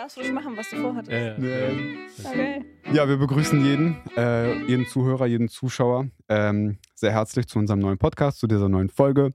[0.00, 1.12] darfst ruhig machen, was du vorhattest.
[1.12, 1.68] Ja, ja.
[2.24, 2.64] Okay.
[2.92, 7.98] Ja, wir begrüßen jeden, äh, jeden Zuhörer, jeden Zuschauer ähm, sehr herzlich zu unserem neuen
[7.98, 9.32] Podcast, zu dieser neuen Folge.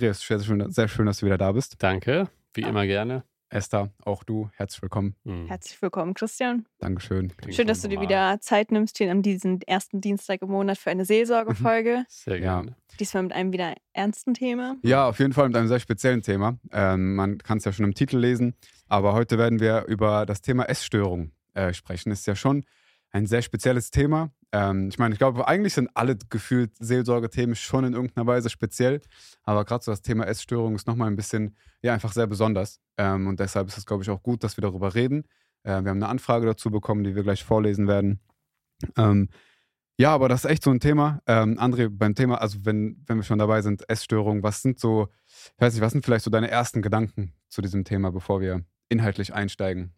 [0.00, 1.76] Ist sehr schön, sehr schön, dass du wieder da bist.
[1.78, 3.24] Danke, wie immer gerne.
[3.48, 5.14] Esther, auch du, herzlich willkommen.
[5.24, 5.46] Mhm.
[5.46, 6.64] Herzlich willkommen, Christian.
[6.78, 7.34] Dankeschön.
[7.36, 10.78] Klingt Schön, dass du dir wieder Zeit nimmst, hier an diesem ersten Dienstag im Monat
[10.78, 12.04] für eine Seelsorgefolge.
[12.08, 12.40] Sehr Ja.
[12.60, 12.76] gerne.
[12.98, 14.76] Diesmal mit einem wieder ernsten Thema.
[14.82, 16.58] Ja, auf jeden Fall mit einem sehr speziellen Thema.
[16.72, 18.54] Ähm, man kann es ja schon im Titel lesen,
[18.88, 22.10] aber heute werden wir über das Thema Essstörung äh, sprechen.
[22.12, 22.64] Ist ja schon
[23.10, 24.30] ein sehr spezielles Thema.
[24.52, 29.00] Ähm, ich meine, ich glaube, eigentlich sind alle gefühlt Seelsorgethemen schon in irgendeiner Weise speziell,
[29.44, 32.80] aber gerade so das Thema Essstörung ist nochmal ein bisschen, ja, einfach sehr besonders.
[32.96, 35.24] Ähm, und deshalb ist es, glaube ich, auch gut, dass wir darüber reden.
[35.62, 38.20] Äh, wir haben eine Anfrage dazu bekommen, die wir gleich vorlesen werden.
[38.96, 39.28] Ähm,
[39.98, 41.20] ja, aber das ist echt so ein Thema.
[41.26, 45.08] Ähm, André, beim Thema, also wenn, wenn wir schon dabei sind, Essstörung, was sind so,
[45.26, 48.64] ich weiß nicht, was sind vielleicht so deine ersten Gedanken zu diesem Thema, bevor wir
[48.92, 49.92] inhaltlich einsteigen?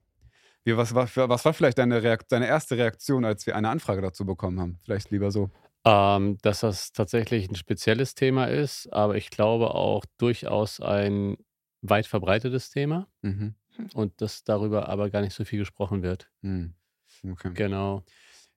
[0.65, 4.01] Wie, was, war, was war vielleicht deine, Reakt deine erste Reaktion, als wir eine Anfrage
[4.01, 4.79] dazu bekommen haben?
[4.85, 5.51] Vielleicht lieber so.
[5.85, 11.37] Ähm, dass das tatsächlich ein spezielles Thema ist, aber ich glaube auch durchaus ein
[11.83, 13.55] weit verbreitetes Thema Mhm.
[13.93, 16.31] und dass darüber aber gar nicht so viel gesprochen wird.
[16.41, 16.73] Hm.
[17.31, 17.51] Okay.
[17.53, 18.03] Genau.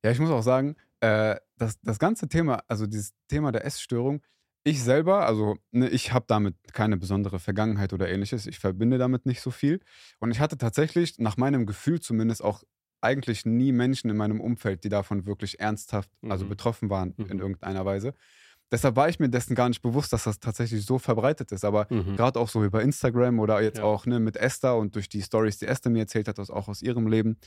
[0.05, 4.21] Ja, ich muss auch sagen, äh, das, das ganze Thema, also dieses Thema der Essstörung,
[4.67, 8.45] ich selber, also ne, ich habe damit keine besondere Vergangenheit oder ähnliches.
[8.47, 9.79] Ich verbinde damit nicht so viel.
[10.19, 12.63] Und ich hatte tatsächlich, nach meinem Gefühl zumindest, auch
[13.01, 16.49] eigentlich nie Menschen in meinem Umfeld, die davon wirklich ernsthaft, also Mhm.
[16.49, 17.41] betroffen waren in Mhm.
[17.41, 18.13] irgendeiner Weise.
[18.71, 21.65] Deshalb war ich mir dessen gar nicht bewusst, dass das tatsächlich so verbreitet ist.
[21.65, 22.15] Aber Mhm.
[22.15, 23.85] gerade auch so über Instagram oder jetzt Ja.
[23.85, 26.81] auch ne, mit Esther und durch die Stories, die Esther mir erzählt hat, auch aus
[26.81, 27.37] ihrem Leben,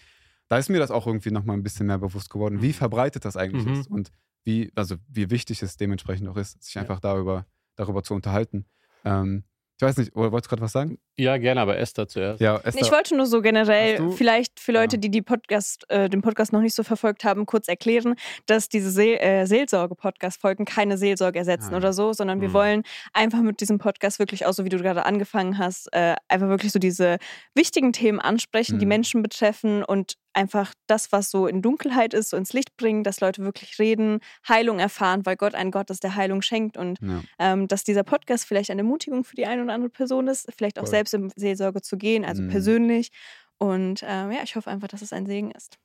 [0.49, 2.73] da ist mir das auch irgendwie nochmal ein bisschen mehr bewusst geworden, wie Mhm.
[2.73, 3.71] verbreitet das eigentlich Mhm.
[3.71, 4.11] ist und
[4.45, 6.83] wie, also wie wichtig es dementsprechend auch ist, sich Ja.
[6.83, 7.47] einfach darüber,
[7.77, 8.67] darüber zu unterhalten.
[9.05, 9.45] Ähm,
[9.77, 10.99] ich weiß nicht, oder wolltest du gerade was sagen?
[11.17, 12.39] Ja, gerne, aber Esther zuerst.
[12.43, 12.83] Ja, Esther.
[12.85, 15.01] Ich wollte nur so generell, vielleicht für Leute, Ja.
[15.01, 18.91] die, die Podcast, äh, den Podcast noch nicht so verfolgt haben, kurz erklären, dass diese
[18.91, 21.77] See äh, Seelsorge-Podcast-Folgen keine Seelsorge ersetzen Ah.
[21.79, 22.53] oder so, sondern wir Mhm.
[22.53, 22.83] wollen
[23.15, 26.73] einfach mit diesem Podcast wirklich auch so, wie du gerade angefangen hast, äh, einfach wirklich
[26.73, 27.17] so diese
[27.55, 28.91] wichtigen Themen ansprechen, die Mhm.
[28.91, 33.21] Menschen betreffen und einfach das, was so in Dunkelheit ist, so ins Licht bringen, dass
[33.21, 37.23] Leute wirklich reden, Heilung erfahren, weil Gott ein Gott ist, der Heilung schenkt und ja.
[37.39, 40.79] ähm, dass dieser Podcast vielleicht eine Ermutigung für die eine oder andere Person ist, vielleicht
[40.79, 40.91] auch Voll.
[40.91, 42.49] selbst in Seelsorge zu gehen, also Mhm.
[42.49, 43.11] persönlich.
[43.59, 45.79] Und ähm, ja, ich hoffe einfach, dass es ein Segen ist.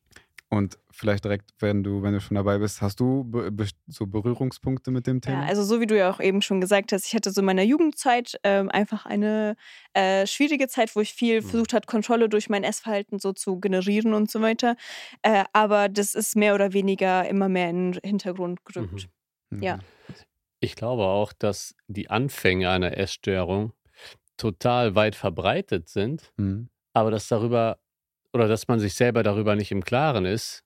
[0.50, 3.52] Und vielleicht direkt, wenn du, wenn du schon dabei bist, hast du be
[3.88, 5.42] so Berührungspunkte mit dem Thema?
[5.42, 7.46] Ja, also so wie du ja auch eben schon gesagt hast, ich hatte so in
[7.46, 9.56] meiner Jugendzeit ähm, einfach eine
[9.94, 11.48] äh, schwierige Zeit, wo ich viel Mhm.
[11.48, 14.76] versucht hat, Kontrolle durch mein Essverhalten so zu generieren und so weiter.
[15.24, 19.08] Äh, aber das ist mehr oder weniger immer mehr in den Hintergrund gerückt.
[19.50, 19.64] Mhm.
[19.64, 19.80] ja.
[20.60, 23.74] Ich glaube auch, dass die Anfänge einer Essstörung
[24.38, 26.70] total weit verbreitet sind, Mhm.
[26.94, 27.80] aber dass darüber
[28.36, 30.64] oder dass man sich selber darüber nicht im Klaren ist,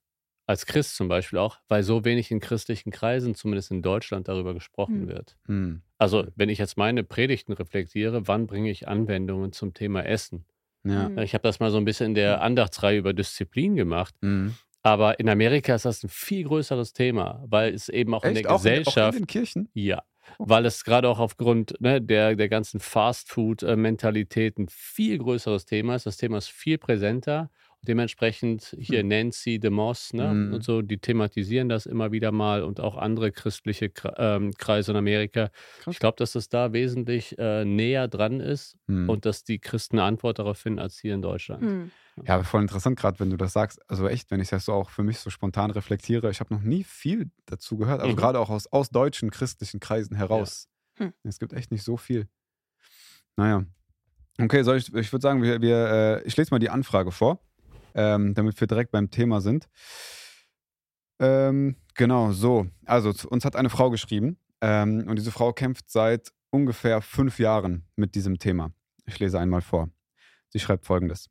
[0.48, 4.56] als Christ zum Beispiel auch, weil so wenig in christlichen Kreisen, zumindest in Deutschland, darüber
[4.56, 5.08] gesprochen Hm.
[5.08, 5.38] wird.
[5.48, 5.82] Mhm.
[6.00, 10.46] Also, wenn ich jetzt meine Predigten reflektiere, wann bringe ich Anwendungen zum Thema Essen?
[10.86, 11.10] Ja.
[11.10, 11.20] Mhm.
[11.20, 14.58] Ich habe das mal so ein bisschen in der Andachtsreihe über Disziplin gemacht, Mhm.
[14.82, 18.46] aber in Amerika ist das ein viel größeres Thema, weil es eben auch in Echt?
[18.46, 19.70] der Auch in, auch in Gesellschaft den Kirchen?
[19.74, 20.04] ja,
[20.38, 26.06] weil es gerade auch aufgrund ne, der, der ganzen Fast-Food-Mentalität ein viel größeres Thema ist.
[26.06, 27.50] Das Thema ist viel präsenter.
[27.88, 30.54] Dementsprechend hier Nancy DeMoss ne, Mhm.
[30.54, 34.98] und so, die thematisieren das immer wieder mal und auch andere christliche ähm, Kreise in
[34.98, 35.50] Amerika.
[35.80, 35.94] Krass.
[35.96, 39.10] Ich glaube, dass das da wesentlich äh, näher dran ist Mhm.
[39.10, 41.62] und dass die Christen eine Antwort darauf finden als hier in Deutschland.
[41.64, 41.92] Hm.
[42.26, 43.80] Ja, voll interessant gerade, wenn du das sagst.
[43.90, 46.62] Also echt, wenn ich das so auch für mich so spontan reflektiere, ich habe noch
[46.62, 48.02] nie viel dazu gehört.
[48.02, 48.18] Also Mhm.
[48.18, 50.68] gerade auch aus, aus deutschen christlichen Kreisen heraus.
[51.00, 51.06] Ja.
[51.06, 51.14] Hm.
[51.24, 52.28] Es gibt echt nicht so viel.
[53.38, 53.64] Naja.
[54.38, 55.78] Okay, soll ich, ich würde sagen, wir, wir,
[56.22, 57.40] äh, ich lese mal die Anfrage vor,
[57.94, 59.68] ähm, damit wir direkt beim Thema sind.
[61.20, 62.68] Ähm, genau, so.
[62.86, 67.86] Also, uns hat eine Frau geschrieben ähm, und diese Frau kämpft seit ungefähr fünf Jahren
[67.96, 68.72] mit diesem Thema.
[69.06, 69.90] Ich lese einmal vor.
[70.50, 71.30] Sie schreibt folgendes.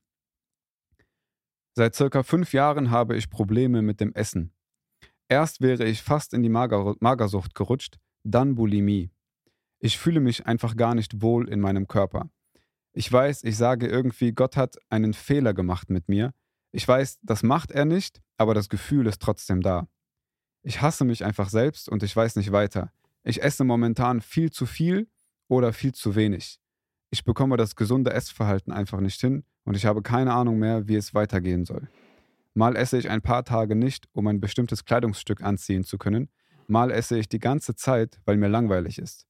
[1.74, 4.52] Seit circa fünf Jahren habe ich Probleme mit dem Essen.
[5.28, 9.10] Erst wäre ich fast in die Mager Magersucht gerutscht, dann Bulimie.
[9.78, 12.30] Ich fühle mich einfach gar nicht wohl in meinem Körper.
[12.92, 16.32] Ich weiß, ich sage irgendwie, Gott hat einen Fehler gemacht mit mir.
[16.72, 19.88] Ich weiß, das macht er nicht, aber das Gefühl ist trotzdem da.
[20.62, 22.92] Ich hasse mich einfach selbst und ich weiß nicht weiter.
[23.24, 25.08] Ich esse momentan viel zu viel
[25.48, 26.60] oder viel zu wenig.
[27.10, 30.96] Ich bekomme das gesunde Essverhalten einfach nicht hin und ich habe keine Ahnung mehr, wie
[30.96, 31.88] es weitergehen soll.
[32.54, 36.28] Mal esse ich ein paar Tage nicht, um ein bestimmtes Kleidungsstück anziehen zu können.
[36.66, 39.26] Mal esse ich die ganze Zeit, weil mir langweilig ist.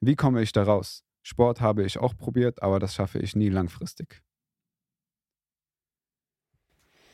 [0.00, 1.02] Wie komme ich da raus?
[1.22, 4.22] Sport habe ich auch probiert, aber das schaffe ich nie langfristig.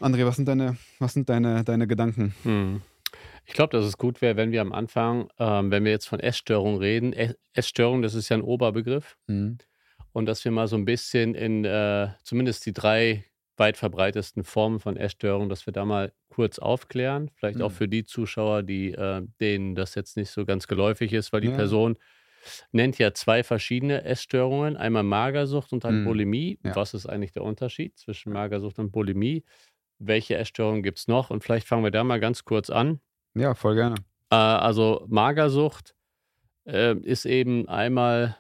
[0.01, 2.35] André, was sind deine, was sind deine, deine Gedanken?
[2.43, 2.83] Hm.
[3.47, 6.21] Ich glaube, dass es gut wäre, wenn wir am Anfang, ähm, wenn wir jetzt von
[6.21, 9.59] Essstörung reden, Ess- Essstörung, das ist ja ein Oberbegriff, Mhm.
[10.13, 13.25] und dass wir mal so ein bisschen in äh, zumindest die drei
[13.57, 17.31] weit verbreitesten Formen von Essstörung, dass wir da mal kurz aufklären.
[17.37, 17.75] Vielleicht auch Mhm.
[17.75, 21.49] für die Zuschauer, die äh, denen das jetzt nicht so ganz geläufig ist, weil die
[21.49, 21.55] Ja.
[21.55, 21.97] Person
[22.73, 26.05] nennt ja zwei verschiedene Essstörungen, einmal Magersucht und dann Mhm.
[26.05, 26.59] Bulimie.
[26.65, 26.75] Ja.
[26.75, 29.45] Was ist eigentlich der Unterschied zwischen Magersucht und Bulimie?
[29.99, 31.31] Welche Essstörungen gibt es noch?
[31.31, 33.01] Und vielleicht fangen wir da mal ganz kurz an.
[33.35, 33.97] Ja, voll gerne.
[34.31, 35.95] Äh, also Magersucht
[36.67, 38.37] äh, ist eben einmal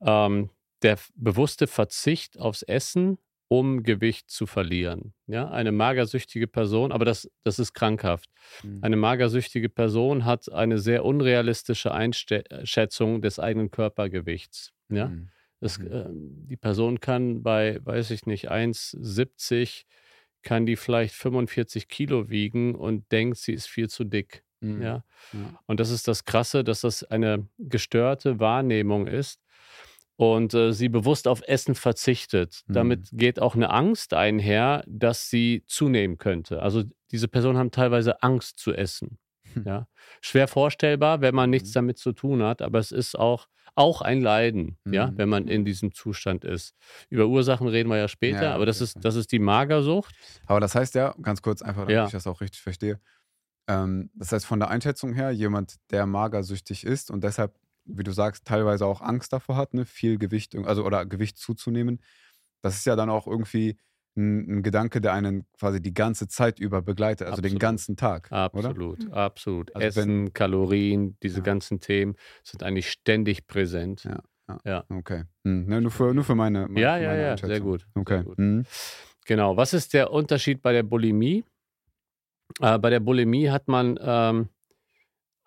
[0.00, 0.50] ähm,
[0.82, 3.18] der bewusste Verzicht aufs Essen,
[3.48, 5.12] um Gewicht zu verlieren.
[5.26, 8.30] Ja, eine magersüchtige Person, aber das, das ist krankhaft.
[8.62, 8.78] Mhm.
[8.82, 14.72] Eine magersüchtige Person hat eine sehr unrealistische Einschätzung des eigenen Körpergewichts.
[14.88, 15.28] Ja, Mhm.
[15.60, 15.88] es, Mhm.
[15.92, 19.84] ähm, die Person kann bei, weiß ich nicht, 1,70
[20.42, 24.44] kann die vielleicht 45 Kilo wiegen und denkt, sie ist viel zu dick.
[24.60, 24.82] Mhm.
[24.82, 25.60] Ja, Ja.
[25.66, 29.40] und das ist das Krasse, dass das eine gestörte Wahrnehmung ist
[30.16, 32.62] und äh, sie bewusst auf Essen verzichtet.
[32.66, 32.72] Mhm.
[32.74, 36.62] Damit geht auch eine Angst einher, dass sie zunehmen könnte.
[36.62, 39.18] Also diese Personen haben teilweise Angst zu essen.
[39.54, 39.64] Hm.
[39.66, 39.86] Ja.
[40.20, 41.74] Schwer vorstellbar, wenn man nichts Mhm.
[41.74, 45.18] damit zu tun hat, aber es ist auch, auch ein Leiden, ja, Mhm.
[45.18, 46.74] wenn man in diesem Zustand ist.
[47.08, 50.14] Über Ursachen reden wir ja später, Ja, aber das ist, das ist die Magersucht.
[50.46, 52.06] Aber das heißt ja, ganz kurz einfach, damit Ja.
[52.06, 53.00] ich das auch richtig verstehe.
[53.68, 57.54] Ähm, das heißt, von der Einschätzung her, jemand, der magersüchtig ist und deshalb,
[57.84, 62.02] wie du sagst, teilweise auch Angst davor hat, ne, viel Gewicht, also oder Gewicht zuzunehmen,
[62.60, 63.78] das ist ja dann auch irgendwie
[64.16, 67.60] ein, ein Gedanke, der einen quasi die ganze Zeit über begleitet, also den Absolut.
[67.60, 68.26] ganzen Tag.
[68.30, 68.68] Oder?
[68.70, 69.74] Absolut, absolut.
[69.76, 71.42] Also wenn- Essen, Kalorien, diese Ja.
[71.44, 72.14] ganzen Themen
[72.44, 74.04] sind eigentlich ständig präsent.
[74.04, 74.58] Ja, ja.
[74.64, 74.84] Ja.
[74.90, 75.24] Okay.
[75.44, 77.66] Hm, ne, nur, für, nur für meine, meine Ja, für ja, meine ja, sehr Einschätzung.
[77.70, 77.86] gut.
[77.94, 78.14] Okay.
[78.16, 78.38] Sehr gut.
[78.38, 78.64] Hm.
[79.24, 79.56] Genau.
[79.56, 81.44] Was ist der Unterschied bei der Bulimie?
[82.60, 84.48] Äh, bei der Bulimie hat man ähm,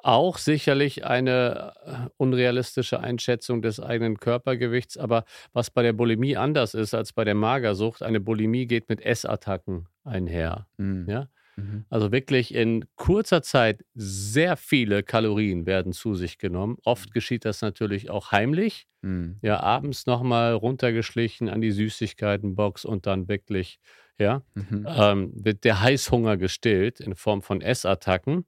[0.06, 6.74] auch sicherlich eine äh, unrealistische Einschätzung des eigenen Körpergewichts, aber was bei der Bulimie anders
[6.75, 10.68] ist als bei der Magersucht, eine Bulimie geht mit Essattacken einher.
[10.78, 11.07] Hm.
[11.10, 11.28] Ja?
[11.56, 11.86] Mhm.
[11.90, 16.78] Also wirklich in kurzer Zeit sehr viele Kalorien werden zu sich genommen.
[16.84, 18.88] Oft geschieht das natürlich auch heimlich.
[19.02, 19.38] Hm.
[19.42, 23.80] Ja, abends nochmal runtergeschlichen an die Süßigkeitenbox und dann wirklich,
[24.19, 24.86] ja, Mhm.
[24.88, 28.46] ähm, wird der Heißhunger gestillt in Form von Essattacken.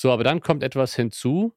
[0.00, 1.52] So, aber dann kommt etwas hinzu,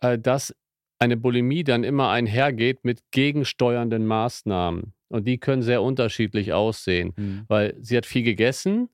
[0.00, 0.56] äh, dass
[0.98, 4.94] eine Bulimie dann immer einhergeht mit gegensteuernden Maßnahmen.
[5.08, 7.44] Und die können sehr unterschiedlich aussehen, Hm.
[7.48, 8.88] weil sie hat viel gegessen,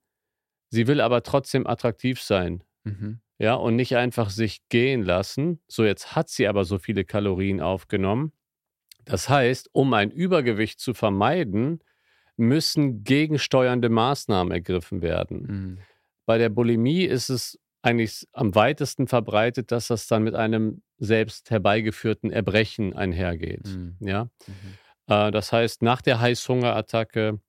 [0.71, 2.65] sie will aber trotzdem attraktiv sein.
[2.83, 3.21] Mhm.
[3.39, 5.61] Ja, und nicht einfach sich gehen lassen.
[5.69, 8.33] So, jetzt hat sie aber so viele Kalorien aufgenommen.
[9.05, 11.85] Das heißt, um ein Übergewicht zu vermeiden,
[12.37, 15.47] müssen gegensteuernde Maßnahmen ergriffen werden.
[15.47, 15.79] Hm.
[16.27, 21.51] Bei der Bulimie ist es eigentlich am weitesten verbreitet, dass das dann mit einem selbst
[21.51, 23.67] herbeigeführten Erbrechen einhergeht.
[23.67, 23.97] Hm.
[24.01, 24.55] Ja, Mhm.
[25.09, 27.41] äh, das heißt, nach der Heißhungerattacke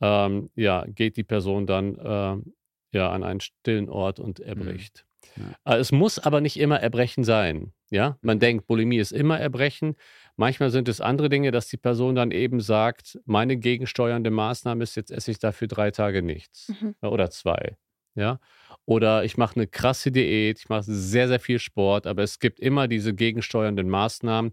[0.00, 5.06] ähm, ja, geht die Person dann äh, ja, an einen stillen Ort und erbricht.
[5.36, 5.74] Ja.
[5.74, 7.72] Äh, es muss aber nicht immer Erbrechen sein.
[7.90, 9.94] Ja, man denkt, Bulimie ist immer Erbrechen.
[10.36, 14.96] Manchmal sind es andere Dinge, dass die Person dann eben sagt, meine gegensteuernde Maßnahme ist,
[14.96, 16.94] jetzt esse ich dafür drei Tage nichts Mhm.
[17.02, 17.76] ja, oder zwei.
[18.14, 18.40] Ja,
[18.86, 22.60] oder ich mache eine krasse Diät, ich mache sehr, sehr viel Sport, aber es gibt
[22.60, 24.52] immer diese gegensteuernden Maßnahmen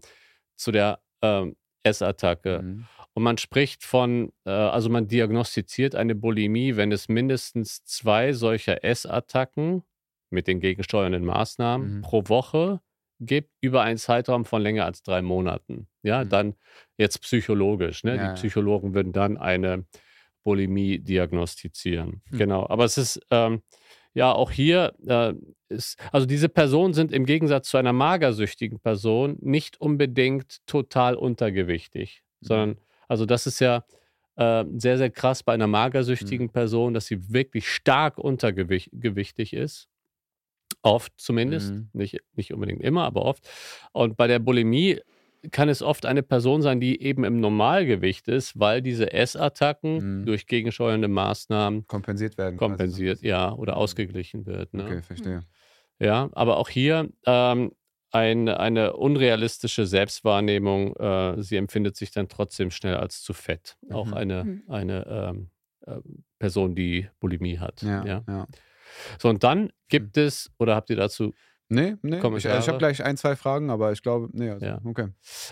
[0.56, 2.60] zu der ähm, Essattacke.
[2.62, 2.86] Mhm.
[3.14, 8.84] Und man spricht von, äh, also man diagnostiziert eine Bulimie, wenn es mindestens zwei solcher
[8.84, 9.82] Essattacken
[10.30, 12.00] mit den gegensteuernden Maßnahmen Mhm.
[12.02, 12.80] pro Woche
[13.18, 15.88] gibt, über einen Zeitraum von länger als drei Monaten.
[16.02, 16.28] Ja, Mhm.
[16.28, 16.54] dann
[16.98, 18.04] jetzt psychologisch.
[18.04, 18.16] Ne?
[18.16, 18.28] Ja.
[18.28, 19.84] Die Psychologen würden dann eine
[20.44, 22.22] Bulimie diagnostizieren.
[22.30, 22.38] Mhm.
[22.38, 22.66] Genau.
[22.68, 23.62] Aber es ist, ähm,
[24.14, 25.34] ja, auch hier äh,
[25.68, 32.22] ist, also diese Personen sind im Gegensatz zu einer magersüchtigen Person nicht unbedingt total untergewichtig,
[32.40, 32.46] Mhm.
[32.46, 33.84] sondern, also das ist ja
[34.36, 36.50] äh, sehr, sehr krass bei einer magersüchtigen Mhm.
[36.52, 39.88] Person, dass sie wirklich stark untergewichtig ist.
[40.82, 41.88] Oft zumindest, Mhm.
[41.92, 43.46] nicht, nicht unbedingt immer, aber oft.
[43.92, 45.00] Und bei der Bulimie
[45.52, 50.26] kann es oft eine Person sein, die eben im Normalgewicht ist, weil diese Essattacken Mhm.
[50.26, 52.54] durch gegensteuernde Maßnahmen Kompensiert werden.
[52.54, 54.74] ein kompensiert, ja, oder ausgeglichen wird.
[54.74, 54.84] Ne?
[54.84, 55.42] Okay, verstehe.
[55.98, 57.72] Ja, aber auch hier ähm,
[58.12, 60.96] ein, eine unrealistische Selbstwahrnehmung.
[60.96, 63.76] Äh, sie empfindet sich dann trotzdem schnell als zu fett.
[63.90, 64.14] Auch Mhm.
[64.14, 64.62] eine, Mhm.
[64.68, 65.50] eine ähm,
[65.86, 66.00] äh,
[66.38, 67.82] Person, die Bulimie hat.
[67.82, 68.24] Ja, Ja.
[68.28, 68.46] ja.
[69.20, 71.32] So, und dann gibt es, oder habt ihr dazu,
[71.72, 72.18] Nee, nee.
[72.36, 74.80] Ich, ich habe gleich ein, zwei Fragen, aber ich glaube, nee, also, Ja.
[74.84, 75.08] okay.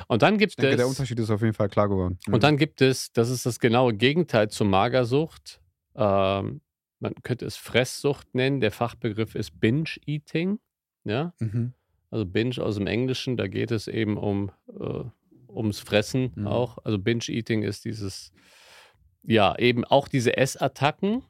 [0.08, 2.18] und dann Ich gibt denke, es, der Unterschied ist auf jeden Fall klar geworden.
[2.30, 5.60] Und dann gibt es, das ist das genaue Gegenteil zur Magersucht,
[5.94, 6.60] ähm,
[7.00, 8.60] man könnte es Fresssucht nennen.
[8.60, 10.58] Der Fachbegriff ist Binge-Eating.
[11.04, 11.72] Ja, Mhm.
[12.10, 15.04] also Binge aus dem Englischen, da geht es eben um äh,
[15.48, 16.46] ums Fressen Mhm.
[16.48, 16.78] auch.
[16.84, 18.32] Also Binge-Eating ist dieses,
[19.22, 21.22] ja, eben auch diese Essattacken,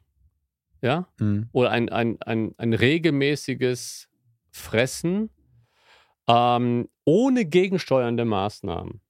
[0.81, 1.49] ja, Mhm.
[1.51, 4.08] oder ein, ein, ein, ein regelmäßiges
[4.51, 5.29] Fressen
[6.27, 9.01] ähm, ohne gegensteuernde Maßnahmen.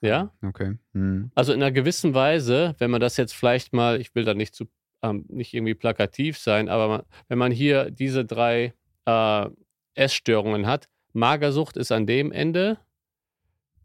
[0.00, 0.76] Ja, Okay.
[0.92, 1.30] Mhm.
[1.34, 4.54] also in einer gewissen Weise, wenn man das jetzt vielleicht mal, ich will da nicht
[4.54, 4.66] zu
[5.02, 8.74] ähm, nicht irgendwie plakativ sein, aber man, wenn man hier diese drei
[9.06, 9.46] äh,
[9.94, 12.78] Essstörungen hat, Magersucht ist an dem Ende,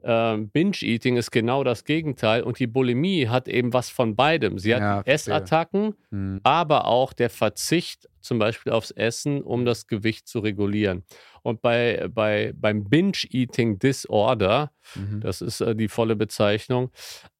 [0.03, 4.59] ähm, Binge-Eating ist genau das Gegenteil und die Bulimie hat eben was von beidem.
[4.59, 5.01] Sie hat Ja.
[5.01, 6.41] Essattacken, Mhm.
[6.43, 11.03] aber auch der Verzicht zum Beispiel aufs Essen, um das Gewicht zu regulieren.
[11.41, 15.21] Und bei, bei, beim Binge-Eating Disorder, Mhm.
[15.21, 16.91] das ist äh, die volle Bezeichnung,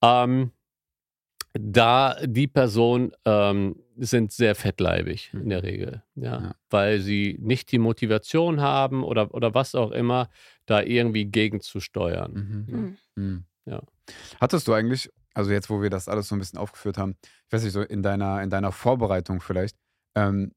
[0.01, 0.51] ähm,
[1.53, 6.55] da die Personen ähm, sind sehr fettleibig in der Regel, ja, Ja.
[6.71, 10.29] weil sie nicht die Motivation haben oder, oder was auch immer,
[10.65, 12.33] da irgendwie gegenzusteuern.
[12.33, 12.75] Mhm.
[12.75, 12.97] Mhm.
[13.15, 13.43] Mhm.
[13.65, 13.81] Ja.
[14.41, 17.53] Hattest du eigentlich, also jetzt, wo wir das alles so ein bisschen aufgeführt haben, ich
[17.53, 19.77] weiß nicht, so in deiner, in deiner Vorbereitung vielleicht,
[20.15, 20.53] ähm,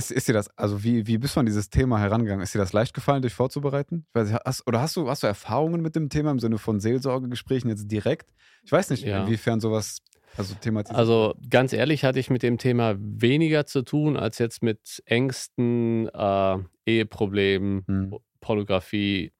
[0.00, 2.42] ist, ist dir das, also wie, wie bist du an dieses Thema herangegangen?
[2.42, 4.06] Ist dir das leicht gefallen, dich vorzubereiten?
[4.08, 6.80] Ich weiß hast, oder hast du, hast du Erfahrungen mit dem Thema im Sinne von
[6.80, 8.32] Seelsorgegesprächen jetzt direkt?
[8.64, 9.24] Ich weiß nicht, Ja.
[9.24, 9.98] inwiefern sowas
[10.36, 14.62] also thematisiert Also ganz ehrlich hatte ich mit dem Thema weniger zu tun als jetzt
[14.62, 18.14] mit Ängsten, äh, Eheproblemen, Hm.
[18.40, 19.32] Pornografie.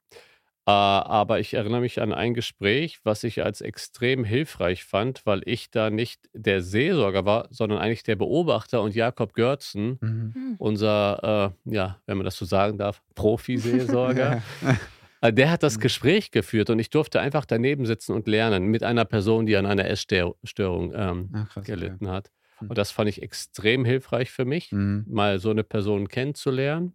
[0.67, 5.41] Äh, aber ich erinnere mich an ein Gespräch, was ich als extrem hilfreich fand, weil
[5.45, 10.33] ich da nicht der Seelsorger war, sondern eigentlich der Beobachter und Jakob Görzen, Mhm.
[10.35, 10.55] Mhm.
[10.59, 14.41] unser, äh, ja, wenn man das so sagen darf, Profi-Seelsorger.
[14.61, 14.77] Ja.
[15.21, 15.81] Äh, Der hat das Mhm.
[15.81, 19.65] Gespräch geführt und ich durfte einfach daneben sitzen und lernen mit einer Person, die an
[19.65, 21.71] einer Essstörung ähm, krass, okay.
[21.71, 22.29] gelitten hat.
[22.59, 22.69] Hm.
[22.69, 25.05] Und das fand ich extrem hilfreich für mich, Mhm.
[25.07, 26.93] mal so eine Person kennenzulernen.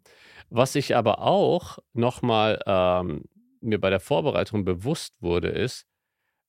[0.51, 3.25] Was ich aber auch nochmal ähm,
[3.67, 5.87] mir bei der Vorbereitung bewusst wurde, ist,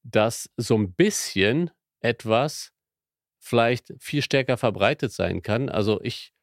[0.03, 1.71] dass so ein bisschen
[2.01, 2.71] etwas
[3.39, 5.69] vielleicht viel stärker verbreitet sein kann.
[5.69, 6.33] Also ich,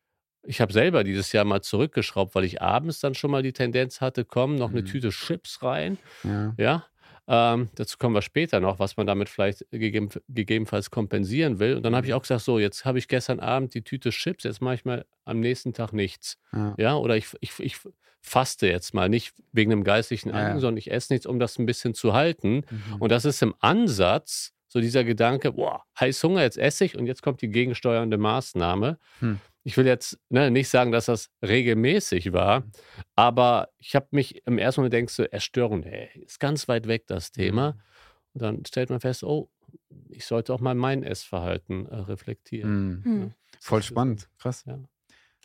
[0.43, 4.00] ich habe selber dieses Jahr mal zurückgeschraubt, weil ich abends dann schon mal die Tendenz
[4.00, 4.87] hatte, komm, noch eine Mhm.
[4.87, 5.99] Tüte Chips rein.
[6.23, 6.54] Ja.
[6.59, 6.87] Ja,
[7.26, 11.76] ähm, dazu kommen wir später noch, was man damit vielleicht gegeben, gegebenenfalls kompensieren will.
[11.76, 14.45] Und dann habe ich auch gesagt, so, jetzt habe ich gestern Abend die Tüte Chips,
[14.45, 16.38] jetzt mache ich mal am nächsten Tag nichts.
[16.52, 16.75] Ja.
[16.76, 17.78] Ja, oder ich, ich, ich
[18.21, 20.40] faste jetzt mal, nicht wegen einem geistlichen Ja, ja.
[20.40, 22.62] Anliegen, sondern ich esse nichts, um das ein bisschen zu halten.
[22.71, 22.97] Mhm.
[22.99, 27.23] Und das ist im Ansatz so dieser Gedanke, boah, Heißhunger, jetzt esse ich und jetzt
[27.23, 28.99] kommt die gegensteuernde Maßnahme.
[29.21, 29.38] Hm.
[29.64, 32.64] Ich will jetzt ne, nicht sagen, dass das regelmäßig war,
[33.16, 37.06] aber ich habe mich im ersten Moment denkst du, Erstörung, nee, ist ganz weit weg
[37.06, 37.78] das Thema.
[38.35, 39.49] Und dann stellt man fest, oh,
[40.11, 43.02] ich sollte auch mal mein Essverhalten äh, reflektieren.
[43.04, 43.12] Mhm.
[43.12, 43.33] Mhm.
[43.61, 43.94] Voll Das ist so.
[43.94, 44.64] spannend, krass.
[44.66, 44.78] Ja.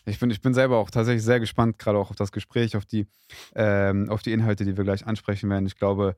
[0.06, 2.86] Ich bin, ich bin selber auch tatsächlich sehr gespannt, gerade auch auf das Gespräch, auf
[2.86, 3.08] die,
[3.56, 5.66] ähm, auf die Inhalte, die wir gleich ansprechen werden.
[5.66, 6.16] Ich glaube,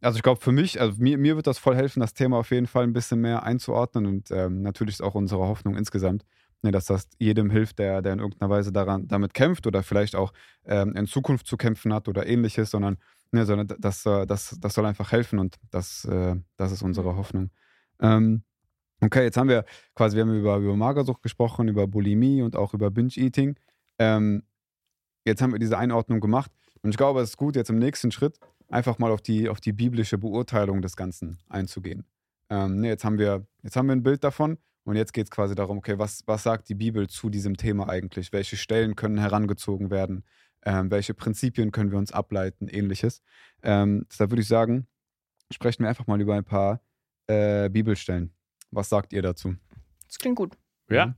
[0.00, 2.50] also ich glaube für mich, also mir, mir wird das voll helfen, das Thema auf
[2.50, 6.24] jeden Fall ein bisschen mehr einzuordnen und ähm, natürlich ist auch unsere Hoffnung insgesamt,
[6.62, 10.14] ne, dass das jedem hilft, der, der in irgendeiner Weise daran, damit kämpft oder vielleicht
[10.16, 10.32] auch
[10.64, 12.98] ähm, in Zukunft zu kämpfen hat oder ähnliches, sondern,
[13.32, 17.16] ne, sondern das, äh, das, das soll einfach helfen und das, äh, das ist unsere
[17.16, 17.50] Hoffnung.
[18.00, 18.44] Ähm,
[19.02, 19.64] Okay, jetzt haben wir
[19.94, 23.56] quasi, wir haben über, über Magersucht gesprochen, über Bulimie und auch über Binge-Eating.
[23.98, 24.42] Ähm,
[25.24, 26.52] jetzt haben wir diese Einordnung gemacht
[26.82, 28.38] und ich glaube, es ist gut, jetzt im nächsten Schritt
[28.68, 32.04] einfach mal auf die, auf die biblische Beurteilung des Ganzen einzugehen.
[32.50, 34.58] Ähm, ne, jetzt, haben wir, jetzt haben wir ein Bild davon
[34.90, 37.88] und jetzt geht es quasi darum, okay, was, was sagt die Bibel zu diesem Thema
[37.88, 38.32] eigentlich?
[38.32, 40.24] Welche Stellen können herangezogen werden?
[40.62, 42.68] Ähm, welche Prinzipien können wir uns ableiten?
[42.68, 43.22] Ähnliches.
[43.62, 44.86] Ähm, da würde ich sagen,
[45.52, 46.82] sprechen wir einfach mal über ein paar
[47.28, 48.34] äh, Bibelstellen.
[48.70, 49.54] Was sagt ihr dazu?
[50.06, 50.56] Das klingt gut.
[50.90, 51.06] Ja.
[51.06, 51.14] Mhm.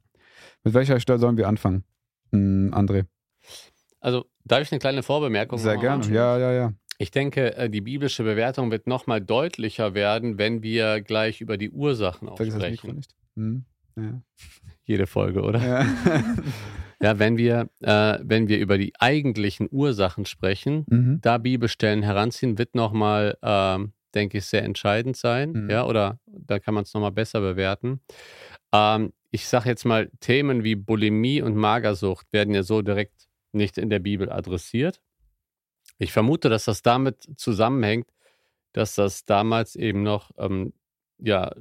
[0.64, 1.84] Mit welcher Stelle sollen wir anfangen?
[2.30, 3.06] Hm, André.
[4.00, 5.82] Also, darf ich eine kleine Vorbemerkung Sehr machen?
[5.82, 6.14] gerne.
[6.14, 6.72] Ja, ja, ja.
[6.98, 11.70] Ich denke, äh, die biblische Bewertung wird nochmal deutlicher werden, wenn wir gleich über die
[11.70, 12.96] Ursachen auch Vergiss das Mikro sprechen.
[12.96, 13.14] nicht.
[13.36, 13.64] Hm.
[13.96, 14.22] Ja.
[14.84, 15.60] Jede Folge, oder?
[15.60, 15.86] Ja.
[17.02, 21.18] Ja, wenn wir, äh, wenn wir über die eigentlichen Ursachen sprechen, mhm.
[21.20, 25.50] da Bibelstellen heranziehen, wird nochmal, ähm, denke ich, sehr entscheidend sein.
[25.50, 25.70] Mhm.
[25.70, 28.00] Ja, oder da kann man es nochmal besser bewerten.
[28.72, 33.78] Ähm, ich sage jetzt mal, Themen wie Bulimie und Magersucht werden ja so direkt nicht
[33.78, 35.00] in der Bibel adressiert.
[35.98, 38.06] Ich vermute, dass das damit zusammenhängt,
[38.72, 40.72] dass das damals eben noch ähm,
[41.18, 41.52] ja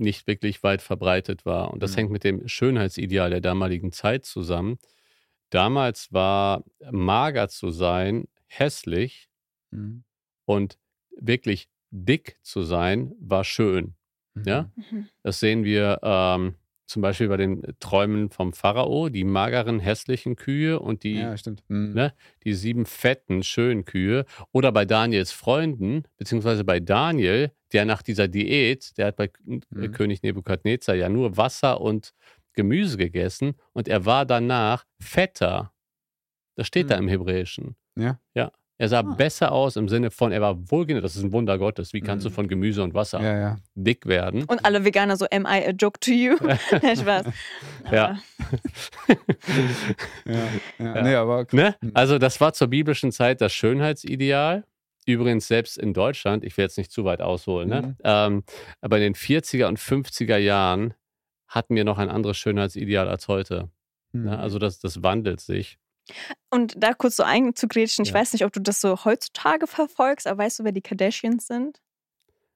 [0.00, 1.70] nicht wirklich weit verbreitet war.
[1.72, 1.96] Und das Mhm.
[1.96, 4.78] hängt mit dem Schönheitsideal der damaligen Zeit zusammen.
[5.50, 9.28] Damals war mager zu sein hässlich
[9.70, 10.04] Mhm.
[10.44, 10.78] und
[11.16, 13.94] wirklich dick zu sein war schön.
[14.44, 14.70] Ja?
[14.76, 15.08] Mhm.
[15.22, 16.54] Das sehen wir ähm,
[16.90, 21.34] zum Beispiel bei den Träumen vom Pharao, die mageren, hässlichen Kühe und die, Ja.
[21.68, 21.92] Mhm.
[21.94, 24.24] ne, die sieben fetten, schönen Kühe.
[24.52, 29.60] Oder bei Daniels Freunden, beziehungsweise bei Daniel, der nach dieser Diät, der hat bei äh,
[29.70, 29.92] Mhm.
[29.92, 32.12] König Nebukadnezar ja nur Wasser und
[32.54, 35.72] Gemüse gegessen und er war danach fetter.
[36.56, 37.02] Das steht da Mhm.
[37.04, 37.76] im Hebräischen.
[37.96, 38.20] Ja.
[38.34, 38.50] Ja.
[38.80, 39.02] Er sah Ah.
[39.02, 41.04] besser aus im Sinne von, er war wohlgenährt.
[41.04, 41.92] Das ist ein Wunder Gottes.
[41.92, 42.34] Wie kannst du Mhm.
[42.34, 43.56] von Gemüse und Wasser Ja, ja.
[43.74, 44.44] dick werden?
[44.44, 46.36] Und alle Veganer so, am I a joke to you?
[46.96, 47.26] Spaß.
[47.92, 48.18] Ja.
[49.06, 49.18] Ja,
[50.78, 50.94] ja.
[50.94, 51.02] Ja.
[51.02, 51.74] Nee, aber Ne?
[51.80, 51.90] Mhm.
[51.94, 54.64] Also das war zur biblischen Zeit das Schönheitsideal.
[55.06, 57.82] Übrigens selbst in Deutschland, ich will jetzt nicht zu weit ausholen, ne?
[57.82, 57.96] Mhm.
[58.04, 58.44] ähm,
[58.80, 60.94] aber in den 40er und 50er Jahren
[61.48, 63.68] hatten wir noch ein anderes Schönheitsideal als heute.
[64.12, 64.24] Mhm.
[64.24, 64.38] Ne?
[64.38, 65.78] Also das, das wandelt sich.
[66.50, 68.14] Und da kurz so einzugrätschen, ich Ja.
[68.20, 71.80] weiß nicht, ob du das so heutzutage verfolgst, aber weißt du, wer die Kardashians sind?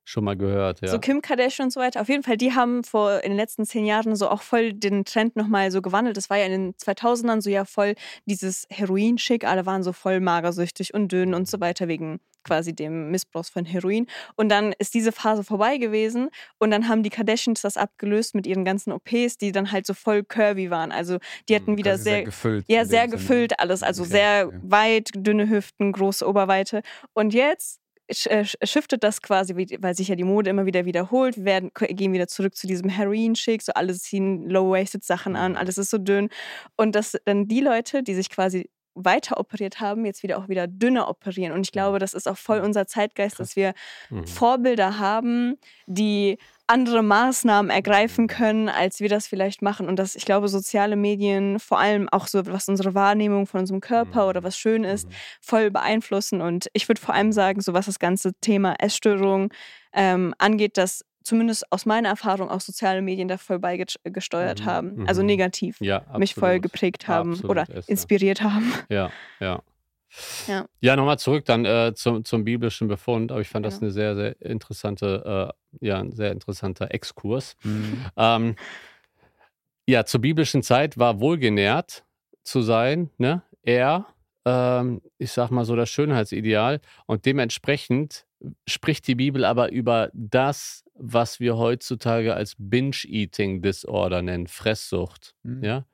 [0.06, 0.88] Schon mal gehört, ja.
[0.88, 2.00] So Kim Kardashian und so weiter.
[2.02, 5.04] Auf jeden Fall, die haben vor in den letzten zehn Jahren so auch voll den
[5.06, 6.16] Trend nochmal so gewandelt.
[6.16, 7.94] Das war ja in den 2000ern so ja voll
[8.26, 9.44] dieses Heroin-Schick.
[9.44, 13.64] Alle waren so voll magersüchtig und dünn und so weiter wegen quasi dem Missbrauch von
[13.64, 14.06] Heroin.
[14.37, 18.46] Und dann ist diese Phase vorbei gewesen und dann haben die Kardashians das abgelöst mit
[18.46, 20.92] ihren ganzen OPs, die dann halt so voll curvy waren.
[20.92, 21.16] Also
[21.49, 22.64] die hatten Mhm, wieder Quasi sehr, gefüllt.
[22.68, 23.12] ja, sehr Sinne.
[23.12, 24.58] gefüllt alles, also Okay, sehr okay.
[24.62, 26.82] weit, dünne Hüften, große Oberweite.
[27.14, 27.80] Und jetzt
[28.11, 31.37] shiftet das quasi, weil sich ja die Mode immer wieder wiederholt.
[31.38, 35.58] Wir werden, gehen wieder zurück zu diesem Heroin-Schick, so alle ziehen Low-Waisted-Sachen an, Mhm.
[35.58, 36.28] alles ist so dünn.
[36.76, 40.66] Und dass dann die Leute, die sich quasi weiter operiert haben, jetzt wieder auch wieder
[40.66, 41.52] dünner operieren.
[41.52, 43.74] Und ich glaube, das ist auch voll unser Zeitgeist, dass wir
[44.10, 44.26] Mhm.
[44.26, 49.86] Vorbilder haben, die andere Maßnahmen ergreifen können, als wir das vielleicht machen.
[49.86, 53.80] Und das, ich glaube, soziale Medien, vor allem auch so, was unsere Wahrnehmung von unserem
[53.80, 55.12] Körper oder was schön ist, Mhm.
[55.42, 56.40] voll beeinflussen.
[56.40, 59.52] Und ich würde vor allem sagen, so was das ganze Thema Essstörung
[59.92, 65.09] ähm, angeht, dass zumindest aus meiner Erfahrung auch soziale Medien da voll beigesteuert Mhm, haben.
[65.09, 65.26] Also mhm.
[65.26, 65.81] negativ.
[65.81, 67.88] Ja, Mich voll geprägt haben Absolut, oder Esther.
[67.88, 68.73] inspiriert haben.
[68.89, 69.10] Ja,
[69.41, 69.60] ja.
[70.47, 70.65] Ja.
[70.80, 73.32] Ja, nochmal zurück dann äh, zum, zum biblischen Befund.
[73.32, 73.87] Aber ich fand das Genau.
[73.87, 77.56] eine sehr, sehr interessante, äh, ja, ein sehr interessanter Exkurs.
[77.65, 78.06] Mhm.
[78.17, 78.56] Ähm,
[79.87, 82.04] ja, zur biblischen Zeit war wohlgenährt
[82.45, 83.43] zu sein, ne?
[83.65, 84.06] Er,
[84.45, 86.80] ähm, ich sag mal so das Schönheitsideal.
[87.06, 88.25] Und dementsprechend
[88.69, 95.35] spricht die Bibel aber über das, was wir heutzutage als Binge-Eating-Disorder nennen, Fresssucht.
[95.43, 95.65] Mhm.
[95.65, 95.85] Ja.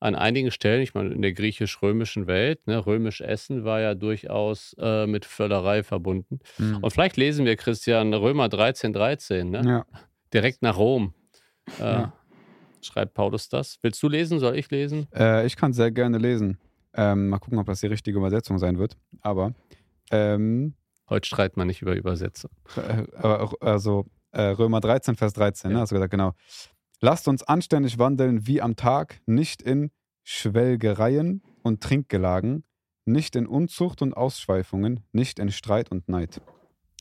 [0.00, 4.74] An einigen Stellen, ich meine, in der griechisch-römischen Welt, ne, römisch Essen war ja durchaus
[4.78, 6.40] äh, mit Völlerei verbunden.
[6.58, 6.78] Mhm.
[6.82, 9.62] Und vielleicht lesen wir, Christian, Römer 13, 13, ne?
[9.64, 9.86] Ja.
[10.34, 11.14] direkt nach Rom.
[11.78, 12.12] Äh, Ja.
[12.82, 13.78] Schreibt Paulus das?
[13.80, 14.38] Willst du lesen?
[14.40, 15.06] Soll ich lesen?
[15.14, 16.58] Äh, ich kann sehr gerne lesen.
[16.92, 18.98] Ähm, mal gucken, ob das die richtige Übersetzung sein wird.
[19.22, 19.54] Aber,
[20.10, 20.74] ähm,
[21.08, 22.50] Heute streitet man nicht über Übersetzer.
[22.76, 25.76] äh, aber auch, also äh, Römer 13, Vers 13, ne?
[25.76, 25.80] Ja.
[25.82, 26.32] Hast du gesagt, genau.
[27.00, 29.90] Lasst uns anständig wandeln wie am Tag, nicht in
[30.22, 32.64] Schwelgereien und Trinkgelagen,
[33.04, 36.40] nicht in Unzucht und Ausschweifungen, nicht in Streit und Neid.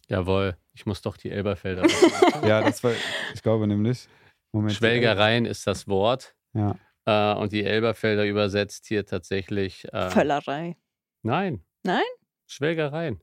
[0.08, 1.84] Jawohl, ich muss doch die Elberfelder.
[2.44, 2.92] Ja, das war,
[3.34, 4.10] ich glaube nämlich.
[4.52, 4.74] Moment.
[4.74, 6.36] Schwelgereien ist das Wort.
[6.54, 6.76] Ja.
[7.06, 9.86] Äh, und die Elberfelder übersetzt hier tatsächlich.
[9.94, 10.76] Äh, Völlerei.
[11.22, 11.64] Nein.
[11.84, 12.04] Nein?
[12.48, 13.22] Schwelgereien.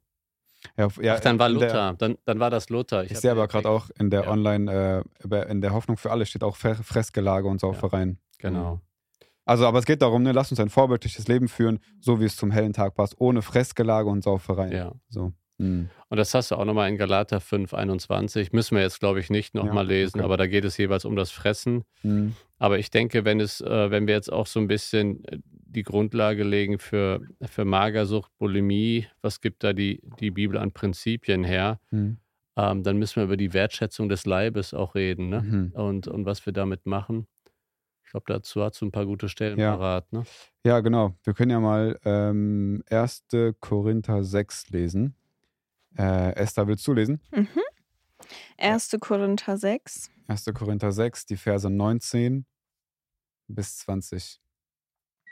[0.76, 1.94] Ja, ja, Ach, dann war in der- Luther.
[1.98, 3.04] Dann, dann war das Luther.
[3.04, 4.30] Ich hab sehe aber gerade auch in der Ja.
[4.30, 8.18] Online, äh, in der Hoffnung für alle steht auch Fre- Fressgelage und Saufereien.
[8.38, 8.80] Genau.
[9.46, 12.36] Also, aber es geht darum, ne, lasst uns ein vorbildliches Leben führen, so wie es
[12.36, 14.72] zum hellen Tag passt, ohne Fressgelage und Saufereien.
[14.72, 14.92] Ja.
[15.08, 15.32] So.
[15.60, 15.90] Mhm.
[16.08, 18.52] Und das hast du auch nochmal in Galater 5, 21.
[18.52, 20.24] Müssen wir jetzt, glaube ich, nicht nochmal Ja, lesen, okay.
[20.24, 21.84] aber da geht es jeweils um das Fressen.
[22.02, 22.34] Mhm.
[22.58, 25.82] Aber ich denke, wenn es, äh, wenn wir jetzt auch so ein bisschen äh, die
[25.84, 31.78] Grundlage legen für, für Magersucht, Bulimie, was gibt da die, die Bibel an Prinzipien her,
[31.90, 32.16] Mhm.
[32.56, 35.42] ähm, dann müssen wir über die Wertschätzung des Leibes auch reden, ne?
[35.42, 35.72] Mhm.
[35.74, 37.26] Und, und was wir damit machen.
[38.04, 39.76] Ich glaube, dazu hast du ein paar gute Stellen Ja.
[39.76, 40.24] parat, ne?
[40.66, 41.14] Ja, genau.
[41.22, 43.26] Wir können ja mal ähm, 1.
[43.60, 45.14] Korinther 6 lesen.
[45.98, 47.20] Äh, Esther, willst du lesen?
[47.32, 47.48] Mhm.
[48.58, 48.96] 1.
[49.00, 50.10] Korinther 6.
[50.28, 50.44] 1.
[50.54, 52.46] Korinther 6, die Verse 19
[53.48, 54.40] bis 20.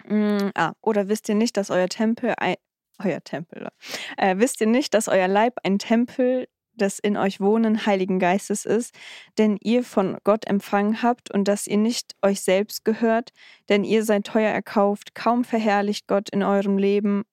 [0.05, 2.57] Mm, ah, oder wisst ihr nicht, dass euer Tempel ein,
[3.03, 3.69] euer Tempel,
[4.17, 8.65] äh, wisst ihr nicht, dass euer Leib ein Tempel des in euch wohnenden Heiligen Geistes
[8.65, 8.95] ist,
[9.37, 13.31] den ihr von Gott empfangen habt und dass ihr nicht euch selbst gehört,
[13.69, 17.25] denn ihr seid teuer erkauft, kaum verherrlicht Gott in eurem Leben,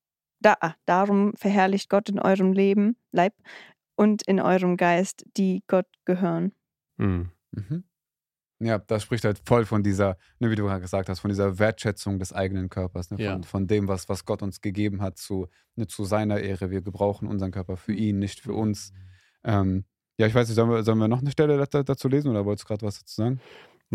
[0.46, 3.34] da, darum verherrlicht Gott in eurem Leben, Leib
[3.96, 6.52] und in eurem Geist, die Gott gehören.
[6.98, 7.32] Mhm.
[7.52, 7.84] Mhm.
[8.60, 11.60] Ja, das spricht halt voll von dieser, ne, wie du gerade gesagt hast, von dieser
[11.60, 13.42] Wertschätzung des eigenen Körpers, ne, von, Ja.
[13.44, 16.70] von dem, was, was Gott uns gegeben hat, zu, ne, zu seiner Ehre.
[16.72, 17.98] Wir gebrauchen unseren Körper für Mhm.
[17.98, 18.94] ihn, nicht für uns.
[19.44, 19.84] Ähm,
[20.18, 22.46] ja, ich weiß nicht, sollen wir, sollen wir noch eine Stelle da- dazu lesen oder
[22.46, 23.42] wolltest du gerade was dazu sagen?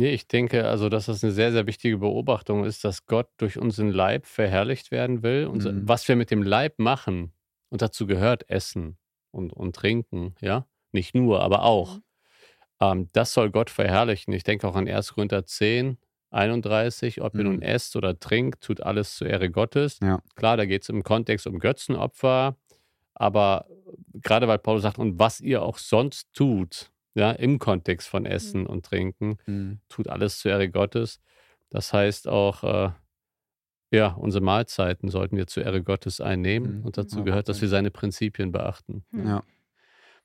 [0.00, 3.58] Nee, ich denke, also, dass das eine sehr, sehr wichtige Beobachtung ist, dass Gott durch
[3.58, 5.46] unseren Leib verherrlicht werden will.
[5.46, 5.88] Und Mhm.
[5.88, 7.32] was wir mit dem Leib machen,
[7.68, 8.96] und dazu gehört Essen
[9.30, 12.02] und, und Trinken, ja, nicht nur, aber auch, Mhm.
[12.80, 14.32] ähm, das soll Gott verherrlichen.
[14.32, 15.12] Ich denke auch an 1.
[15.14, 15.98] Korinther 10,
[16.30, 17.62] 31, ob ihr nun Mhm.
[17.62, 19.98] esst oder trinkt, tut alles zur Ehre Gottes.
[20.00, 20.20] Ja.
[20.36, 22.56] Klar, da geht es im Kontext um Götzenopfer,
[23.14, 23.66] aber
[24.14, 28.66] gerade weil Paulus sagt, und was ihr auch sonst tut, ja, im Kontext von Essen
[28.66, 29.80] und Trinken, Mhm.
[29.88, 31.20] tut alles zur Ehre Gottes.
[31.70, 32.90] Das heißt auch, äh,
[33.92, 36.78] ja, unsere Mahlzeiten sollten wir zur Ehre Gottes einnehmen.
[36.80, 36.84] Mhm.
[36.86, 39.04] Und dazu Ja, gehört, dass wir seine Prinzipien beachten.
[39.12, 39.42] Ja.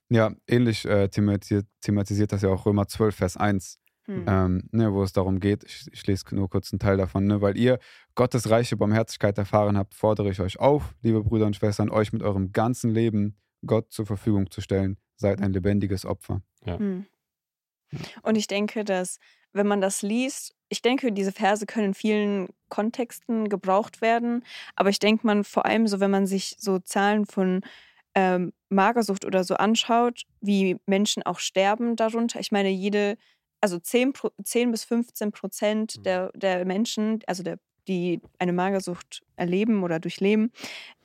[0.09, 4.23] Ja, ähnlich äh, thematisiert, thematisiert das ja auch Römer 12, Vers 1, Hm.
[4.27, 7.41] ähm, ne, wo es darum geht, ich, ich lese nur kurz einen Teil davon, ne,
[7.41, 7.79] weil ihr
[8.13, 12.21] Gottes reiche Barmherzigkeit erfahren habt, fordere ich euch auf, liebe Brüder und Schwestern, euch mit
[12.21, 14.97] eurem ganzen Leben Gott zur Verfügung zu stellen.
[15.17, 16.41] Seid ein lebendiges Opfer.
[16.65, 17.05] Hm.
[18.23, 19.19] Und ich denke, dass,
[19.53, 24.43] wenn man das liest, ich denke, diese Verse können in vielen Kontexten gebraucht werden.
[24.75, 27.61] Aber ich denke, man vor allem so, wenn man sich so Zahlen von
[28.15, 32.39] ähm, Magersucht oder so anschaut, wie Menschen auch sterben darunter.
[32.39, 33.15] Ich meine, jede,
[33.61, 36.03] also 10, Pro- 10 bis 15 Prozent Mhm.
[36.03, 40.51] der, der Menschen, also der, die eine Magersucht erleben oder durchleben,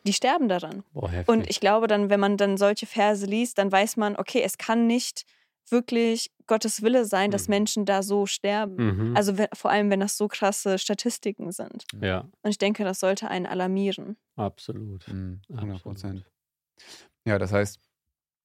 [0.06, 0.82] die sterben daran.
[0.92, 1.10] Boah.
[1.26, 4.58] Und ich glaube dann, wenn man dann solche Verse liest, dann weiß man, okay, es
[4.58, 5.24] kann nicht
[5.68, 7.50] wirklich Gottes Wille sein, dass Mhm.
[7.52, 8.74] Menschen da so sterben.
[9.10, 9.16] mhm.
[9.16, 11.84] Also vor allem, wenn das so krasse Statistiken sind.
[12.00, 14.16] ja, Und ich denke, das sollte einen alarmieren.
[14.36, 15.06] absolut.
[15.06, 15.82] Mhm, 100 absolut.
[15.82, 16.24] Prozent.
[17.24, 17.78] Ja, das heißt,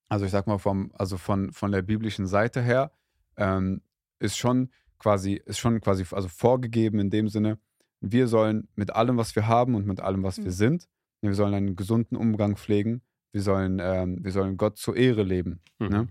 [0.09, 2.91] also ich sag mal, vom, also von, von der biblischen Seite her
[3.37, 3.81] ähm,
[4.19, 7.57] ist schon quasi, ist schon quasi also vorgegeben in dem Sinne,
[8.01, 10.49] wir sollen mit allem, was wir haben und mit allem, was wir Mhm.
[11.27, 15.61] Wir sollen einen gesunden Umgang pflegen, wir sollen, ähm, wir sollen Gott zur Ehre leben.
[15.79, 15.87] Mhm.
[15.89, 16.07] Ne?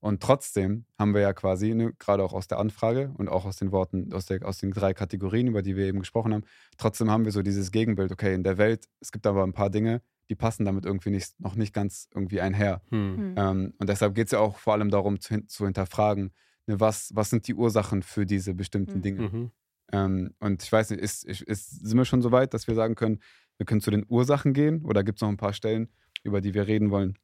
[0.00, 3.56] Und trotzdem haben wir ja quasi, ne, gerade auch aus der Anfrage und auch aus
[3.56, 6.44] den Worten, aus, der, aus den drei Kategorien, über die wir eben gesprochen haben,
[6.76, 9.70] trotzdem haben wir so dieses Gegenbild, okay, in der Welt, es gibt aber ein paar
[9.70, 12.82] Dinge, die passen damit irgendwie nicht, noch nicht ganz irgendwie einher.
[12.90, 13.16] Hm.
[13.16, 13.34] Hm.
[13.36, 16.32] Ähm, und deshalb geht es ja auch vor allem darum, zu, hin- zu hinterfragen,
[16.66, 19.02] ne, was, was sind die Ursachen für diese bestimmten Mhm.
[19.02, 19.20] Dinge.
[19.22, 19.50] Mhm.
[19.92, 22.74] Ähm, und ich weiß nicht, ist, ist, ist, sind wir schon so weit, dass wir
[22.74, 23.20] sagen können,
[23.58, 25.88] wir können zu den Ursachen gehen oder gibt es noch ein paar Stellen,
[26.22, 27.16] über die wir reden wollen?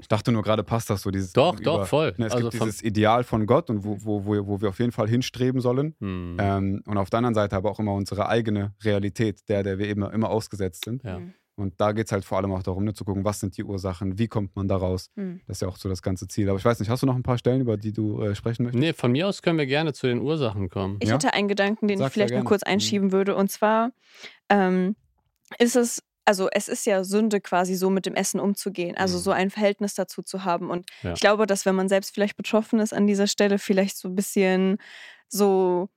[0.00, 2.12] Ich dachte nur gerade, passt das so, dieses Doch, über, doch, voll.
[2.18, 4.78] Ne, es also gibt dieses Ideal von Gott und wo, wo, wo, wo wir auf
[4.80, 5.94] jeden Fall hinstreben sollen.
[6.00, 6.36] hm.
[6.38, 9.86] Ähm, und auf der anderen Seite aber auch immer unsere eigene Realität, der, der wir
[9.86, 11.04] eben immer ausgesetzt sind.
[11.04, 11.16] Ja.
[11.16, 11.32] Hm.
[11.56, 13.64] Und da geht es halt vor allem auch darum, ne, zu gucken, was sind die
[13.64, 15.10] Ursachen, wie kommt man da raus.
[15.16, 15.40] Hm.
[15.46, 16.50] Das ist ja auch so das ganze Ziel.
[16.50, 18.64] Aber ich weiß nicht, hast du noch ein paar Stellen, über die du äh, sprechen
[18.64, 18.80] möchtest?
[18.80, 20.98] Nee, von mir aus können wir gerne zu den Ursachen kommen.
[21.00, 21.14] Ich Ja?
[21.14, 22.72] hätte einen Gedanken, den Sag ich vielleicht noch kurz Mhm.
[22.72, 23.34] einschieben würde.
[23.36, 23.90] Und zwar
[24.50, 24.96] ähm,
[25.58, 29.22] ist es, also es ist ja Sünde quasi so mit dem Essen umzugehen, also Mhm.
[29.22, 30.68] so ein Verhältnis dazu zu haben.
[30.70, 31.14] Und Ja.
[31.14, 34.14] ich glaube, dass wenn man selbst vielleicht betroffen ist an dieser Stelle, vielleicht so ein
[34.14, 34.76] bisschen
[35.28, 35.88] so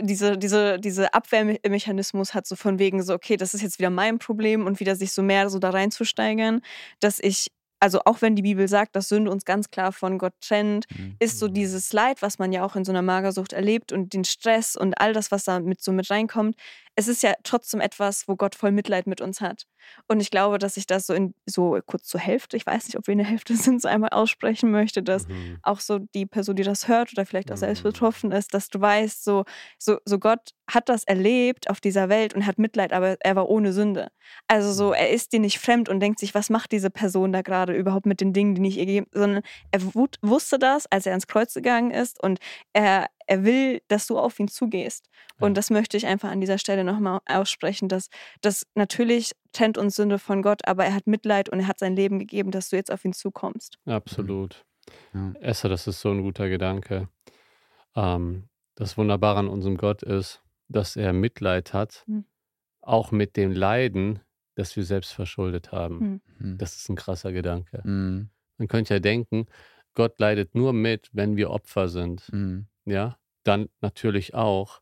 [0.00, 4.18] diese, diese, diese Abwehrmechanismus hat, so von wegen so, okay, das ist jetzt wieder mein
[4.18, 6.60] Problem und wieder sich so mehr so da reinzusteigern,
[7.00, 10.34] dass ich, also auch wenn die Bibel sagt, dass Sünde uns ganz klar von Gott
[10.40, 11.16] trennt, Mhm.
[11.20, 11.54] ist so Mhm.
[11.54, 14.94] dieses Leid, was man ja auch in so einer Magersucht erlebt und den Stress und
[15.00, 16.56] all das, was da mit so mit reinkommt,
[16.94, 19.66] es ist ja trotzdem etwas, wo Gott voll Mitleid mit uns hat.
[20.08, 22.96] Und ich glaube, dass ich das so in so kurz zur Hälfte, ich weiß nicht,
[22.98, 25.58] ob wir in der Hälfte sind, so einmal aussprechen möchte, dass Mhm.
[25.62, 27.88] auch so die Person, die das hört oder vielleicht auch selbst Mhm.
[27.88, 29.44] betroffen ist, dass du weißt, so,
[29.78, 33.48] so, so Gott hat das erlebt auf dieser Welt und hat Mitleid, aber er war
[33.48, 34.08] ohne Sünde.
[34.46, 34.94] Also so, Mhm.
[34.94, 38.06] er ist dir nicht fremd und denkt sich, was macht diese Person da gerade überhaupt
[38.06, 39.80] mit den Dingen, die ich ihr gebe, sondern er
[40.22, 42.38] wusste das, als er ans Kreuz gegangen ist und
[42.72, 45.08] er, er will, dass du auf ihn zugehst.
[45.40, 45.46] Ja.
[45.46, 48.08] Und das möchte ich einfach an dieser Stelle nochmal aussprechen, dass
[48.42, 51.96] das natürlich trennt uns Sünde von Gott, aber er hat Mitleid und er hat sein
[51.96, 53.78] Leben gegeben, dass du jetzt auf ihn zukommst.
[53.86, 54.64] Absolut.
[55.14, 55.32] Ja.
[55.40, 57.08] Esther, das ist so ein guter Gedanke.
[57.94, 62.24] Ähm, das Wunderbare an unserem Gott ist, dass er Mitleid hat, Mhm.
[62.80, 64.20] auch mit dem Leiden,
[64.54, 66.20] das wir selbst verschuldet haben.
[66.38, 66.46] Mhm.
[66.50, 66.58] Mhm.
[66.58, 67.80] Das ist ein krasser Gedanke.
[67.84, 68.30] Mhm.
[68.58, 69.46] Man könnte ja denken,
[69.94, 72.30] Gott leidet nur mit, wenn wir Opfer sind.
[72.32, 72.66] Mhm.
[72.84, 74.80] Ja, dann natürlich auch.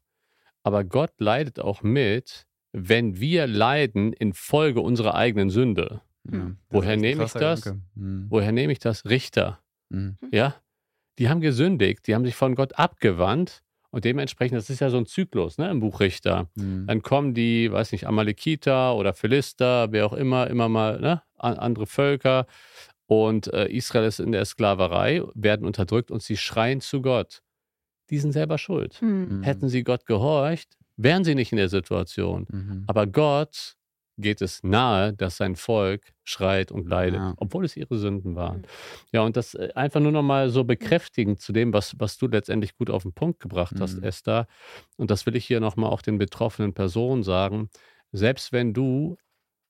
[0.62, 6.02] Aber Gott leidet auch mit, wenn wir leiden infolge unserer eigenen Sünde.
[6.30, 6.38] Ja.
[6.38, 7.74] Das Woher nehme ich das?
[7.94, 8.26] Mhm.
[8.28, 9.04] Woher nehme ich das?
[9.06, 9.60] Richter.
[9.88, 10.18] Mhm.
[10.30, 10.54] Ja,
[11.18, 14.98] die haben gesündigt, die haben sich von Gott abgewandt und dementsprechend, das ist ja so
[14.98, 16.48] ein Zyklus ne, im Buch Richter.
[16.54, 16.86] Mhm.
[16.86, 21.58] Dann kommen die, weiß nicht, Amalekiter oder Philister, wer auch immer, immer mal ne, an-
[21.58, 22.46] andere Völker
[23.06, 27.42] und äh, Israel ist in der Sklaverei, werden unterdrückt und sie schreien zu Gott.
[28.10, 29.00] Die sind selber schuld.
[29.02, 29.38] Mhm.
[29.38, 29.42] Mhm.
[29.42, 32.46] Hätten sie Gott gehorcht, wären sie nicht in der Situation.
[32.50, 32.84] Mhm.
[32.86, 33.76] Aber Gott
[34.18, 37.32] geht es nahe, dass sein Volk schreit und leidet, Ja.
[37.38, 38.58] obwohl es ihre Sünden waren.
[38.58, 38.64] Mhm.
[39.12, 42.76] Ja, und das äh, einfach nur nochmal so bekräftigend zu dem, was, was du letztendlich
[42.76, 44.02] gut auf den Punkt gebracht hast, Mhm.
[44.04, 44.46] Esther.
[44.98, 47.70] Und das will ich hier nochmal auch den betroffenen Personen sagen.
[48.12, 49.16] Selbst wenn du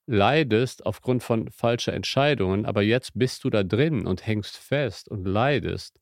[0.07, 5.25] leidest aufgrund von falscher Entscheidungen, aber jetzt bist du da drin und hängst fest und
[5.27, 6.01] leidest,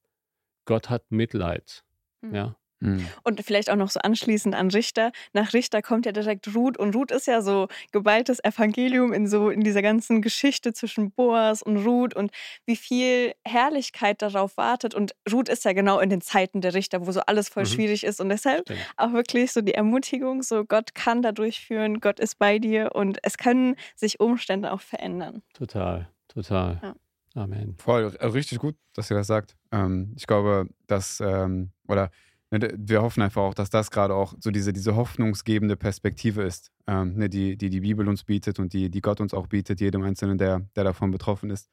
[0.65, 1.85] Gott hat Mitleid.
[2.23, 2.35] Mhm.
[2.35, 3.09] Ja, Mhm.
[3.25, 5.11] Und vielleicht auch noch so anschließend an Richter.
[5.33, 9.51] Nach Richter kommt ja direkt Ruth und Ruth ist ja so geballtes Evangelium in so
[9.51, 12.31] in dieser ganzen Geschichte zwischen Boas und Ruth und
[12.67, 14.95] wie viel Herrlichkeit darauf wartet.
[14.95, 17.67] Und Ruth ist ja genau in den Zeiten der Richter, wo so alles voll Mhm.
[17.67, 18.79] schwierig ist und deshalb stimmt.
[18.97, 23.19] auch wirklich so die Ermutigung, so Gott kann da durchführen, Gott ist bei dir und
[23.25, 25.43] es können sich Umstände auch verändern.
[25.53, 26.79] Total, total.
[26.81, 26.95] Ja.
[27.35, 27.75] Amen.
[27.79, 29.57] Voll, äh, richtig gut, dass ihr das sagt.
[29.73, 32.11] Ähm, ich glaube, dass, ähm, oder
[32.51, 36.71] ne, wir hoffen einfach auch, dass das gerade auch so diese, diese hoffnungsgebende Perspektive ist,
[36.87, 39.81] ähm, ne, die, die die Bibel uns bietet und die, die Gott uns auch bietet,
[39.81, 41.69] jedem Einzelnen, der, der davon betroffen ist.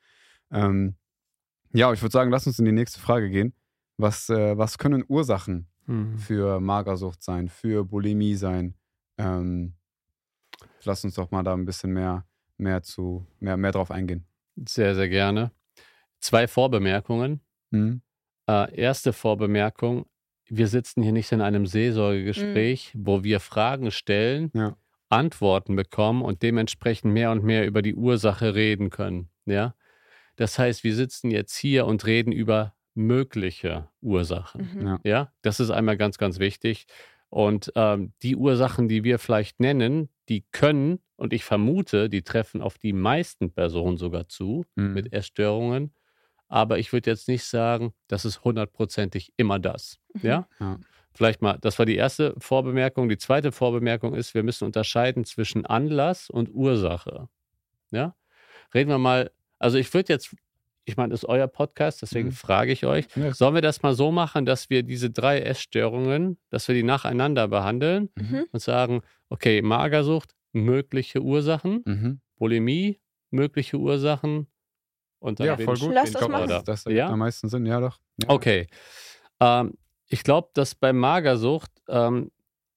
[0.51, 0.95] Ähm,
[1.73, 3.53] ja, ich würde sagen, lass uns in die nächste Frage gehen.
[3.97, 6.17] Was, äh, was können Ursachen Mhm.
[6.17, 8.73] für Magersucht sein, für Bulimie sein?
[9.19, 9.75] Ähm,
[10.83, 12.25] lass uns doch mal da ein bisschen mehr,
[12.57, 14.25] mehr zu, mehr, mehr drauf eingehen.
[14.67, 15.51] Sehr, sehr gerne.
[16.19, 17.41] Zwei Vorbemerkungen.
[17.71, 18.01] Mhm.
[18.47, 20.05] Äh, erste Vorbemerkung,
[20.47, 24.75] wir sitzen hier nicht in einem Seelsorgegespräch, wo wir Fragen stellen, Ja.
[25.09, 29.29] Antworten bekommen und dementsprechend mehr und mehr über die Ursache reden können.
[29.45, 29.75] Ja?
[30.35, 34.69] Das heißt, wir sitzen jetzt hier und reden über mögliche Ursachen.
[34.73, 34.87] Mhm.
[34.87, 34.99] Ja.
[35.03, 36.85] Ja, das ist einmal ganz, ganz wichtig.
[37.29, 42.61] Und ähm, die Ursachen, die wir vielleicht nennen, die können, und ich vermute, die treffen
[42.61, 44.93] auf die meisten Personen sogar zu, Mhm.
[44.93, 45.93] mit Essstörungen.
[46.47, 49.97] Aber ich würde jetzt nicht sagen, das ist hundertprozentig immer das.
[50.13, 50.21] Mhm.
[50.23, 50.47] Ja?
[50.59, 50.79] Ja.
[51.13, 53.07] Vielleicht mal, das war die erste Vorbemerkung.
[53.09, 57.29] Die zweite Vorbemerkung ist, wir müssen unterscheiden zwischen Anlass und Ursache.
[57.91, 58.15] Ja?
[58.73, 60.35] Reden wir mal, also ich würde jetzt,
[60.83, 62.33] ich meine, das ist euer Podcast, deswegen Mhm.
[62.33, 63.33] frage ich euch, Ja.
[63.33, 67.47] sollen wir das mal so machen, dass wir diese drei Essstörungen, dass wir die nacheinander
[67.47, 68.45] behandeln Mhm.
[68.51, 72.19] und sagen, okay, Magersucht, mögliche Ursachen, Mhm.
[72.37, 72.99] Bulimie,
[73.31, 74.47] mögliche Ursachen
[75.19, 75.93] und dann Ja, voll gut.
[75.93, 76.47] Lass das machen.
[76.49, 77.09] Das, das ergibt Ja?
[77.09, 77.99] am meisten Sinn, ja doch.
[78.21, 78.29] Ja.
[78.29, 78.67] Okay.
[79.39, 82.31] Ähm, ich glaube, dass bei Magersucht, ähm,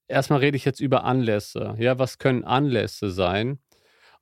[0.07, 1.77] erstmal rede ich jetzt über Anlässe.
[1.79, 3.59] Ja, was können Anlässe sein?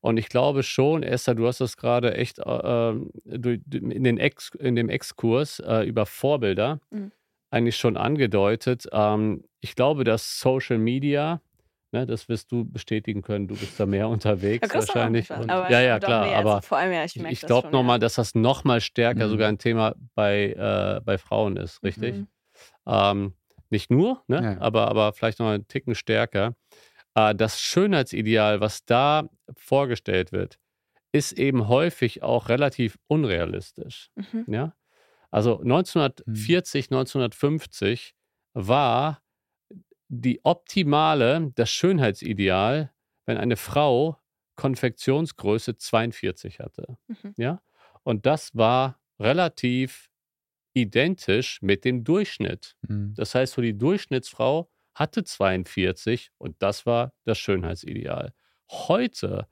[0.01, 4.51] Und ich glaube schon, Esther, du hast das gerade echt äh, ähm, in, den Ex,
[4.59, 7.13] in dem Exkurs äh, über Vorbilder Mhm.
[7.51, 8.87] eigentlich schon angedeutet.
[8.93, 11.41] Ähm, ich glaube, dass Social Media,
[11.97, 15.31] ne, das wirst du bestätigen können, du bist da mehr unterwegs Ja, wahrscheinlich.
[15.31, 16.27] Und, aber ja, ja, klar.
[16.27, 18.01] nee, also aber vor allem ja, ich ich, das glaube nochmal, ja.
[18.01, 19.31] dass das nochmal stärker Mhm.
[19.31, 22.17] sogar ein Thema bei, äh, bei Frauen ist, richtig?
[22.17, 22.29] Mhm.
[22.87, 23.33] Ähm,
[23.71, 24.43] nicht nur, ne?
[24.43, 24.61] Ja.
[24.61, 26.55] aber, aber vielleicht noch einen Ticken stärker.
[27.15, 30.59] Äh, das Schönheitsideal, was da vorgestellt wird,
[31.13, 34.11] ist eben häufig auch relativ unrealistisch.
[34.15, 34.45] Mhm.
[34.49, 34.75] Ja?
[35.31, 38.15] Also 1940, 1950
[38.53, 39.23] war
[40.09, 42.93] die optimale, das Schönheitsideal,
[43.27, 44.19] wenn eine Frau
[44.57, 46.99] Konfektionsgröße 42 hatte.
[47.09, 47.35] Mhm.
[47.37, 47.63] Ja?
[48.03, 50.11] Und das war relativ
[50.75, 52.77] identisch mit dem Durchschnitt.
[52.83, 53.15] Mhm.
[53.17, 58.33] Das heißt, so die Durchschnittsfrau hatte 42 und das war das Schönheitsideal.
[58.71, 59.49] Heute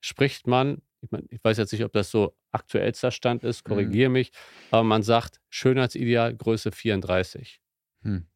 [0.00, 4.10] spricht man, ich, mein, ich weiß jetzt nicht, ob das so aktuellster Stand ist, korrigiere
[4.10, 4.30] mich,
[4.70, 7.60] aber man sagt Schönheitsideal Größe 34.
[8.02, 8.26] Hm.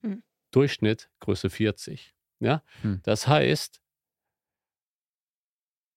[0.58, 2.14] Durchschnitt Größe 40.
[2.40, 2.62] Ja?
[2.82, 2.98] Hm.
[3.04, 3.80] Das heißt,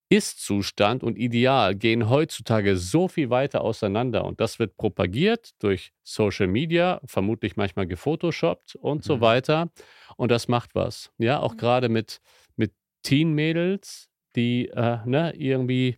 [0.10, 6.46] Ist-Zustand und Ideal gehen heutzutage so viel weiter auseinander und das wird propagiert durch Social
[6.48, 9.22] Media, vermutlich manchmal gefotoshoppt und so Mhm.
[9.22, 9.72] weiter.
[10.18, 11.12] Und das macht was.
[11.18, 11.58] Ja, auch Mhm.
[11.58, 12.20] gerade mit,
[12.56, 15.98] mit Teen-Mädels, die äh, ne, irgendwie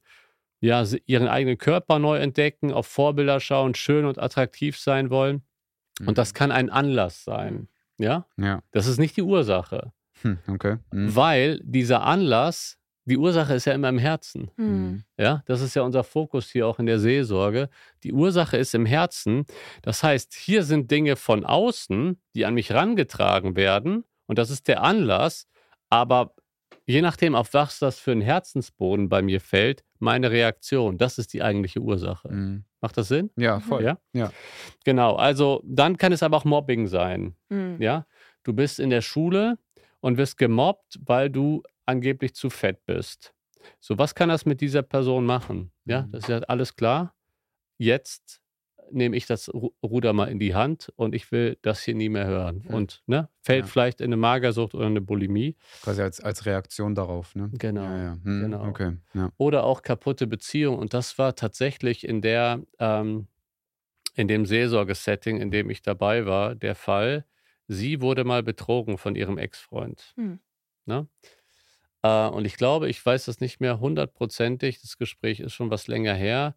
[0.61, 5.41] ja, ihren eigenen Körper neu entdecken, auf Vorbilder schauen, schön und attraktiv sein wollen.
[6.05, 7.67] Und das kann ein Anlass sein.
[8.03, 8.61] Ja, Ja.
[8.71, 10.77] das ist nicht die Ursache, Hm, okay.
[10.91, 11.15] Mhm.
[11.15, 14.49] weil dieser Anlass, die Ursache ist ja immer im Herzen.
[14.55, 15.03] Mhm.
[15.17, 17.69] Ja, das ist ja unser Fokus hier auch in der Seelsorge.
[18.03, 19.45] Die Ursache ist im Herzen.
[19.81, 24.05] Das heißt, hier sind Dinge von außen, die an mich rangetragen werden.
[24.27, 25.47] Und das ist der Anlass.
[25.89, 26.33] Aber
[26.85, 31.33] je nachdem, auf was das für ein Herzensboden bei mir fällt, meine Reaktion, das ist
[31.33, 32.29] die eigentliche Ursache.
[32.31, 32.65] Mhm.
[32.81, 33.29] Macht das Sinn?
[33.37, 33.83] Ja, voll.
[33.83, 33.97] Ja?
[34.13, 34.31] Ja.
[34.83, 35.15] Genau.
[35.15, 37.35] Also dann kann es aber auch Mobbing sein.
[37.49, 37.77] Mhm.
[37.81, 38.05] Ja,
[38.43, 39.57] du bist in der Schule
[40.01, 43.33] und wirst gemobbt, weil du angeblich zu fett bist.
[43.79, 45.71] So, was kann das mit dieser Person machen?
[45.85, 46.11] Ja, Mhm.
[46.11, 47.15] das ist ja alles klar.
[47.77, 48.41] Jetzt
[48.93, 52.09] nehme ich das Ru- Ruder mal in die Hand und ich will das hier nie
[52.09, 52.63] mehr hören.
[52.67, 52.73] Mhm.
[52.73, 53.71] Und ne, fällt Ja.
[53.71, 55.55] vielleicht in eine Magersucht oder eine Bulimie.
[55.81, 57.49] Quasi als, als Reaktion darauf, ne?
[57.57, 57.83] Genau.
[57.83, 58.17] Ja, ja.
[58.23, 58.67] Hm, genau.
[58.67, 59.29] Okay, ja.
[59.37, 60.79] Oder auch kaputte Beziehungen.
[60.79, 63.27] Und das war tatsächlich in der, ähm,
[64.15, 67.25] in dem Seelsorgesetting, in dem ich dabei war, der Fall.
[67.67, 70.13] Sie wurde mal betrogen von ihrem Ex-Freund.
[70.15, 70.39] Hm.
[70.85, 71.07] Ne?
[72.03, 75.87] Äh, und ich glaube, ich weiß das nicht mehr hundertprozentig, das Gespräch ist schon was
[75.87, 76.55] länger her,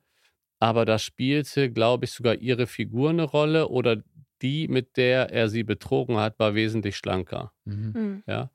[0.59, 4.03] aber da spielte, glaube ich, sogar ihre Figur eine Rolle oder
[4.43, 7.53] die, mit der er sie betrogen hat, war wesentlich schlanker.
[7.65, 7.95] Mhm.
[7.95, 8.23] Hm.
[8.27, 8.51] Ja.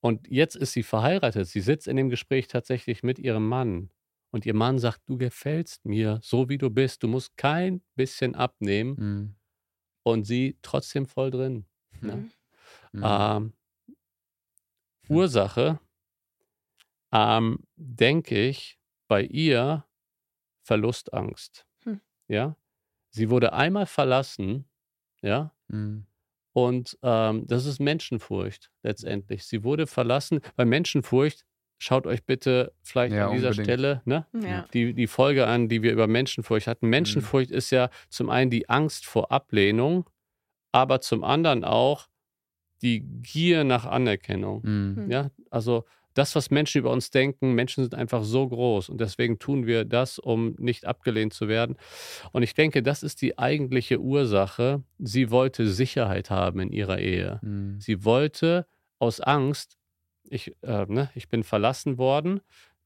[0.00, 1.46] Und jetzt ist sie verheiratet.
[1.46, 3.90] Sie sitzt in dem Gespräch tatsächlich mit ihrem Mann.
[4.30, 7.02] Und ihr Mann sagt, du gefällst mir, so wie du bist.
[7.02, 8.94] Du musst kein bisschen abnehmen.
[8.98, 9.34] Mhm.
[10.02, 11.66] Und sie trotzdem voll drin.
[12.02, 12.12] Ja.
[12.12, 12.30] Hm.
[12.92, 13.02] Mhm.
[13.04, 13.52] Ähm,
[15.08, 15.80] Ursache,
[17.12, 19.84] ähm, denke ich, bei ihr
[20.74, 21.66] Verlustangst.
[21.82, 22.00] Hm.
[22.28, 22.54] Ja.
[23.10, 24.66] Sie wurde einmal verlassen,
[25.20, 26.06] ja, Mhm.
[26.52, 29.44] und ähm, das ist Menschenfurcht letztendlich.
[29.46, 30.40] Sie wurde verlassen.
[30.54, 31.44] Bei Menschenfurcht,
[31.78, 33.66] schaut euch bitte vielleicht Ja, an dieser unbedingt.
[33.66, 34.64] Stelle ne, Ja.
[34.72, 36.86] die, die Folge an, die wir über Menschenfurcht hatten.
[36.86, 36.90] Mhm.
[36.90, 40.08] Menschenfurcht ist ja zum einen die Angst vor Ablehnung,
[40.70, 42.06] aber zum anderen auch
[42.80, 44.62] die Gier nach Anerkennung.
[44.62, 44.96] Mhm.
[44.96, 45.10] Hm.
[45.10, 45.84] Ja, also
[46.20, 49.86] das, was Menschen über uns denken, Menschen sind einfach so groß und deswegen tun wir
[49.86, 51.76] das, um nicht abgelehnt zu werden.
[52.32, 54.82] Und ich denke, das ist die eigentliche Ursache.
[54.98, 57.38] Sie wollte Sicherheit haben in ihrer Ehe.
[57.42, 57.80] Mhm.
[57.80, 58.66] Sie wollte
[58.98, 59.78] aus Angst,
[60.28, 62.40] ich, äh, ne, ich bin verlassen worden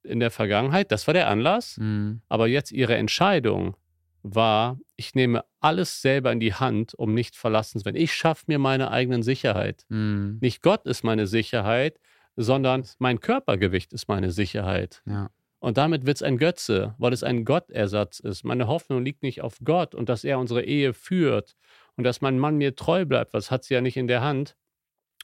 [0.04, 2.20] in der Vergangenheit, das war der Anlass, Mhm.
[2.28, 3.76] aber jetzt ihre Entscheidung
[4.22, 7.96] war, ich nehme alles selber in die Hand, um nicht verlassen zu werden.
[7.96, 9.84] Ich schaffe mir meine eigenen Sicherheit.
[9.88, 10.38] Mhm.
[10.40, 11.98] Nicht Gott ist meine Sicherheit,
[12.36, 15.02] sondern mein Körpergewicht ist meine Sicherheit.
[15.06, 15.30] Ja.
[15.60, 18.44] Und damit wird es ein Götze, weil es ein Gottersatz ist.
[18.44, 21.56] Meine Hoffnung liegt nicht auf Gott und dass er unsere Ehe führt
[21.96, 24.56] und dass mein Mann mir treu bleibt, was hat sie ja nicht in der Hand.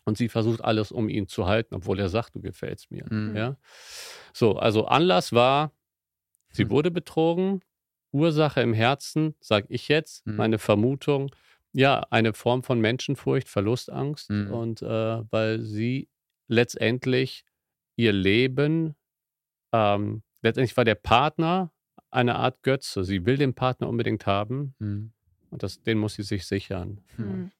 [0.06, 3.04] Und sie versucht alles, um ihn zu halten, obwohl er sagt, du gefällst mir.
[3.10, 3.36] Mhm.
[3.36, 3.56] Ja?
[4.32, 5.72] So, also Anlass war,
[6.52, 6.70] sie Hm.
[6.70, 7.60] wurde betrogen.
[8.12, 10.36] Ursache im Herzen, sage ich jetzt, Mhm.
[10.36, 11.30] meine Vermutung,
[11.72, 14.30] ja, eine Form von Menschenfurcht, Verlustangst.
[14.30, 14.50] Mhm.
[14.52, 16.08] Und äh, weil sie
[16.50, 17.44] letztendlich
[17.96, 18.94] ihr Leben,
[19.72, 21.72] ähm, letztendlich war der Partner
[22.10, 23.04] eine Art Götze.
[23.04, 25.12] Sie will den Partner unbedingt haben Mhm.
[25.50, 27.00] und das, den muss sie sich sichern.
[27.16, 27.50] Hm.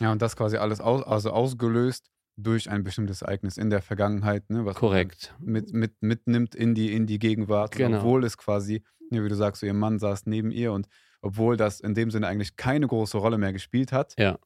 [0.00, 4.48] Ja, und das quasi alles aus, also ausgelöst durch ein bestimmtes Ereignis in der Vergangenheit,
[4.48, 5.34] ne, was man Korrekt.
[5.40, 7.72] mit, mit, mitnimmt in die, in die Gegenwart.
[7.72, 7.98] Genau.
[7.98, 10.88] Obwohl es quasi, wie du sagst, so ihr Mann saß neben ihr und
[11.20, 14.38] obwohl das in dem Sinne eigentlich keine große Rolle mehr gespielt hat, Ja.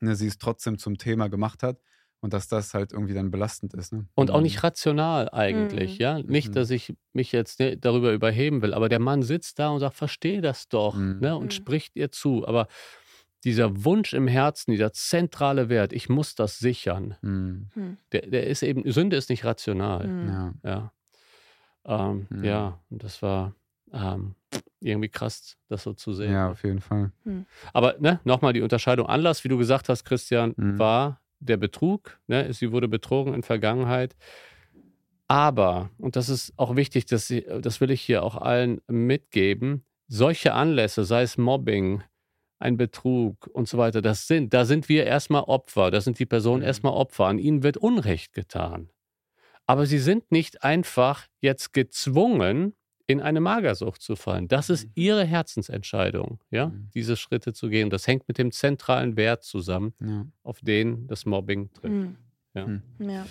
[0.00, 1.78] ne, sie es trotzdem zum Thema gemacht hat
[2.24, 3.92] und dass das halt irgendwie dann belastend ist.
[3.92, 4.06] Ne?
[4.14, 6.02] Und auch nicht rational eigentlich, Mhm.
[6.02, 6.18] ja.
[6.22, 6.52] Nicht, Mhm.
[6.54, 9.94] dass ich mich jetzt ne, darüber überheben will, aber der Mann sitzt da und sagt,
[9.94, 11.18] verstehe das doch, Mhm.
[11.20, 11.50] ne, und Mhm.
[11.50, 12.48] spricht ihr zu.
[12.48, 12.66] Aber
[13.44, 17.68] dieser Wunsch im Herzen, dieser zentrale Wert, ich muss das sichern, Mhm.
[17.74, 17.96] Hm.
[18.12, 20.26] der, der ist eben, Sünde ist nicht rational, Hm.
[20.28, 20.54] Ja.
[20.64, 20.92] ja.
[21.86, 22.44] Ähm, Mhm.
[22.44, 23.54] Ja, und das war
[23.92, 24.34] ähm,
[24.80, 26.32] irgendwie krass, das so zu sehen.
[26.32, 27.12] ja, auf jeden Fall.
[27.74, 29.06] Aber ne, nochmal die Unterscheidung.
[29.08, 30.78] Anlass, wie du gesagt hast, Christian, Mhm.
[30.78, 32.18] war der Betrug.
[32.26, 32.52] Ne?
[32.52, 34.16] Sie wurde betrogen in Vergangenheit.
[35.26, 39.84] Aber, und das ist auch wichtig, dass sie, das will ich hier auch allen mitgeben,
[40.06, 42.02] solche Anlässe, sei es Mobbing,
[42.58, 46.26] ein Betrug und so weiter, das sind, da sind wir erstmal Opfer, da sind die
[46.26, 46.66] Personen Mhm.
[46.66, 48.90] erstmal Opfer, an ihnen wird Unrecht getan.
[49.66, 52.74] Aber sie sind nicht einfach jetzt gezwungen,
[53.06, 54.48] in eine Magersucht zu fallen.
[54.48, 54.92] Das ist Mhm.
[54.94, 56.88] ihre Herzensentscheidung, ja, Mhm.
[56.94, 57.90] diese Schritte zu gehen.
[57.90, 60.26] Das hängt mit dem zentralen Wert zusammen, Ja.
[60.42, 61.92] auf den das Mobbing trifft.
[61.94, 62.16] Hm.
[62.54, 62.66] Ja.
[62.66, 62.82] Hm.
[63.00, 63.26] Ja.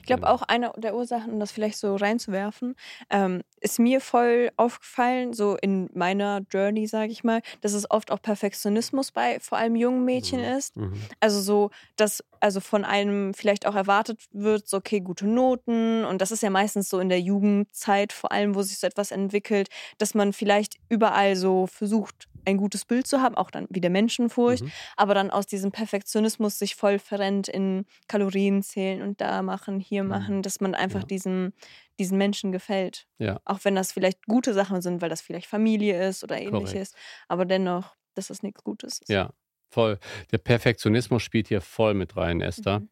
[0.00, 0.32] Ich glaube Genau.
[0.34, 2.74] auch eine der Ursachen, um das vielleicht so reinzuwerfen,
[3.10, 8.10] ähm, ist mir voll aufgefallen, so in meiner Journey, sage ich mal, dass es oft
[8.10, 10.46] auch Perfektionismus bei vor allem jungen Mädchen Mhm.
[10.58, 10.76] ist.
[10.76, 11.00] Mhm.
[11.20, 16.04] Also so, dass also von einem vielleicht auch erwartet wird, so okay, gute Noten.
[16.04, 19.10] Und das ist ja meistens so in der Jugendzeit, vor allem, wo sich so etwas
[19.10, 23.90] entwickelt, dass man vielleicht überall so versucht, ein gutes Bild zu haben, auch dann wieder
[23.90, 24.72] Menschenfurcht, Mhm.
[24.96, 30.02] aber dann aus diesem Perfektionismus sich voll verrennt in Kalorien zählen und da machen, hier
[30.02, 30.08] Mhm.
[30.08, 31.06] machen, dass man einfach Ja.
[31.06, 31.52] diesen,
[31.98, 33.06] diesen Menschen gefällt.
[33.18, 33.40] Ja.
[33.44, 37.24] Auch wenn das vielleicht gute Sachen sind, weil das vielleicht Familie ist oder ähnliches, Korrekt.
[37.28, 39.08] aber dennoch, dass das nichts Gutes ist.
[39.08, 39.30] Ja,
[39.70, 39.98] voll.
[40.32, 42.80] Der Perfektionismus spielt hier voll mit rein, Esther.
[42.80, 42.88] Mhm.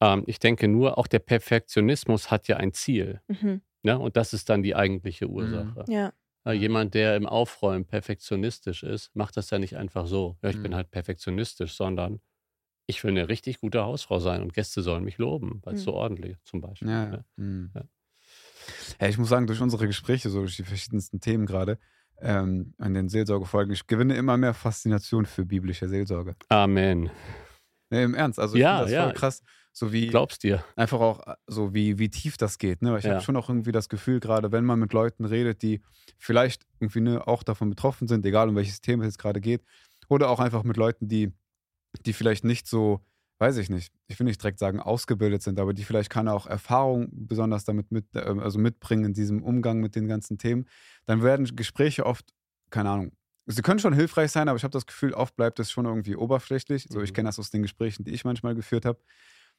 [0.00, 3.20] Ähm, ich denke nur, auch der Perfektionismus hat ja ein Ziel.
[3.28, 3.62] Mhm.
[3.82, 3.98] Ne?
[3.98, 5.84] Und das ist dann die eigentliche Ursache.
[5.88, 6.12] Ja.
[6.46, 10.36] Äh, Jemand, der im Aufräumen perfektionistisch ist, macht das ja nicht einfach so.
[10.42, 10.76] Ja, ich bin Mhm.
[10.76, 12.20] halt perfektionistisch, sondern
[12.86, 15.84] ich will eine richtig gute Hausfrau sein und Gäste sollen mich loben, weil es Mhm.
[15.84, 16.88] so ordentlich ist, zum Beispiel.
[16.88, 17.16] Ja, ne?
[17.38, 17.44] ja.
[17.44, 17.70] Mhm.
[17.74, 17.84] Ja.
[19.00, 21.78] Ja, ich muss sagen, durch unsere Gespräche, so durch die verschiedensten Themen gerade,
[22.20, 23.72] ähm, an den Seelsorgefolgen.
[23.72, 26.34] Ich gewinne immer mehr Faszination für biblische Seelsorge.
[26.48, 27.10] Amen.
[27.90, 29.04] Nee, Im Ernst, also ich Ja, finde das ja.
[29.04, 29.42] voll krass,
[29.78, 30.64] so wie Glaubst dir?
[30.76, 32.82] einfach auch äh, so wie, wie tief das geht.
[32.82, 32.92] Ne?
[32.92, 33.10] Weil ich Ja.
[33.10, 35.82] habe schon auch irgendwie das Gefühl, gerade wenn man mit Leuten redet, die
[36.18, 39.64] vielleicht irgendwie ne, auch davon betroffen sind, egal um welches Thema es jetzt gerade geht,
[40.08, 41.32] oder auch einfach mit Leuten, die,
[42.06, 43.00] die vielleicht nicht so,
[43.38, 46.46] weiß ich nicht, ich will nicht direkt sagen, ausgebildet sind, aber die vielleicht keine auch
[46.46, 50.66] Erfahrung besonders damit mit, ähm, also mitbringen in diesem Umgang mit den ganzen Themen,
[51.06, 52.32] dann werden Gespräche oft,
[52.70, 53.12] keine Ahnung,
[53.46, 56.16] sie können schon hilfreich sein, aber ich habe das Gefühl, oft bleibt es schon irgendwie
[56.16, 56.86] oberflächlich.
[56.90, 57.14] So, ich Mhm.
[57.14, 59.00] kenne das aus den Gesprächen, die ich manchmal geführt habe.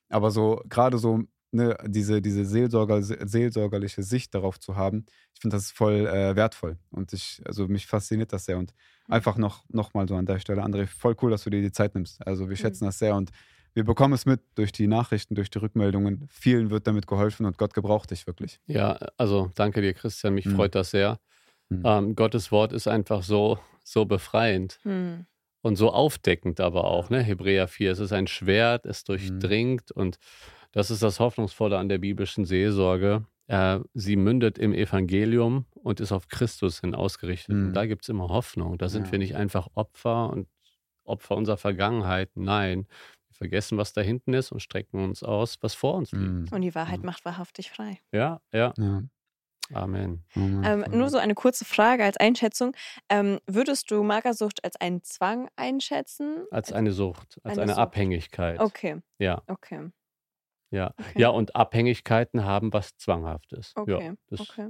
[0.10, 5.56] Aber so, gerade so, ne, diese, diese Seelsorger, seelsorgerliche Sicht darauf zu haben, ich finde
[5.58, 6.78] das voll äh, wertvoll.
[6.92, 8.58] Und ich, also mich fasziniert das sehr.
[8.58, 8.74] Und
[9.08, 9.14] Mhm.
[9.14, 11.72] einfach noch, noch mal so an der Stelle, André, voll cool, dass du dir die
[11.72, 12.26] Zeit nimmst.
[12.28, 12.58] Also wir Mhm.
[12.58, 13.32] schätzen das sehr und
[13.74, 16.28] wir bekommen es mit durch die Nachrichten, durch die Rückmeldungen.
[16.30, 18.60] Vielen wird damit geholfen und Gott gebraucht dich wirklich.
[18.66, 20.34] Ja, also danke dir, Christian.
[20.34, 20.56] Mich Mhm.
[20.56, 21.20] freut das sehr.
[21.70, 21.82] Mhm.
[21.86, 25.26] Ähm, Gottes Wort ist einfach so, so befreiend Hm.
[25.62, 27.10] Und so aufdeckend aber auch.
[27.10, 27.22] Ne?
[27.22, 29.06] Hebräer 4, es ist ein Schwert, es Mhm.
[29.08, 30.18] durchdringt und
[30.72, 33.26] das ist das Hoffnungsvolle an der biblischen Seelsorge.
[33.48, 37.56] Äh, sie mündet im Evangelium und ist auf Christus hin ausgerichtet.
[37.56, 37.68] Mhm.
[37.68, 38.78] Und da gibt es immer Hoffnung.
[38.78, 39.12] Da sind Ja.
[39.14, 40.48] wir nicht einfach Opfer und
[41.04, 42.30] Opfer unserer Vergangenheit.
[42.36, 42.86] Nein,
[43.30, 46.24] wir vergessen, was da hinten ist und strecken uns aus, was vor uns liegt.
[46.24, 46.48] Mhm.
[46.52, 47.08] Und die Wahrheit Mhm.
[47.08, 47.98] macht wahrhaftig frei.
[48.12, 48.74] Ja, ja.
[48.78, 49.02] Ja.
[49.74, 50.26] Amen.
[50.64, 52.76] Ähm, nur so eine kurze Frage als Einschätzung.
[53.10, 56.46] Ähm, würdest du Magersucht als einen Zwang einschätzen?
[56.52, 57.82] Als eine Sucht, als Eine eine, Sucht.
[57.82, 58.60] Abhängigkeit.
[58.60, 59.92] Okay, Ja, okay,
[60.72, 60.94] ja.
[61.00, 61.14] okay.
[61.18, 63.78] Ja, und Abhängigkeiten haben was Zwanghaftes.
[63.78, 64.70] Okay, Ja, das, okay.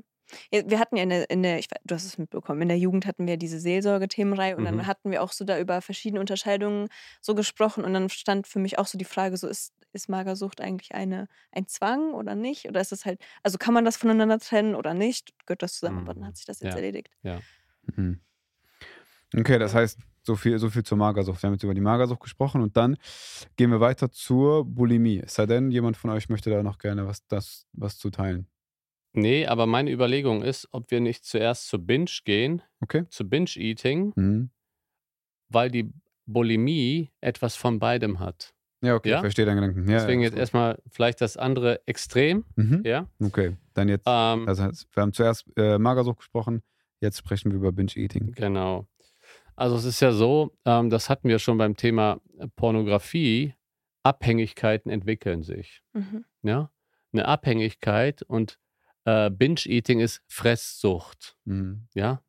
[0.51, 2.67] Ja, wir hatten ja in der, in der ich, we- du hast es mitbekommen, in
[2.67, 4.65] der Jugend hatten wir diese Seelsorge-Themenreihe und Mhm.
[4.65, 6.87] dann hatten wir auch so da über verschiedene Unterscheidungen
[7.21, 10.61] so gesprochen und dann stand für mich auch so die Frage, so ist, ist Magersucht
[10.61, 12.67] eigentlich eine, ein Zwang oder nicht?
[12.67, 15.33] Oder ist es halt, also kann man das voneinander trennen oder nicht?
[15.45, 16.27] Gehört das zusammen, aber dann Mhm.
[16.27, 16.75] hat sich das jetzt Ja.
[16.75, 17.09] erledigt.
[17.97, 18.19] Mhm.
[19.35, 21.41] Okay, das heißt, so viel, so viel zur Magersucht.
[21.43, 22.97] Wir haben jetzt über die Magersucht gesprochen und dann
[23.57, 25.19] gehen wir weiter zur Bulimie.
[25.23, 28.47] Es sei denn, jemand von euch möchte da noch gerne was, das, was zu teilen.
[29.13, 33.05] Nee, aber meine Überlegung ist, ob wir nicht zuerst zu Binge gehen, Okay?
[33.09, 34.49] zu Binge-Eating, Mhm.
[35.49, 35.91] weil die
[36.25, 38.53] Bulimie etwas von beidem hat.
[38.81, 39.19] Ja, okay, Ja?
[39.19, 39.89] verstehe deinen Gedanken.
[39.89, 42.57] Ja, Deswegen ja, jetzt ist erstmal vielleicht das andere Extrem, gut.
[42.57, 42.81] Mhm.
[42.85, 43.07] ja.
[43.21, 44.63] Okay, dann jetzt, Ähm, also
[44.93, 46.63] wir haben zuerst äh, Magersucht gesprochen,
[47.01, 48.33] jetzt sprechen wir über Binge-Eating.
[48.33, 48.87] Genau.
[49.55, 52.21] Also es ist ja so, ähm, das hatten wir schon beim Thema
[52.55, 53.53] Pornografie,
[54.03, 55.81] Abhängigkeiten entwickeln sich.
[55.93, 56.23] Mhm.
[56.43, 56.71] Ja?
[57.11, 58.57] Eine Abhängigkeit und
[59.03, 61.35] äh, Binge-Eating ist Fresssucht.
[61.43, 61.87] Mhm.
[61.93, 62.21] Ja?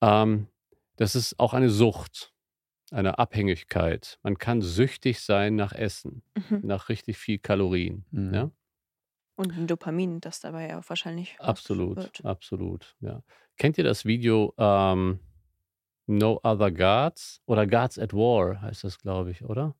[0.00, 0.46] Ähm,
[0.96, 2.32] das ist auch eine Sucht,
[2.90, 4.18] eine Abhängigkeit.
[4.22, 6.60] Man kann süchtig sein nach Essen, Mhm.
[6.64, 8.04] nach richtig viel Kalorien.
[8.10, 8.34] Mhm.
[8.34, 8.50] Ja?
[9.36, 12.24] Und ein Dopamin, das dabei ja auch wahrscheinlich Absolut, wird.
[12.24, 12.94] absolut.
[13.00, 13.22] Ja.
[13.56, 15.20] Kennt ihr das Video ähm,
[16.06, 19.74] No Other Gods oder Gods at War heißt das, glaube ich, oder?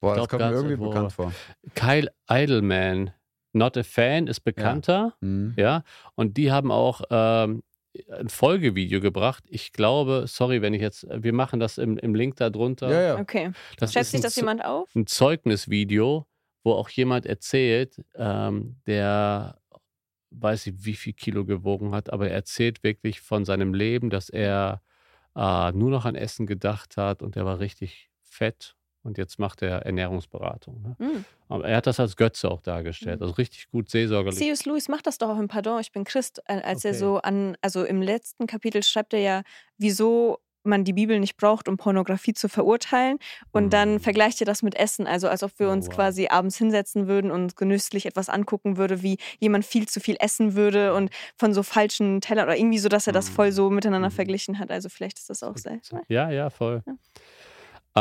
[0.00, 0.88] Boah, Ich das glaub, kommt mir Guards irgendwie of War.
[0.90, 1.32] bekannt vor.
[1.74, 3.12] Kyle Idleman,
[3.52, 5.14] Not a Fan, ist bekannter.
[5.20, 5.54] Mhm.
[5.56, 5.82] Ja,
[6.14, 7.62] und die haben auch ähm,
[8.10, 9.44] ein Folgevideo gebracht.
[9.48, 12.90] Ich glaube, sorry, wenn ich jetzt, wir machen das im, im Link da drunter.
[12.90, 13.18] Ja, ja.
[13.18, 13.52] Okay.
[13.78, 14.94] Das Schätzt sich das jemand auf?
[14.94, 16.26] ein Zeugnisvideo,
[16.62, 19.58] wo auch jemand erzählt, ähm, der
[20.30, 24.28] weiß ich, wie viel Kilo gewogen hat, aber er erzählt wirklich von seinem Leben, dass
[24.28, 24.82] er
[25.36, 28.74] äh, nur noch an Essen gedacht hat und er war richtig fett
[29.04, 30.82] und jetzt macht er Ernährungsberatung.
[30.82, 30.96] Ne?
[30.98, 31.24] Hm.
[31.48, 33.24] Aber er hat das als Götze auch dargestellt, Mhm.
[33.26, 34.38] also richtig gut seelsorgerlich.
[34.38, 34.64] C.S.
[34.64, 36.98] Lewis macht das doch auch im Pardon, ich bin Christ, äh, als er Okay.
[37.00, 39.42] so an, also im letzten Kapitel schreibt er ja,
[39.78, 43.18] wieso man die Bibel nicht braucht, um Pornografie zu verurteilen.
[43.52, 44.00] Und dann Mhm.
[44.00, 45.94] vergleicht er das mit Essen, also als ob wir Oh, uns wow.
[45.96, 50.54] quasi abends hinsetzen würden und genüsslich etwas angucken würde, wie jemand viel zu viel essen
[50.54, 54.08] würde und von so falschen Tellern oder irgendwie so, dass er das voll so miteinander
[54.08, 54.14] Mhm.
[54.14, 54.70] verglichen hat.
[54.70, 55.80] Also vielleicht ist das auch sehr.
[56.08, 56.82] Ja, ja, voll.
[56.86, 56.94] Ja.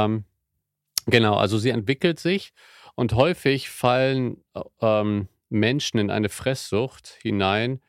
[0.05, 0.23] Ähm,
[1.07, 2.53] genau, also sie entwickelt sich
[2.95, 7.79] und häufig fallen äh, ähm, Menschen in eine Fresssucht hinein,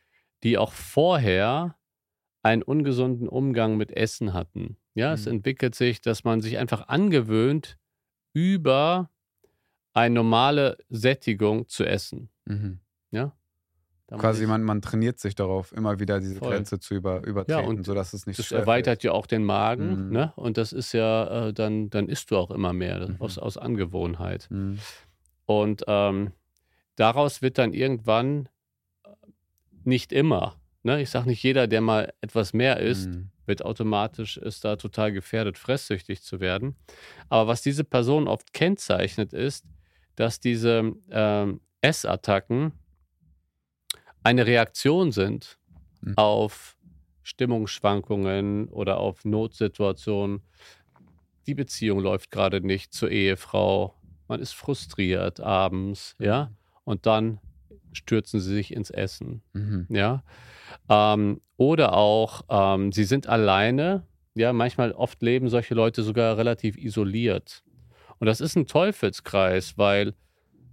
[0.43, 1.77] die auch vorher
[2.43, 4.77] einen ungesunden Umgang mit Essen hatten.
[4.95, 5.33] Ja, es Mhm.
[5.35, 7.79] entwickelt sich, dass man sich einfach angewöhnt,
[8.35, 9.11] über
[9.95, 12.31] eine normale Sättigung zu essen.
[12.47, 12.81] Mhm.
[13.11, 13.37] Ja?
[14.07, 16.51] Da muss Quasi, man, man trainiert sich darauf, immer wieder diese Voll.
[16.53, 20.13] Grenze zu über, übertreten, und sodass es nicht Das erweitert ja auch den Magen, Mhm.
[20.13, 20.33] ne?
[20.37, 23.17] Und das ist ja, äh, dann, dann isst du auch immer mehr Mhm.
[23.21, 24.47] aus, aus Angewohnheit.
[24.51, 24.79] Mhm.
[25.47, 26.33] Und ähm,
[26.97, 28.49] daraus wird dann irgendwann
[29.05, 29.09] äh,
[29.85, 31.01] nicht immer, ne?
[31.01, 33.31] Ich sage nicht jeder, der mal etwas mehr isst, Mhm.
[33.47, 36.77] wird automatisch, ist da total gefährdet, fresssüchtig zu werden.
[37.31, 39.65] Aber was diese Person oft kennzeichnet, ist,
[40.17, 42.73] dass diese ähm, Essattacken
[44.25, 45.59] eine Reaktion sind
[46.01, 46.14] Mhm.
[46.18, 46.77] auf
[47.22, 50.43] Stimmungsschwankungen oder auf Notsituationen.
[51.47, 53.95] Die Beziehung läuft gerade nicht zur Ehefrau.
[54.29, 56.53] Man ist frustriert abends, ja.
[56.85, 57.39] Und dann
[57.93, 59.87] stürzen sie sich ins Essen, Mhm.
[59.89, 60.22] ja.
[60.89, 64.07] Ähm, oder auch, ähm, sie sind alleine.
[64.35, 67.62] Ja, manchmal, oft leben solche Leute sogar relativ isoliert.
[68.18, 70.14] Und das ist ein Teufelskreis, weil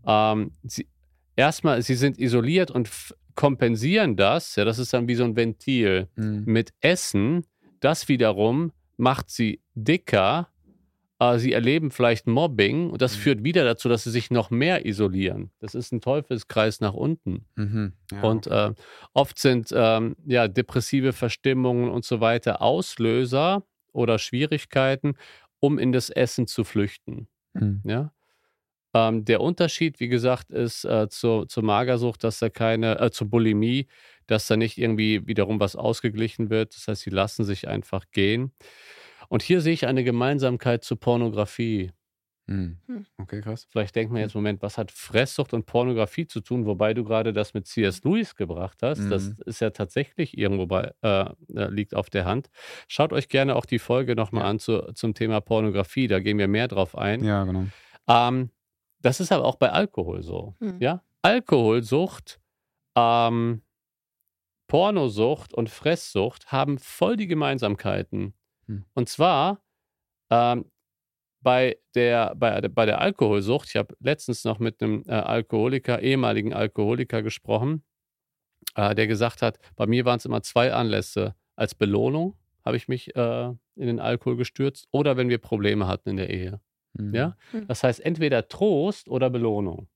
[0.06, 0.88] ähm, sie,
[1.36, 2.90] erstmal, sie sind isoliert und
[3.36, 4.56] kompensieren das.
[4.56, 6.44] Ja, das ist dann wie so ein Ventil Mhm.
[6.46, 7.46] mit Essen.
[7.80, 10.48] Das wiederum macht sie dicker.
[11.20, 13.20] Äh, sie erleben vielleicht Mobbing und das Mhm.
[13.22, 15.52] führt wieder dazu, dass sie sich noch mehr isolieren.
[15.60, 17.46] Das ist ein Teufelskreis nach unten.
[17.56, 17.94] Mhm.
[18.12, 18.70] Ja, Und okay.
[18.70, 18.74] äh,
[19.14, 23.64] oft sind ähm, ja, depressive Verstimmungen und so weiter Auslöser
[23.94, 25.14] oder Schwierigkeiten,
[25.60, 27.28] um in das Essen zu flüchten.
[27.54, 27.82] Mhm.
[27.86, 28.12] Ja?
[28.94, 33.30] Ähm, der Unterschied, wie gesagt, ist äh, zur, zur Magersucht, dass da keine, äh, zur
[33.30, 33.88] Bulimie,
[34.28, 36.76] dass da nicht irgendwie wiederum was ausgeglichen wird.
[36.76, 38.52] Das heißt, sie lassen sich einfach gehen.
[39.30, 41.92] Und hier sehe ich eine Gemeinsamkeit zur Pornografie.
[42.48, 42.80] Mhm.
[42.88, 43.06] Hm.
[43.18, 43.68] Okay, krass.
[43.70, 46.66] Vielleicht denkt man jetzt, Moment, was hat Fresssucht und Pornografie zu tun?
[46.66, 48.04] Wobei du gerade das mit C.S.
[48.04, 49.10] Lewis gebracht hast.
[49.10, 49.36] Das Mhm.
[49.46, 52.50] ist ja tatsächlich irgendwo bei, äh, äh, liegt auf der Hand.
[52.90, 54.50] Schaut euch gerne auch die Folge nochmal Ja.
[54.50, 56.08] an zu, zum Thema Pornografie.
[56.08, 57.24] Da gehen wir mehr drauf ein.
[57.24, 57.68] Ja, genau.
[58.10, 58.50] Ähm,
[59.02, 60.56] das ist aber auch bei Alkohol so.
[60.60, 60.80] Hm.
[60.80, 61.04] Ja?
[61.22, 62.40] Alkoholsucht,
[62.96, 63.62] ähm,
[64.68, 68.34] Pornosucht und Fresssucht haben voll die Gemeinsamkeiten.
[68.68, 68.86] Hm.
[68.94, 69.62] Und zwar
[70.30, 70.66] ähm,
[71.42, 76.54] bei, der, bei, bei der Alkoholsucht, ich habe letztens noch mit einem äh, Alkoholiker, ehemaligen
[76.54, 77.84] Alkoholiker gesprochen,
[78.76, 81.36] äh, der gesagt hat, bei mir waren es immer zwei Anlässe.
[81.56, 86.10] Als Belohnung habe ich mich äh, in den Alkohol gestürzt oder wenn wir Probleme hatten
[86.10, 86.62] in der Ehe.
[86.94, 87.14] Mhm.
[87.16, 87.38] Ja?
[87.52, 87.68] Hm.
[87.68, 89.88] Das heißt entweder Trost oder Belohnung.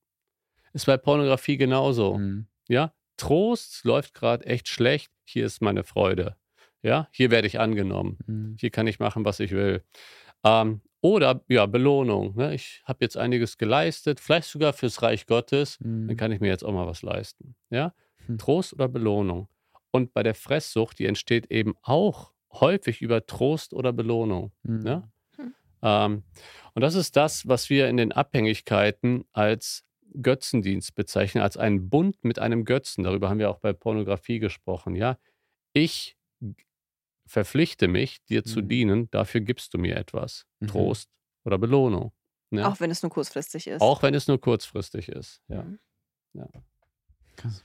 [0.74, 2.18] Ist bei Pornografie genauso.
[2.18, 2.48] Mhm.
[2.68, 2.94] Ja?
[3.18, 5.12] Trost läuft gerade echt schlecht.
[5.24, 6.36] Hier ist meine Freude.
[6.82, 7.08] Ja?
[7.12, 8.18] Hier werde ich angenommen.
[8.28, 8.58] Mhm.
[8.60, 9.84] Hier kann ich machen, was ich will.
[10.44, 12.36] Ähm, oder ja, Belohnung.
[12.36, 12.54] Ne?
[12.56, 15.78] Ich habe jetzt einiges geleistet, vielleicht sogar fürs Reich Gottes.
[15.80, 16.18] Dann Mhm.
[16.18, 17.56] kann ich mir jetzt auch mal was leisten.
[17.70, 17.94] Ja?
[18.26, 18.38] Hm.
[18.38, 19.48] Trost oder Belohnung.
[19.92, 24.52] Und bei der Fresssucht, die entsteht eben auch häufig über Trost oder Belohnung.
[24.64, 24.80] Mhm.
[24.80, 25.12] Ne?
[25.86, 26.14] Hm.
[26.14, 26.24] Ähm,
[26.74, 29.84] und das ist das, was wir in den Abhängigkeiten als
[30.22, 33.04] Götzendienst bezeichnen, als einen Bund mit einem Götzen.
[33.04, 34.96] Darüber haben wir auch bei Pornografie gesprochen.
[34.96, 35.18] Ja,
[35.74, 36.18] ich
[37.28, 38.68] verpflichte mich, dir zu Mhm.
[38.70, 40.46] dienen, dafür gibst du mir etwas.
[40.60, 40.68] Mhm.
[40.68, 41.10] Trost
[41.44, 42.12] oder Belohnung.
[42.52, 42.68] Ne?
[42.68, 43.82] Auch wenn es nur kurzfristig ist.
[43.82, 45.42] Auch wenn es nur kurzfristig ist.
[45.48, 45.64] Ja.
[45.64, 45.80] Mhm.
[47.36, 47.64] Krass.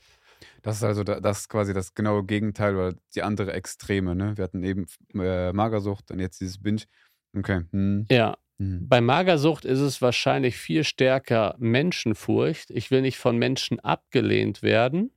[0.63, 4.37] Das ist also da- das ist quasi das genaue Gegenteil oder die andere Extreme, ne?
[4.37, 6.81] Wir hatten eben äh, Magersucht und jetzt dieses Binge.
[7.37, 7.61] Okay.
[7.71, 8.07] Mhm.
[8.11, 8.87] ja, Mhm.
[8.89, 12.69] Bei Magersucht ist es wahrscheinlich viel stärker Menschenfurcht.
[12.69, 15.09] Ich will nicht von Menschen abgelehnt werden.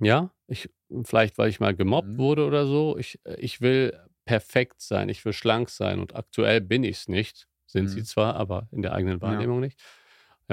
[0.00, 0.70] Ja, ich,
[1.04, 2.18] vielleicht weil ich mal gemobbt Mhm.
[2.18, 2.96] wurde oder so.
[2.98, 7.48] Ich, ich will perfekt sein, ich will schlank sein und aktuell bin ich es nicht.
[7.66, 8.04] Sind sie Mhm.
[8.04, 9.80] zwar, aber in der eigenen Wahrnehmung nicht.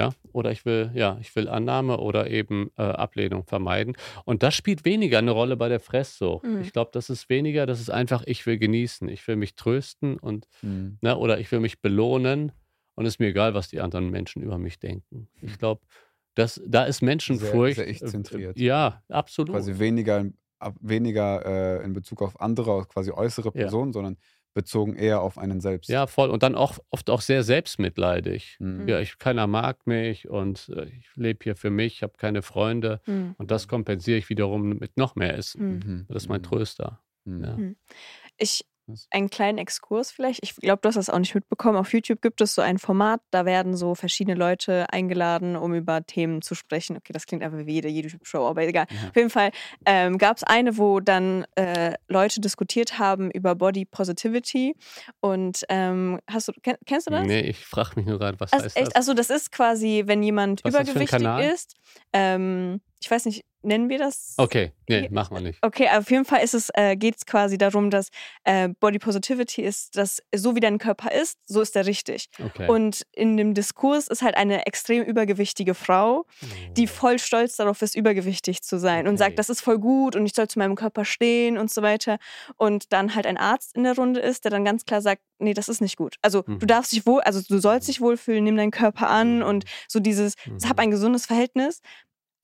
[0.00, 3.96] Ja, oder ich will, ja, ich will Annahme oder eben äh, Ablehnung vermeiden.
[4.24, 6.44] Und das spielt weniger eine Rolle bei der Fresssucht.
[6.46, 6.62] Mhm.
[6.62, 10.18] Ich glaube, das ist weniger, das ist einfach, ich will genießen, ich will mich trösten
[10.18, 10.98] und Mhm.
[11.02, 11.16] Ne?
[11.16, 12.52] Oder ich will mich belohnen
[12.94, 15.28] und es ist mir egal, was die anderen Menschen über mich denken.
[15.42, 15.82] Ich glaube,
[16.34, 17.76] das, da ist Menschenfurcht.
[17.76, 18.56] sehr ich-zentriert.
[18.56, 19.54] äh, Ja, absolut.
[19.54, 20.24] Quasi weniger,
[20.80, 23.52] weniger äh, in Bezug auf andere, quasi äußere Ja.
[23.62, 24.16] Personen, sondern
[24.54, 25.88] bezogen eher auf einen selbst.
[25.88, 26.30] Ja, voll.
[26.30, 28.56] Und dann auch oft auch sehr selbstmitleidig.
[28.60, 28.88] Mhm.
[28.88, 32.42] Ja, ich, keiner mag mich und äh, ich lebe hier für mich, ich habe keine
[32.42, 33.00] Freunde.
[33.06, 33.34] Mhm.
[33.38, 35.62] Und das kompensiere ich wiederum mit noch mehr Essen.
[35.62, 35.74] Mhm.
[35.84, 36.06] Mhm.
[36.08, 36.44] Das ist mein Mhm.
[36.44, 37.00] Tröster.
[37.24, 37.44] Mhm.
[37.44, 37.58] Ja.
[38.38, 39.06] Ich, Was?
[39.10, 40.40] einen kleinen Exkurs vielleicht.
[40.42, 41.76] Ich glaube, du hast das auch nicht mitbekommen.
[41.76, 46.04] Auf YouTube gibt es so ein Format, da werden so verschiedene Leute eingeladen, um über
[46.04, 46.96] Themen zu sprechen.
[46.96, 48.86] Okay, das klingt einfach wie jede YouTube-Show, aber egal.
[48.90, 49.08] Ja.
[49.08, 49.50] Auf jeden Fall
[49.86, 54.74] ähm, gab es eine, wo dann äh, Leute diskutiert haben über Body Positivity.
[55.20, 57.26] Und ähm, hast du, kenn, kennst du das?
[57.26, 58.94] Nee, ich frage mich nur gerade, was Also, heißt echt, das?
[58.94, 61.74] also das ist quasi, wenn jemand Was ein übergewichtig ist.
[62.12, 64.34] Ähm, ich weiß nicht, nennen wir das?
[64.38, 65.58] Okay, nee, machen wir nicht.
[65.62, 68.08] Okay, auf jeden Fall ist es, äh, geht es quasi darum, dass
[68.44, 72.28] äh, Body Positivity ist, dass so wie dein Körper ist, so ist er richtig.
[72.40, 72.68] Okay.
[72.70, 76.24] Und in dem Diskurs ist halt eine extrem übergewichtige Frau,
[76.76, 79.24] die voll stolz darauf ist, übergewichtig zu sein und Okay.
[79.24, 82.18] sagt, das ist voll gut und ich soll zu meinem Körper stehen und so weiter.
[82.56, 85.54] Und dann halt ein Arzt in der Runde ist, der dann ganz klar sagt, nee,
[85.54, 86.16] das ist nicht gut.
[86.22, 86.58] Also Mhm.
[86.58, 87.92] du darfst dich wohl, also du sollst Mhm.
[87.92, 89.42] dich wohlfühlen, nimm deinen Körper an Mhm.
[89.44, 90.58] und so dieses, Mhm.
[90.68, 91.80] hab ein gesundes Verhältnis.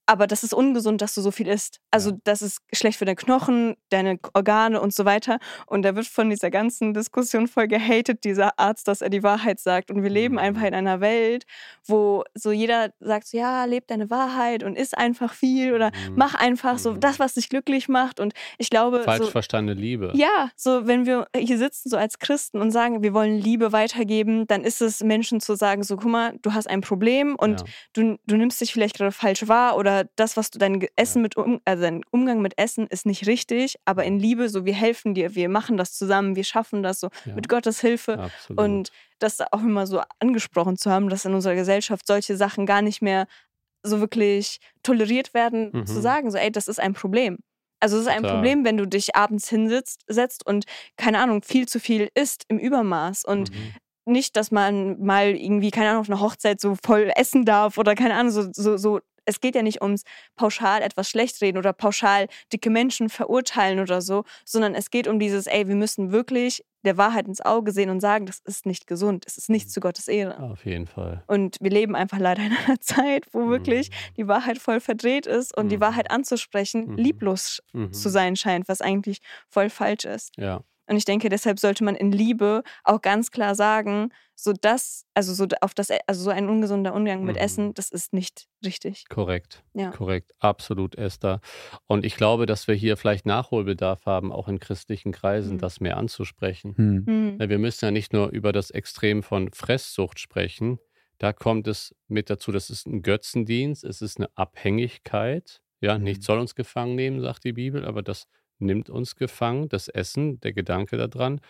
[0.07, 1.81] Aber das ist ungesund, dass du so viel isst.
[1.91, 2.17] Also Ja.
[2.25, 5.39] das ist schlecht für deine Knochen, deine Organe und so weiter.
[5.67, 9.59] Und da wird von dieser ganzen Diskussion voll gehatet, dieser Arzt, dass er die Wahrheit
[9.61, 9.91] sagt.
[9.91, 10.39] Und wir leben Mhm.
[10.41, 11.45] einfach in einer Welt,
[11.87, 16.15] wo so jeder sagt, so, ja, leb deine Wahrheit und iss einfach viel oder Mhm.
[16.17, 17.01] mach einfach so Mhm.
[17.01, 18.21] das, was dich glücklich macht.
[18.21, 20.13] Und ich glaube, Falsch so, verstandene Liebe.
[20.15, 24.47] ja, so wenn wir hier sitzen so als Christen und sagen, wir wollen Liebe weitergeben,
[24.47, 27.67] dann ist es Menschen zu sagen, so guck mal, du hast ein Problem und Ja.
[27.95, 31.37] du, du nimmst dich vielleicht gerade falsch wahr oder das, was du dein Essen mit
[31.37, 35.15] um, also dein Umgang mit Essen ist nicht richtig, aber in Liebe, so wir helfen
[35.15, 37.35] dir, wir machen das zusammen, wir schaffen das so Ja.
[37.35, 38.59] mit Gottes Hilfe Absolut.
[38.59, 42.83] und das auch immer so angesprochen zu haben, dass in unserer Gesellschaft solche Sachen gar
[42.83, 43.27] nicht mehr
[43.83, 45.87] so wirklich toleriert werden, Mhm.
[45.87, 47.39] zu sagen, so ey, das ist ein Problem.
[47.81, 48.33] Also es ist ein Total.
[48.37, 50.65] Problem, wenn du dich abends hinsetzt setzt und
[50.97, 53.75] keine Ahnung, viel zu viel isst im Übermaß und Mhm.
[54.09, 57.95] nicht, dass man mal irgendwie, keine Ahnung, auf einer Hochzeit so voll essen darf oder
[57.97, 59.01] keine Ahnung, so, so, so.
[59.27, 60.03] Es geht ja nicht ums
[60.37, 65.19] pauschal etwas schlecht reden oder pauschal dicke Menschen verurteilen oder so, sondern es geht um
[65.19, 68.87] dieses, ey, wir müssen wirklich der Wahrheit ins Auge sehen und sagen, das ist nicht
[68.87, 69.71] gesund, es ist nicht Mhm.
[69.71, 70.39] zu Gottes Ehre.
[70.41, 71.25] Auf jeden Fall.
[71.27, 75.57] Und wir leben einfach leider in einer Zeit, wo wirklich die Wahrheit voll verdreht ist
[75.57, 75.81] und die Mhm.
[75.81, 76.97] Wahrheit anzusprechen Mhm.
[76.97, 77.93] lieblos Mhm.
[77.93, 79.19] zu sein scheint, was eigentlich
[79.49, 80.31] voll falsch ist.
[80.37, 80.61] Ja.
[80.89, 85.33] Und ich denke, deshalb sollte man in Liebe auch ganz klar sagen, so das, also
[85.35, 87.43] so auf das, also so ein ungesunder Umgang mit Mhm.
[87.43, 89.05] Essen, das ist nicht richtig.
[89.09, 89.65] Korrekt.
[89.75, 89.91] Ja.
[89.91, 90.33] Korrekt.
[90.39, 91.41] Absolut, Esther.
[91.87, 95.59] Und ich glaube, dass wir hier vielleicht Nachholbedarf haben, auch in christlichen Kreisen, Mhm.
[95.59, 96.75] das mehr anzusprechen.
[96.77, 97.07] Hm.
[97.07, 97.37] Hm.
[97.39, 100.79] Na, Wir müssen ja nicht nur über das Extrem von Fresssucht sprechen.
[101.19, 105.63] Da kommt es mit dazu, das ist ein Götzendienst, es ist eine Abhängigkeit.
[105.81, 106.05] Ja, Mhm.
[106.05, 108.27] nichts soll uns gefangen nehmen, sagt die Bibel, aber das
[108.59, 111.41] nimmt uns gefangen, das Essen, der Gedanke daran.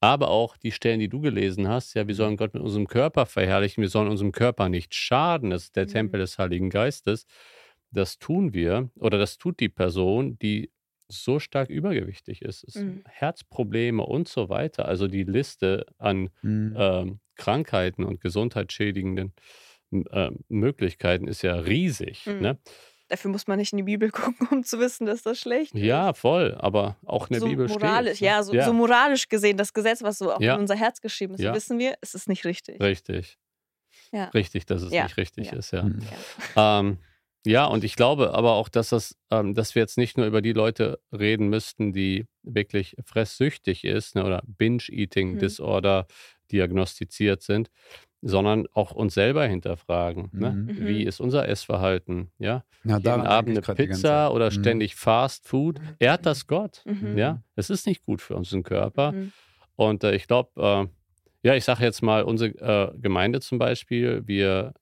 [0.00, 3.26] Aber auch die Stellen, die du gelesen hast, ja, wir sollen Gott mit unserem Körper
[3.26, 5.88] verherrlichen, wir sollen unserem Körper nicht schaden, das ist der Mhm.
[5.88, 7.26] Tempel des Heiligen Geistes.
[7.90, 10.70] Das tun wir oder das tut die Person, die
[11.08, 13.02] so stark übergewichtig ist, ist Mhm.
[13.06, 14.86] Herzprobleme und so weiter.
[14.86, 16.74] Also die Liste an Hm.
[16.76, 19.32] ähm, Krankheiten und gesundheitsschädigenden
[20.10, 22.26] ähm, Möglichkeiten ist ja riesig.
[22.26, 22.40] Mhm.
[22.40, 22.58] Ne?
[23.08, 25.80] Dafür muss man nicht in die Bibel gucken, um zu wissen, dass das schlecht ist.
[25.82, 28.22] Ja, voll, aber auch in der so Bibel moralisch, steht.
[28.22, 28.34] ne?
[28.34, 30.54] ja, so, so moralisch gesehen, das Gesetz, was so auch Ja.
[30.54, 31.54] in unser Herz geschrieben ist, Ja.
[31.54, 32.80] wissen wir, es ist nicht richtig.
[32.80, 33.38] Richtig.
[34.12, 34.24] Ja.
[34.26, 35.56] Richtig, dass es Ja, nicht richtig ja.
[35.58, 35.82] ist, ja.
[35.82, 36.00] Hm.
[36.56, 36.98] Ähm,
[37.44, 40.42] ja, und ich glaube aber auch, dass, das, ähm, dass wir jetzt nicht nur über
[40.42, 44.54] die Leute reden müssten, die wirklich fresssüchtig ist ne, oder Mhm.
[44.56, 46.06] Binge-Eating-Disorder
[46.50, 47.70] diagnostiziert sind,
[48.28, 50.30] sondern auch uns selber hinterfragen.
[50.32, 50.50] Ne?
[50.52, 50.86] Mhm.
[50.86, 52.30] Wie ist unser Essverhalten?
[52.38, 52.64] Ja?
[52.84, 54.50] Ja, Jeden Abend eine Pizza oder Mhm.
[54.50, 55.80] ständig Fast Food.
[55.98, 56.82] Ehrt das Gott?
[56.84, 57.16] Mhm.
[57.16, 59.12] Ja, es ist nicht gut für unseren Körper.
[59.12, 59.32] Mhm.
[59.76, 60.86] Und äh, ich glaube, äh,
[61.46, 62.50] ja, ich sage jetzt mal, unsere
[62.94, 64.72] äh, Gemeinde zum Beispiel, wir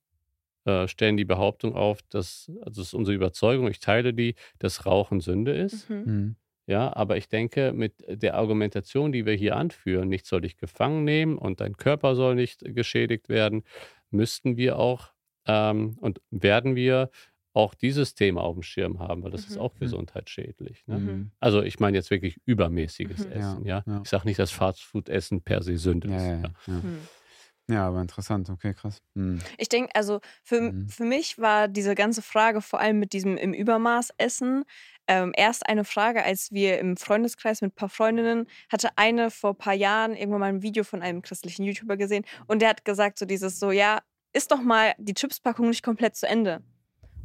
[0.65, 4.87] äh, stellen die Behauptung auf, dass, also das ist unsere Überzeugung, ich teile die, dass
[4.87, 5.91] Rauchen Sünde ist.
[5.91, 6.37] Mhm.
[6.67, 6.73] Hm.
[6.73, 11.05] Ja, aber ich denke, mit der Argumentation, die wir hier anführen, nichts soll dich gefangen
[11.05, 13.65] nehmen und dein Körper soll nicht geschädigt werden,
[14.11, 15.12] müssten wir auch
[15.47, 17.11] ähm, und werden wir
[17.53, 19.61] auch dieses Thema auf dem Schirm haben, weil das ist Mhm.
[19.61, 19.79] auch Mhm.
[19.81, 20.87] gesundheitsschädlich.
[20.87, 20.99] Ne?
[20.99, 21.31] Mhm.
[21.39, 23.33] Also ich meine jetzt wirklich übermäßiges Mhm.
[23.33, 23.65] Essen.
[23.67, 24.01] Ja, Ja, ja.
[24.03, 26.43] Ich sage nicht, dass Fastfood-Essen per se Sünde Ja, ist.
[26.67, 26.83] ja,
[27.69, 27.89] Ja.
[27.89, 28.51] aber interessant.
[28.51, 29.01] Okay, krass.
[29.15, 29.41] Hm.
[29.59, 30.89] Ich denke, also für, Mhm.
[30.89, 34.65] für mich war diese ganze Frage vor allem mit diesem im Übermaß essen
[35.07, 39.51] ähm, erst eine Frage, als wir im Freundeskreis mit ein paar Freundinnen hatte eine vor
[39.51, 42.85] ein paar Jahren irgendwann mal ein Video von einem christlichen YouTuber gesehen und der hat
[42.85, 44.01] gesagt so dieses so, ja,
[44.33, 46.62] ist doch mal die Chipspackung nicht komplett zu Ende.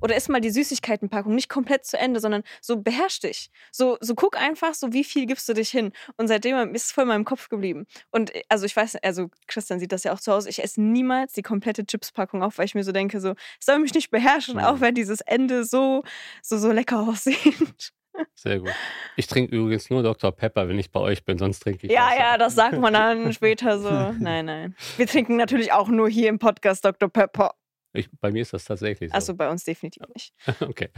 [0.02, 3.50] Oder ist mal die Süßigkeitenpackung nicht komplett zu Ende, sondern so beherrsch dich.
[3.72, 5.92] So, so guck einfach, so wie viel gibst du dich hin.
[6.18, 7.86] Und seitdem ist es voll in meinem Kopf geblieben.
[8.12, 10.82] Und äh, also ich weiß, also Christian sieht das ja auch zu Hause, ich esse
[10.82, 14.10] niemals die komplette Chipspackung auf, weil ich mir so denke, so, es soll mich nicht
[14.12, 14.62] beherrschen, Mhm.
[14.64, 16.04] auch wenn dieses Ende so,
[16.42, 17.92] so, so lecker aussieht.
[18.36, 18.72] Sehr gut.
[19.16, 20.32] Ich trinke übrigens nur Dr.
[20.34, 23.32] Pepper, wenn ich bei euch bin, sonst trinke ich Ja, ja, das sagt man dann
[23.34, 23.90] später so.
[24.20, 24.76] Nein, nein.
[24.98, 27.08] Wir trinken natürlich auch nur hier im Podcast Dr.
[27.08, 27.54] Pepper.
[27.94, 29.16] Ich, bei mir ist das tatsächlich so.
[29.16, 30.34] Also bei uns definitiv nicht.
[30.62, 30.90] okay.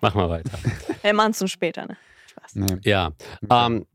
[0.00, 0.58] Mach mal weiter.
[1.02, 1.96] Wir machen es später, ne?
[2.26, 2.54] Spaß.
[2.56, 2.78] Nee.
[2.82, 3.12] Ja.
[3.50, 3.86] Ähm,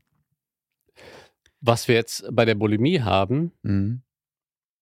[1.60, 4.02] was wir jetzt bei der Bulimie haben, Mhm.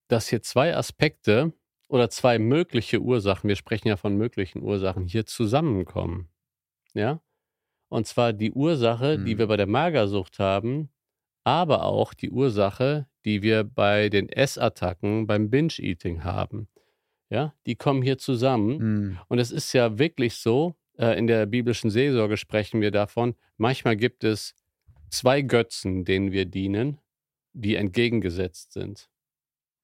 [0.09, 1.53] dass hier zwei Aspekte
[1.89, 6.29] oder zwei mögliche Ursachen, wir sprechen ja von möglichen Ursachen, hier zusammenkommen.
[6.95, 7.21] Ja?
[7.89, 9.39] Und zwar die Ursache, die Mhm.
[9.39, 10.91] wir bei der Magersucht haben,
[11.45, 16.69] aber auch die Ursache, die wir bei den Essattacken, beim Binge-Eating haben.
[17.31, 18.79] Ja, die kommen hier zusammen.
[18.79, 19.19] Mhm.
[19.29, 23.97] Und es ist ja wirklich so, äh, in der biblischen Seelsorge sprechen wir davon, manchmal
[23.97, 24.55] gibt es
[25.11, 26.99] zwei Götzen, denen wir dienen,
[27.53, 29.09] die entgegengesetzt sind.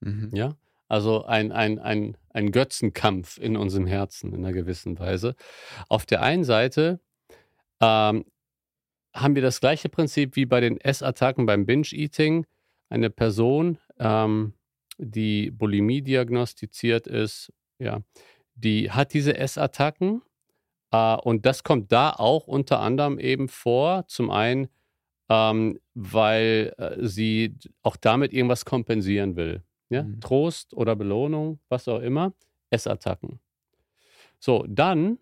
[0.01, 0.31] Mhm.
[0.33, 0.57] Ja?
[0.89, 5.35] Also ein, ein, ein, ein Götzenkampf in unserem Herzen in einer gewissen Weise.
[5.89, 7.01] Auf der einen Seite
[7.81, 8.25] ähm,
[9.15, 12.47] haben wir das gleiche Prinzip wie bei den Essattacken beim Binge-Eating.
[12.91, 14.55] Eine Person, ähm,
[14.99, 18.01] die Bulimie diagnostiziert ist, ja,
[18.55, 20.23] die hat diese Essattacken.
[20.91, 24.07] Äh, und das kommt da auch unter anderem eben vor.
[24.07, 24.69] Zum einen,
[25.29, 29.63] ähm, weil äh, sie auch damit irgendwas kompensieren will.
[29.91, 30.05] Ja?
[30.05, 30.21] Mhm.
[30.21, 32.33] Trost oder Belohnung, was auch immer,
[32.71, 33.41] Essattacken.
[34.39, 35.19] So, dann,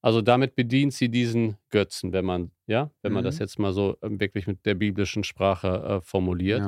[0.00, 3.40] also damit bedient sie diesen Götzen, wenn man, ja, wenn man das mhm.
[3.40, 6.60] jetzt mal so ähm, wirklich mit der biblischen Sprache äh, formuliert.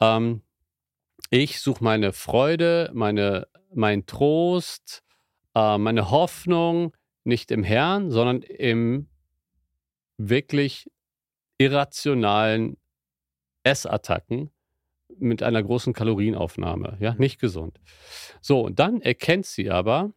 [0.00, 0.16] Ja.
[0.16, 0.42] Ähm,
[1.30, 5.02] ich suche meine Freude, meine, mein Trost,
[5.54, 9.08] äh, meine Hoffnung nicht im Herrn, sondern im
[10.18, 10.90] wirklich
[11.58, 12.76] irrationalen
[13.62, 14.50] Essattacken
[15.18, 16.96] mit einer großen Kalorienaufnahme.
[17.00, 17.80] Ja, nicht gesund.
[18.40, 20.12] So, und dann erkennt sie aber,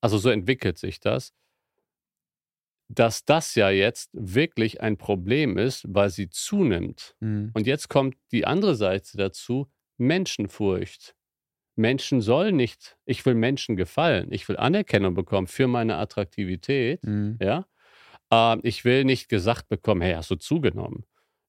[0.00, 1.32] also so entwickelt sich das,
[2.88, 7.14] dass das ja jetzt wirklich ein Problem ist, weil sie zunimmt.
[7.20, 7.50] Mhm.
[7.54, 9.70] Und jetzt kommt die andere Seite dazu,
[10.02, 11.14] Menschenfurcht.
[11.74, 17.38] Menschen sollen nicht, ich will Menschen gefallen, ich will Anerkennung bekommen für meine Attraktivität, mhm.
[17.40, 17.66] ja.
[18.30, 21.04] Äh, ich will nicht gesagt bekommen, hey, hast du zugenommen.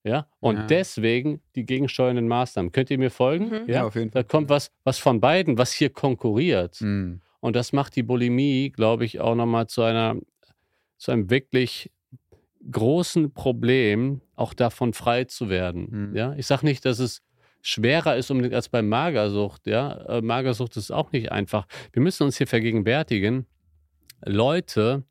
[0.06, 0.66] Ja, und ja.
[0.66, 2.72] deswegen die gegensteuernden Maßnahmen.
[2.72, 3.48] Könnt ihr mir folgen?
[3.48, 3.68] Mhm.
[3.68, 3.74] Ja?
[3.74, 3.84] ja?
[3.84, 4.22] auf jeden Fall.
[4.22, 6.80] Da kommt was, was von beiden, was hier konkurriert.
[6.82, 7.22] Mhm.
[7.40, 10.16] Und das macht die Bulimie, glaube ich, auch nochmal zu einer,
[10.98, 11.90] zu einem wirklich
[12.70, 16.10] großen Problem, auch davon frei zu werden.
[16.10, 16.16] Mhm.
[16.16, 17.22] Ja, ich sage nicht, dass es
[17.64, 19.66] schwerer ist unbedingt als bei Magersucht.
[19.66, 21.66] Ja, äh, Magersucht ist auch nicht einfach.
[21.92, 23.46] Wir müssen uns hier vergegenwärtigen,
[24.24, 25.04] Leute,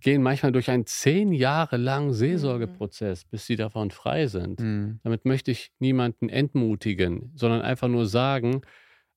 [0.00, 3.28] gehen manchmal durch einen zehn Jahre langen Seelsorgeprozess, mhm.
[3.30, 4.60] bis sie davon frei sind.
[4.60, 5.00] Mhm.
[5.02, 8.62] Damit möchte ich niemanden entmutigen, sondern einfach nur sagen,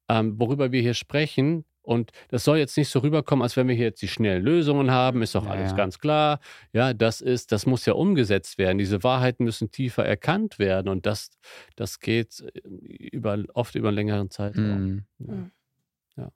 [0.09, 1.65] ähm, worüber wir hier sprechen.
[1.89, 4.91] Und das soll jetzt nicht so rüberkommen, als wenn wir hier jetzt die schnellen Lösungen
[4.91, 5.77] haben, ist doch ja, alles ja.
[5.77, 6.39] ganz klar.
[6.71, 8.77] Ja, das ist, das muss ja umgesetzt werden.
[8.77, 11.31] Diese Wahrheiten müssen tiefer erkannt werden und das,
[11.75, 15.07] das geht äh, über, oft über einen längeren Zeitraum.
[15.17, 15.51] Mhm.
[16.15, 16.23] Ja.
[16.23, 16.31] ja.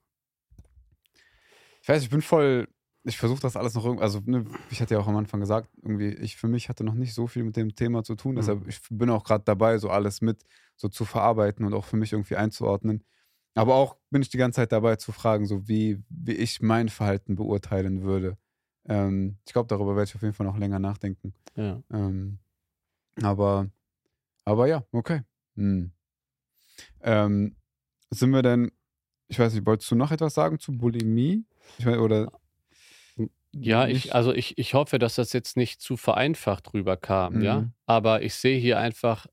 [1.82, 2.66] Ich weiß, ich bin voll
[3.06, 5.68] ich versuche das alles noch irgendwie, also ne, ich hatte ja auch am Anfang gesagt,
[5.82, 8.32] irgendwie, ich für mich hatte noch nicht so viel mit dem Thema zu tun.
[8.32, 8.36] Mhm.
[8.36, 10.42] Deshalb, ich bin auch gerade dabei, so alles mit
[10.74, 13.04] so zu verarbeiten und auch für mich irgendwie einzuordnen.
[13.54, 16.88] Aber auch bin ich die ganze Zeit dabei zu fragen, so wie, wie ich mein
[16.88, 18.36] Verhalten beurteilen würde.
[18.86, 21.34] Ähm, ich glaube, darüber werde ich auf jeden Fall noch länger nachdenken.
[21.54, 21.82] Ja.
[21.92, 22.38] Ähm,
[23.22, 23.70] aber,
[24.44, 25.22] aber ja, okay.
[25.56, 25.92] Hm.
[27.00, 27.56] Ähm,
[28.10, 28.72] sind wir denn,
[29.28, 31.44] ich weiß nicht, wolltest du noch etwas sagen zu Bulimie?
[31.78, 32.30] Ich mein, oder
[33.56, 37.60] ja, ich, also ich, ich hoffe, dass das jetzt nicht zu vereinfacht rüberkam, ja.
[37.60, 37.72] Mhm.
[37.86, 39.26] Aber ich sehe hier einfach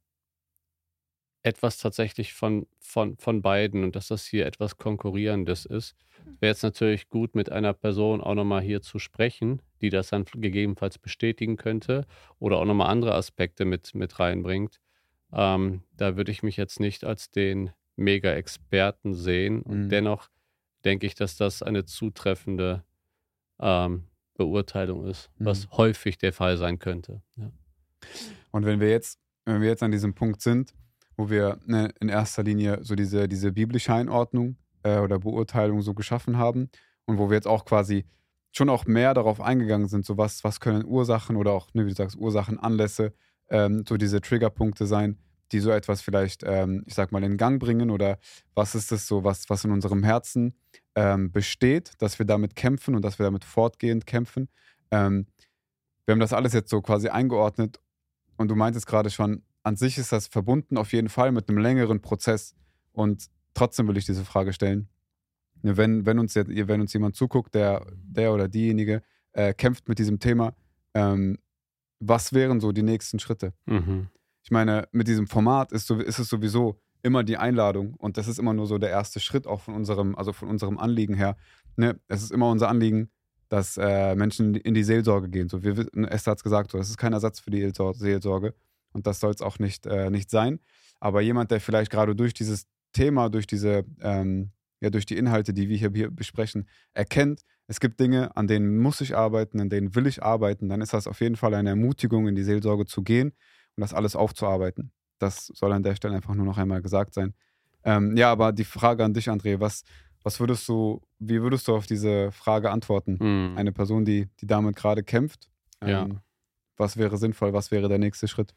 [1.43, 5.95] etwas tatsächlich von, von, von beiden und dass das hier etwas Konkurrierendes ist.
[6.39, 10.25] Wäre jetzt natürlich gut, mit einer Person auch nochmal hier zu sprechen, die das dann
[10.25, 12.05] gegebenenfalls bestätigen könnte
[12.37, 14.79] oder auch nochmal andere Aspekte mit, mit reinbringt.
[15.33, 19.61] Ähm, da würde ich mich jetzt nicht als den Mega-Experten sehen.
[19.63, 19.89] Und Mhm.
[19.89, 20.29] dennoch
[20.85, 22.83] denke ich, dass das eine zutreffende
[23.59, 25.45] ähm, Beurteilung ist, mhm.
[25.45, 27.21] was häufig der Fall sein könnte.
[27.35, 27.51] Ja.
[28.51, 30.73] Und wenn wir jetzt, wenn wir jetzt an diesem Punkt sind,
[31.17, 35.93] wo wir ne, in erster Linie so diese, diese biblische Einordnung äh, oder Beurteilung so
[35.93, 36.69] geschaffen haben
[37.05, 38.05] und wo wir jetzt auch quasi
[38.51, 41.89] schon auch mehr darauf eingegangen sind, so was, was können Ursachen oder auch, ne, wie
[41.89, 43.13] du sagst, Ursachen, Anlässe,
[43.49, 45.17] ähm, so diese Triggerpunkte sein,
[45.51, 48.19] die so etwas vielleicht, ähm, ich sag mal, in Gang bringen oder
[48.55, 50.55] was ist es so, was, was in unserem Herzen
[50.95, 54.49] ähm, besteht, dass wir damit kämpfen und dass wir damit fortgehend kämpfen.
[54.91, 55.27] Ähm,
[56.05, 57.79] wir haben das alles jetzt so quasi eingeordnet
[58.37, 61.59] und du meintest gerade schon, an sich ist das verbunden auf jeden Fall mit einem
[61.59, 62.55] längeren Prozess
[62.93, 64.87] und trotzdem will ich diese Frage stellen.
[65.61, 69.03] Wenn, wenn, uns, wenn uns jemand zuguckt, der, der oder diejenige
[69.33, 70.55] äh, kämpft mit diesem Thema,
[70.95, 71.37] ähm,
[71.99, 73.53] was wären so die nächsten Schritte?
[73.67, 74.07] Mhm.
[74.43, 78.27] Ich meine, mit diesem Format ist, so, ist es sowieso immer die Einladung und das
[78.27, 81.37] ist immer nur so der erste Schritt auch von unserem, also von unserem Anliegen her.
[81.75, 81.99] Ne?
[82.07, 83.11] Es ist immer unser Anliegen,
[83.49, 85.47] dass äh, Menschen in die Seelsorge gehen.
[85.47, 85.77] So, wir,
[86.09, 88.55] Esther hat es gesagt, so, das ist kein Ersatz für die Seelsorge
[88.93, 90.59] und das soll es auch nicht, äh, nicht sein.
[90.99, 95.53] Aber jemand, der vielleicht gerade durch dieses Thema, durch diese, ähm, ja, durch die Inhalte,
[95.53, 99.69] die wir hier, hier besprechen, erkennt, es gibt Dinge, an denen muss ich arbeiten, an
[99.69, 102.85] denen will ich arbeiten, dann ist das auf jeden Fall eine Ermutigung, in die Seelsorge
[102.85, 104.91] zu gehen und das alles aufzuarbeiten.
[105.19, 107.33] Das soll an der Stelle einfach nur noch einmal gesagt sein.
[107.83, 109.83] Ähm, ja, aber die Frage an dich, André, was,
[110.23, 113.17] was würdest du, wie würdest du auf diese Frage antworten?
[113.19, 113.57] Mhm.
[113.57, 115.49] Eine Person, die, die damit gerade kämpft.
[115.81, 116.07] Ähm, ja.
[116.77, 117.53] Was wäre sinnvoll?
[117.53, 118.53] Was wäre der nächste Schritt?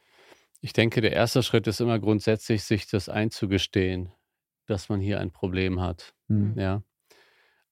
[0.65, 4.11] Ich denke, der erste Schritt ist immer grundsätzlich, sich das einzugestehen.
[4.67, 6.15] dass man hier ein Problem hat.
[6.29, 6.55] Mhm.
[6.59, 6.83] Ja.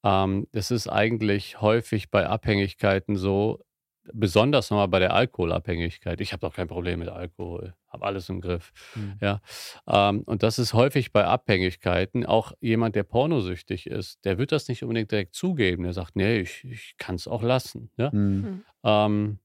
[0.04, 3.64] Ähm, das ist eigentlich häufig bei Abhängigkeiten so,
[4.12, 6.20] besonders nochmal bei der Alkoholabhängigkeit.
[6.20, 8.72] Ich habe doch kein Problem mit Alkohol, habe alles im Griff.
[8.94, 9.16] Mhm.
[9.22, 9.40] Ja.
[9.86, 12.26] Ähm, und das ist häufig bei Abhängigkeiten.
[12.26, 15.84] Auch jemand, der pornosüchtig ist, der wird das nicht unbedingt direkt zugeben.
[15.84, 17.90] Der sagt, nee, ich, ich kann es auch lassen.
[17.96, 18.10] Ja?
[18.12, 18.64] Mhm.
[18.84, 19.38] Ähm,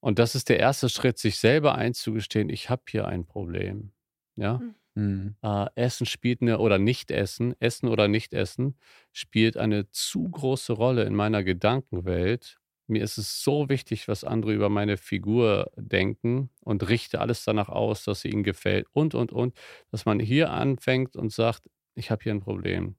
[0.00, 3.92] und das ist der erste Schritt, sich selber einzugestehen, ich habe hier ein Problem.
[4.36, 4.60] Ja.
[4.94, 5.36] Mhm.
[5.42, 8.76] Äh, Essen spielt eine, oder Nicht-Essen, Essen oder Nicht-Essen,
[9.12, 12.58] spielt eine zu große Rolle in meiner Gedankenwelt.
[12.88, 17.68] Mir ist es so wichtig, was andere über meine Figur denken und richte alles danach
[17.68, 19.54] aus, dass sie ihnen gefällt und, und, und,
[19.92, 22.96] dass man hier anfängt und sagt, ich habe hier ein Problem.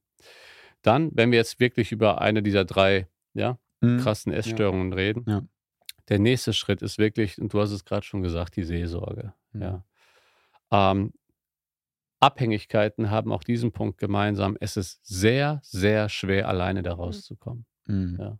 [0.81, 3.97] Dann, wenn wir jetzt wirklich über eine dieser drei ja, Mhm.
[3.97, 5.41] krassen Essstörungen reden, Ja.
[6.11, 9.33] Der nächste Schritt ist wirklich, und du hast es gerade schon gesagt, die Seelsorge.
[9.53, 9.61] Mhm.
[9.61, 9.83] Ja.
[10.69, 11.13] Ähm,
[12.19, 14.55] Abhängigkeiten haben auch diesen Punkt gemeinsam.
[14.59, 17.65] Es ist sehr, sehr schwer, alleine da rauszukommen.
[17.87, 18.17] Mhm.
[18.19, 18.39] Ja.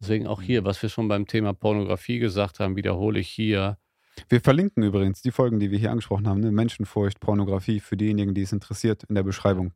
[0.00, 0.44] Deswegen auch Mhm.
[0.44, 3.78] hier, was wir schon beim Thema Pornografie gesagt haben, wiederhole ich hier.
[4.28, 6.52] Wir verlinken übrigens die Folgen, die wir hier angesprochen haben, ne?
[6.52, 9.72] Menschenfurcht, Pornografie, für diejenigen, die es interessiert, in der Beschreibung.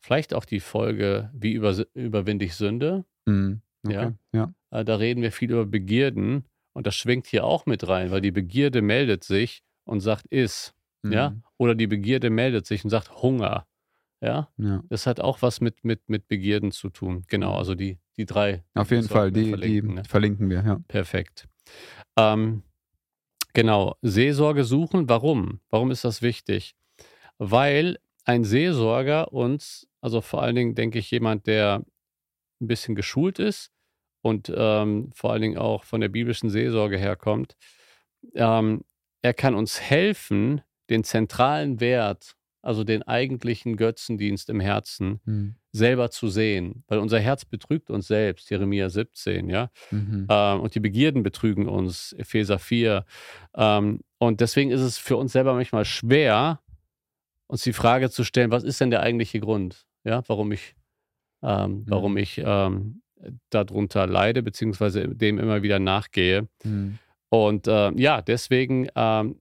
[0.00, 3.04] Vielleicht auch die Folge, wie über, überwinde ich Sünde.
[3.24, 3.62] Mhm.
[3.88, 4.12] Okay.
[4.32, 4.52] Ja.
[4.70, 4.80] ja.
[4.80, 8.20] Äh, da reden wir viel über Begierden und das schwingt hier auch mit rein, weil
[8.20, 10.74] die Begierde meldet sich und sagt, iss.
[11.04, 11.30] Ja?
[11.30, 11.42] Mhm.
[11.56, 13.66] Oder die Begierde meldet sich und sagt Hunger.
[14.20, 14.48] Ja?
[14.58, 14.82] ja.
[14.88, 17.24] Das hat auch was mit, mit, mit Begierden zu tun.
[17.28, 18.64] Genau, also die, die drei.
[18.74, 20.04] Auf jeden Fall, die, verlinken, die ne?
[20.04, 20.80] verlinken wir, ja.
[20.88, 21.48] Perfekt.
[22.16, 22.62] Ähm,
[23.54, 25.08] genau, Seelsorge suchen.
[25.08, 25.60] Warum?
[25.70, 26.74] Warum ist das wichtig?
[27.38, 31.84] Weil ein Seelsorger uns, also vor allen Dingen denke ich jemand, der
[32.60, 33.72] ein bisschen geschult ist
[34.28, 37.56] und ähm, vor allen Dingen auch von der biblischen Seelsorge herkommt,
[38.34, 38.84] ähm,
[39.22, 40.60] er kann uns helfen,
[40.90, 45.54] den zentralen Wert, also den eigentlichen Götzendienst im Herzen, Mhm.
[45.72, 46.82] selber zu sehen.
[46.88, 49.70] Weil unser Herz betrügt uns selbst, Jeremia 17, ja.
[49.90, 50.26] Mhm.
[50.28, 53.04] Ähm, und die Begierden betrügen uns, Epheser 4.
[53.54, 56.60] Ähm, und deswegen ist es für uns selber manchmal schwer,
[57.46, 60.74] uns die Frage zu stellen, was ist denn der eigentliche Grund, ja, warum ich,
[61.42, 62.18] ähm, warum Mhm.
[62.18, 63.02] ich ähm,
[63.50, 66.48] darunter leide, beziehungsweise dem immer wieder nachgehe.
[66.64, 66.98] Mhm.
[67.30, 69.40] Und äh, ja, deswegen ähm,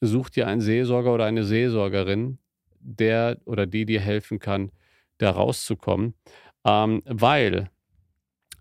[0.00, 2.38] such dir einen Seelsorger oder eine Seelsorgerin,
[2.80, 4.70] der oder die dir helfen kann,
[5.18, 6.14] da rauszukommen.
[6.64, 7.70] Ähm, weil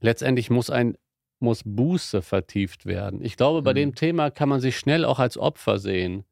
[0.01, 0.97] letztendlich muss ein
[1.39, 3.21] muss Buße vertieft werden.
[3.23, 3.75] Ich glaube, bei Mhm.
[3.75, 6.23] dem Thema kann man sich schnell auch als Opfer sehen.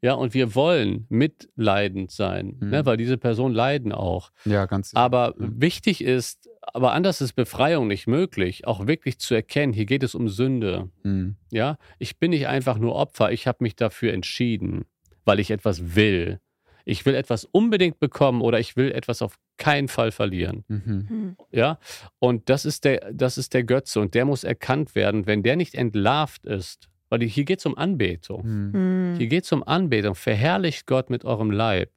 [0.00, 2.86] Ja, und wir wollen mitleidend sein, ne, Mhm.
[2.86, 4.30] weil diese Personen leiden auch.
[4.46, 4.94] Ja, ganz.
[4.94, 5.60] Aber Mhm.
[5.60, 10.14] wichtig ist, aber anders ist Befreiung nicht möglich, auch wirklich zu erkennen, hier geht es
[10.14, 10.90] um Sünde.
[11.02, 11.36] Mhm.
[11.50, 14.84] Ja, ich bin nicht einfach nur Opfer, ich habe mich dafür entschieden,
[15.24, 16.40] weil ich etwas will.
[16.84, 20.64] Ich will etwas unbedingt bekommen oder ich will etwas auf keinen Fall verlieren.
[20.68, 21.06] Mhm.
[21.08, 21.36] Hm.
[21.52, 21.78] Ja,
[22.18, 25.56] und das ist der, das ist der Götze und der muss erkannt werden, wenn der
[25.56, 28.46] nicht entlarvt ist, weil hier geht es um Anbetung.
[28.46, 28.72] Mhm.
[28.72, 29.14] Hm.
[29.18, 30.14] Hier geht es um Anbetung.
[30.14, 31.90] Verherrlicht Gott mit eurem Leib.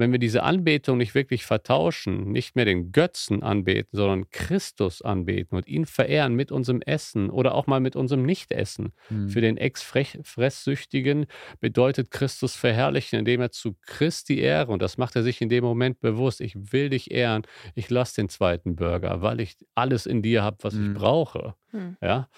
[0.00, 5.56] Wenn wir diese Anbetung nicht wirklich vertauschen, nicht mehr den Götzen anbeten, sondern Christus anbeten
[5.56, 8.92] und ihn verehren mit unserem Essen oder auch mal mit unserem Nichtessen.
[9.10, 9.28] Mhm.
[9.28, 11.26] Für den Ex-Fresssüchtigen
[11.60, 15.64] bedeutet Christus verherrlichen, indem er zu Christi Ehre, und das macht er sich in dem
[15.64, 17.42] Moment bewusst, ich will dich ehren,
[17.74, 20.92] ich lasse den zweiten Burger, weil ich alles in dir habe, was Mhm.
[20.92, 21.54] ich brauche.
[21.70, 21.96] Hm.
[22.00, 22.28] Ja,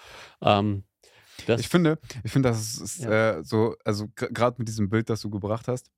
[0.41, 0.83] ähm,
[1.47, 3.39] das, Ich finde, ich finde, das ist Ja.
[3.39, 5.89] äh, so, also gerade mit diesem Bild, das du gebracht hast,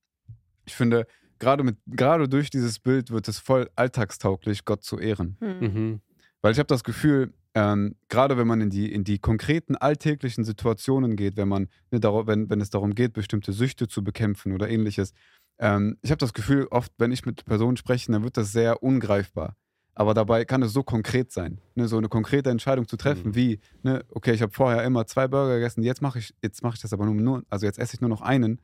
[0.66, 1.05] ich finde,
[1.39, 5.38] gerade mit, gerade durch dieses Bild wird es voll alltagstauglich, Gott zu ehren.
[5.39, 5.59] Hm.
[5.59, 6.01] mhm.
[6.41, 10.43] Weil ich habe das Gefühl, ähm, gerade wenn man in die, in die konkreten alltäglichen
[10.43, 14.53] Situationen geht, wenn man, ne, darauf, wenn, wenn es darum geht, bestimmte Süchte zu bekämpfen
[14.53, 15.13] oder ähnliches,
[15.57, 18.83] ähm, ich habe das Gefühl, oft, wenn ich mit Personen spreche, dann wird das sehr
[18.83, 19.55] ungreifbar.
[19.97, 23.36] Aber dabei kann es so konkret sein, ne, so eine konkrete Entscheidung zu treffen, Mhm.
[23.36, 26.75] wie, ne, okay, ich habe vorher immer zwei Burger gegessen, jetzt mache ich, jetzt mache
[26.75, 28.59] ich das aber nur, nur, also jetzt esse ich nur noch einen.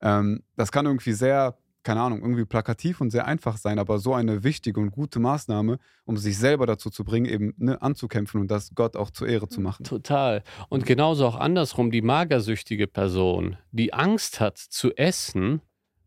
[0.00, 4.12] Ähm, das kann irgendwie sehr, keine Ahnung, irgendwie plakativ und sehr einfach sein, aber so
[4.12, 8.50] eine wichtige und gute Maßnahme, um sich selber dazu zu bringen, eben ne, anzukämpfen und
[8.50, 9.84] das Gott auch zur Ehre zu machen.
[9.84, 10.42] Total.
[10.68, 15.60] Und genauso auch andersrum, die magersüchtige Person, die Angst hat zu essen,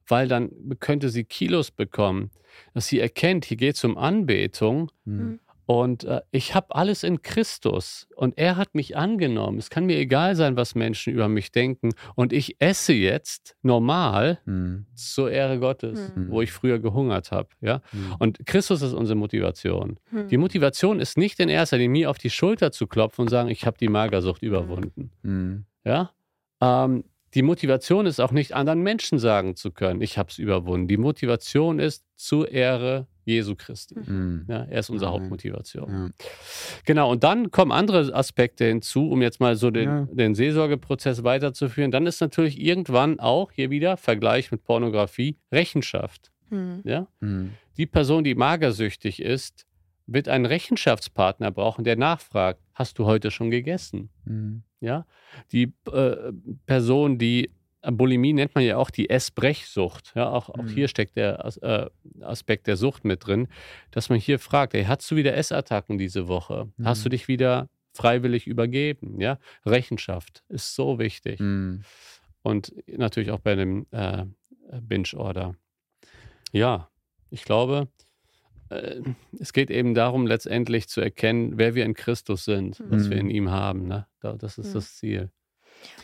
[0.05, 0.51] weil dann
[0.82, 2.32] könnte sie Kilos bekommen,
[2.73, 5.39] dass sie erkennt, hier geht es um Anbetung Mhm.
[5.70, 9.59] Und äh, ich habe alles in Christus und er hat mich angenommen.
[9.59, 14.39] Es kann mir egal sein, was Menschen über mich denken und ich esse jetzt normal
[14.45, 14.88] Mhm.
[14.95, 16.32] zur Ehre Gottes, Mhm.
[16.32, 17.49] wo ich früher gehungert habe.
[17.61, 17.84] Ja?
[17.91, 18.15] Mhm.
[18.17, 19.99] Und Christus ist unsere Motivation.
[20.09, 20.28] Hm.
[20.30, 23.49] Die Motivation ist nicht in erster Linie mir auf die Schulter zu klopfen und sagen,
[23.49, 25.11] ich habe die Magersucht überwunden.
[25.22, 25.65] Mhm.
[25.86, 26.09] Ja?
[26.61, 27.03] Ähm,
[27.36, 30.88] die Motivation ist auch nicht anderen Menschen sagen zu können, ich habe es überwunden.
[30.88, 33.95] Die Motivation ist zur Ehre Jesu Christi.
[33.99, 34.45] Mhm.
[34.47, 35.21] Ja, er ist unsere Amen.
[35.21, 35.89] Hauptmotivation.
[35.91, 36.09] Ja.
[36.86, 40.07] Genau, und dann kommen andere Aspekte hinzu, um jetzt mal so den, Ja.
[40.11, 41.91] den Seelsorgeprozess weiterzuführen.
[41.91, 46.32] Dann ist natürlich irgendwann auch hier wieder Vergleich mit Pornografie Rechenschaft.
[46.49, 46.82] Hm.
[46.84, 47.07] Ja?
[47.19, 47.51] Mhm.
[47.77, 49.65] Die Person, die magersüchtig ist,
[50.07, 54.09] wird einen Rechenschaftspartner brauchen, der nachfragt: Hast du heute schon gegessen?
[54.25, 54.63] Mhm.
[54.82, 55.05] Ja,
[55.51, 56.32] die äh,
[56.65, 57.51] Person, die
[57.82, 60.11] Bulimie nennt man ja auch die Essbrechsucht.
[60.15, 60.67] Ja, auch, auch Mhm.
[60.67, 61.89] hier steckt der äh,
[62.23, 63.47] Aspekt der Sucht mit drin,
[63.91, 66.69] dass man hier fragt: Ey, hast du wieder Essattacken diese Woche?
[66.84, 67.03] Hast Mhm.
[67.03, 69.19] du dich wieder freiwillig übergeben?
[69.21, 71.39] Ja, Rechenschaft ist so wichtig.
[71.39, 71.84] Mhm.
[72.41, 74.25] Und natürlich auch bei dem äh,
[74.82, 75.55] Binge-Order.
[76.51, 76.89] Ja,
[77.30, 77.88] ich glaube,
[78.69, 79.01] äh,
[79.39, 83.25] es geht eben darum, letztendlich zu erkennen, wer wir in Christus sind, was wir in
[83.27, 83.32] Mhm.
[83.32, 83.88] ihm haben.
[83.88, 84.05] Ne?
[84.19, 84.73] Da- Das ist Mhm.
[84.73, 85.32] das Ziel.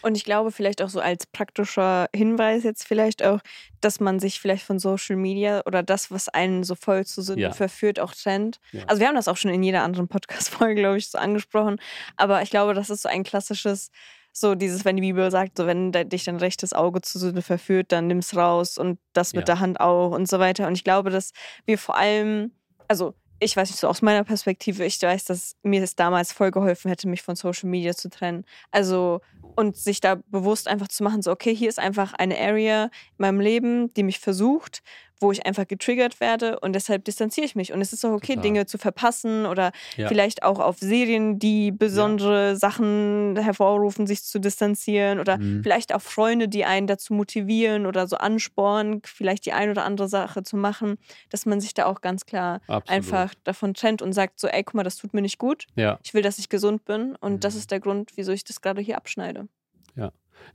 [0.02, 3.40] Und ich glaube, vielleicht auch so als praktischer Hinweis jetzt vielleicht auch,
[3.82, 7.42] dass man sich vielleicht von Social Media oder das, was einen so voll zu Sünden
[7.44, 7.52] Ja.
[7.52, 8.60] verführt, auch trennt.
[8.72, 8.84] Ja.
[8.88, 11.78] Also wir haben das auch schon in jeder anderen Podcast-Folge, glaube ich, so angesprochen.
[12.18, 13.90] Aber ich glaube, das ist so ein klassisches,
[14.32, 17.92] so dieses, wenn die Bibel sagt, so wenn dich dein rechtes Auge zu Sünde verführt,
[17.92, 19.56] dann nimm's raus und das mit Ja.
[19.56, 20.68] der Hand auch und so weiter.
[20.68, 21.32] Und ich glaube, dass
[21.66, 22.52] wir vor allem,
[22.88, 26.52] also ich weiß nicht, so aus meiner Perspektive, ich weiß, dass mir es damals voll
[26.52, 28.46] geholfen hätte, mich von Social Media zu trennen.
[28.72, 29.22] Also
[29.56, 32.90] und sich da bewusst einfach zu machen, so, okay, hier ist einfach eine Area in
[33.18, 34.84] meinem Leben, die mich versucht,
[35.20, 37.72] wo ich einfach getriggert werde und deshalb distanziere ich mich.
[37.74, 38.42] Und es ist auch okay, Total.
[38.44, 40.08] Dinge zu verpassen oder Ja.
[40.08, 45.64] vielleicht auch auf Serien, die besondere Sachen hervorrufen, sich zu distanzieren oder Mhm.
[45.64, 50.08] vielleicht auch Freunde, die einen dazu motivieren oder so anspornen, vielleicht die ein oder andere
[50.10, 50.98] Sache zu machen,
[51.30, 52.88] dass man sich da auch ganz klar Absolut.
[52.88, 55.66] einfach davon trennt und sagt so, ey, guck mal, das tut mir nicht gut.
[55.76, 57.60] Ja, Ich will, dass ich gesund bin und das Mhm.
[57.60, 59.48] ist der Grund, wieso ich das gerade hier abschneide.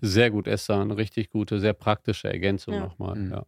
[0.03, 0.81] sehr gut, Esther.
[0.81, 2.81] Eine richtig gute, sehr praktische Ergänzung Ja.
[2.81, 3.17] nochmal.
[3.17, 3.33] Mhm.
[3.33, 3.45] Ja.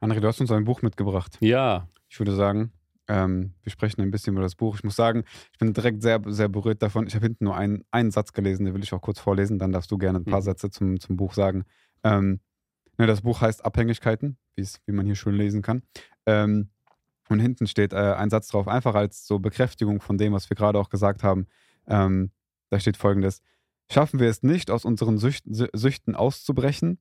[0.00, 1.36] André, du hast uns ein Buch mitgebracht.
[1.40, 2.72] ja, Ich würde sagen,
[3.08, 4.76] ähm, wir sprechen ein bisschen über das Buch.
[4.76, 7.06] Ich muss sagen, ich bin direkt sehr, sehr berührt davon.
[7.06, 9.58] Ich habe hinten nur einen, einen Satz gelesen, den will ich auch kurz vorlesen.
[9.58, 10.44] Dann darfst du gerne ein paar Mhm.
[10.44, 11.64] Sätze zum, zum Buch sagen.
[12.02, 12.40] Ähm,
[12.98, 15.82] ne, das Buch heißt Abhängigkeiten, wie man hier schön lesen kann.
[16.26, 16.70] Ähm,
[17.28, 20.56] und hinten steht äh, ein Satz drauf, einfach als so Bekräftigung von dem, was wir
[20.56, 21.46] gerade auch gesagt haben.
[21.86, 22.30] Ähm,
[22.70, 23.40] da steht folgendes:
[23.90, 26.98] Schaffen wir es nicht, aus unseren Süchten, Sü- Süchten auszubrechen?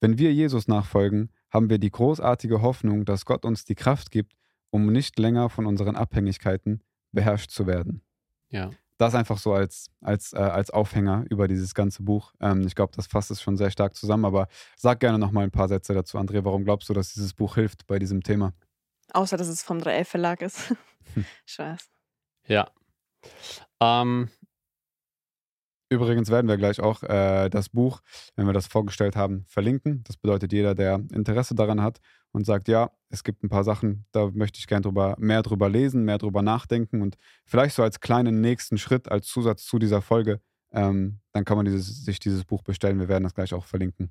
[0.00, 4.32] Wenn wir Jesus nachfolgen, haben wir die großartige Hoffnung, dass Gott uns die Kraft gibt,
[4.70, 6.82] um nicht länger von unseren Abhängigkeiten
[7.12, 8.02] beherrscht zu werden.
[8.48, 8.70] ja.
[8.98, 12.34] Das einfach so als, als, äh, als Aufhänger über dieses ganze Buch.
[12.38, 14.46] Ähm, ich glaube, das fasst es schon sehr stark zusammen, aber
[14.76, 16.44] sag gerne noch mal ein paar Sätze dazu, André.
[16.44, 18.52] Warum glaubst du, dass dieses Buch hilft bei diesem Thema?
[19.12, 20.76] Außer, dass es vom 3L Verlag ist.
[21.46, 21.90] Spaß.
[22.46, 22.70] Ja.
[23.80, 24.28] Ähm,
[25.92, 28.00] Übrigens werden wir gleich auch äh, das Buch,
[28.34, 30.02] wenn wir das vorgestellt haben, verlinken.
[30.04, 34.06] Das bedeutet, jeder, der Interesse daran hat und sagt, ja, es gibt ein paar Sachen,
[34.10, 38.00] da möchte ich gerne drüber, mehr drüber lesen, mehr drüber nachdenken und vielleicht so als
[38.00, 40.40] kleinen nächsten Schritt, als Zusatz zu dieser Folge,
[40.72, 42.98] ähm, dann kann man dieses, sich dieses Buch bestellen.
[42.98, 44.10] Wir werden das gleich auch verlinken.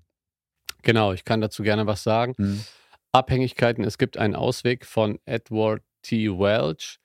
[0.84, 2.36] genau, ich kann dazu gerne was sagen.
[2.38, 2.64] Mhm.
[3.12, 6.30] Abhängigkeiten, es gibt einen Ausweg von Edward T.
[6.30, 7.00] Welch.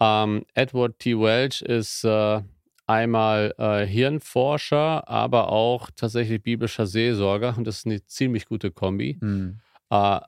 [0.00, 1.16] Ähm, Edward T.
[1.20, 2.42] Welch ist äh,
[2.88, 9.18] einmal äh, Hirnforscher, aber auch tatsächlich biblischer Seelsorger und das ist eine ziemlich gute Kombi.
[9.20, 9.60] Mhm.
[9.90, 10.20] Äh,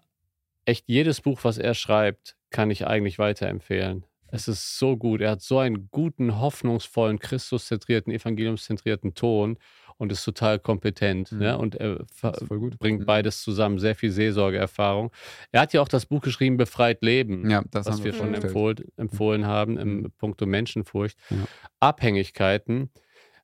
[0.67, 4.05] echt jedes Buch, was er schreibt, kann ich eigentlich weiterempfehlen.
[4.33, 5.21] Es ist so gut.
[5.21, 9.59] Er hat so einen guten, hoffnungsvollen, Christuszentrierten, evangeliumszentrierten Ton
[10.01, 11.31] und ist total kompetent.
[11.31, 11.39] Mhm.
[11.39, 11.59] Ne?
[11.59, 12.05] Und er
[12.49, 13.05] bringt Mhm.
[13.05, 15.13] beides zusammen, sehr viel Seelsorgeerfahrung.
[15.53, 18.79] Er hat ja auch das Buch geschrieben, Befreit Leben, Ja, das was wir schon empfohlen,
[18.97, 20.13] empfohlen haben im Mhm.
[20.17, 21.19] Punkto Menschenfurcht.
[21.29, 21.37] Ja.
[21.81, 22.91] Abhängigkeiten.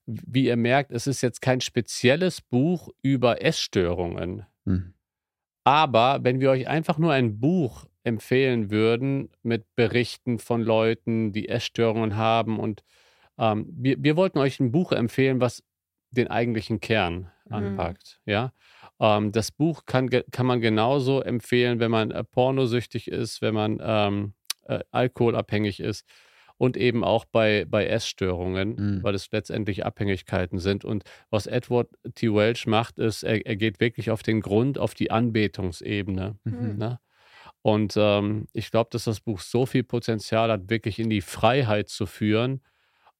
[0.07, 4.47] Wie ihr merkt, es ist jetzt kein spezielles Buch über Essstörungen.
[4.65, 4.95] Mhm.
[5.65, 11.49] Aber wenn wir euch einfach nur ein Buch empfehlen würden mit Berichten von Leuten, die
[11.49, 12.83] Essstörungen haben und
[13.37, 15.63] ähm, wir, wir wollten euch ein Buch empfehlen, was
[16.11, 17.55] den eigentlichen Kern Mhm.
[17.55, 18.21] anpackt.
[18.27, 18.53] Ja,
[19.01, 23.79] ähm, das Buch kann, kann man genauso empfehlen, wenn man äh, pornosüchtig ist, wenn man
[23.81, 24.33] ähm,
[24.65, 26.05] äh, alkoholabhängig ist
[26.59, 29.03] und eben auch bei, bei Essstörungen, Mhm.
[29.03, 30.85] weil es letztendlich Abhängigkeiten sind.
[30.85, 32.35] Und was Edward T.
[32.35, 36.37] Welch macht, ist, er, er geht wirklich auf den Grund, auf die Anbetungsebene.
[36.45, 36.77] Mhm.
[36.79, 36.99] Ne?
[37.63, 41.89] Und ähm, ich glaube, dass das Buch so viel Potenzial hat, wirklich in die Freiheit
[41.89, 42.61] zu führen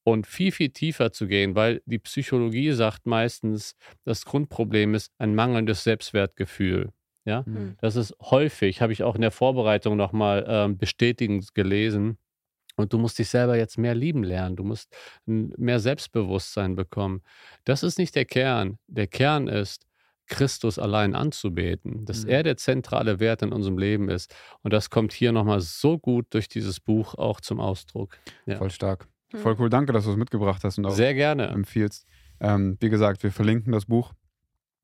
[0.07, 5.35] und viel, viel tiefer zu gehen, weil die Psychologie sagt meistens, das Grundproblem ist ein
[5.35, 6.93] mangelndes Selbstwertgefühl.
[7.25, 7.75] Ja, Mhm.
[7.81, 12.19] das ist häufig, habe ich auch in der Vorbereitung nochmal ähm, bestätigend gelesen,
[12.79, 14.55] Und du musst dich selber jetzt mehr lieben lernen.
[14.55, 14.95] Du musst
[15.25, 17.23] mehr Selbstbewusstsein bekommen.
[17.65, 18.79] Das ist nicht der Kern.
[18.87, 19.87] Der Kern ist,
[20.27, 22.31] Christus allein anzubeten, dass mhm.
[22.31, 24.35] er der zentrale Wert in unserem Leben ist.
[24.63, 28.19] Und das kommt hier nochmal so gut durch dieses Buch auch zum Ausdruck.
[28.45, 28.57] Ja.
[28.59, 29.09] Voll stark.
[29.37, 29.43] Mhm.
[29.43, 29.71] Voll cool.
[29.71, 31.49] Danke, dass du es mitgebracht hast und auch Sehr gerne.
[31.49, 32.07] empfiehlst.
[32.41, 34.13] Ähm, wie gesagt, wir verlinken das Buch.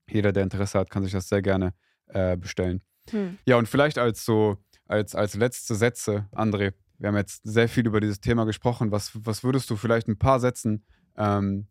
[0.08, 1.74] Jeder, der Interesse hat, kann sich das sehr gerne
[2.06, 2.82] äh, bestellen.
[3.12, 3.38] Mhm.
[3.46, 7.86] Ja, und vielleicht als so, als, als letzte Sätze, André, wir haben jetzt sehr viel
[7.86, 8.92] über dieses Thema gesprochen.
[8.92, 10.84] Was, was würdest du vielleicht ein paar Sätzen
[11.16, 11.66] ähm,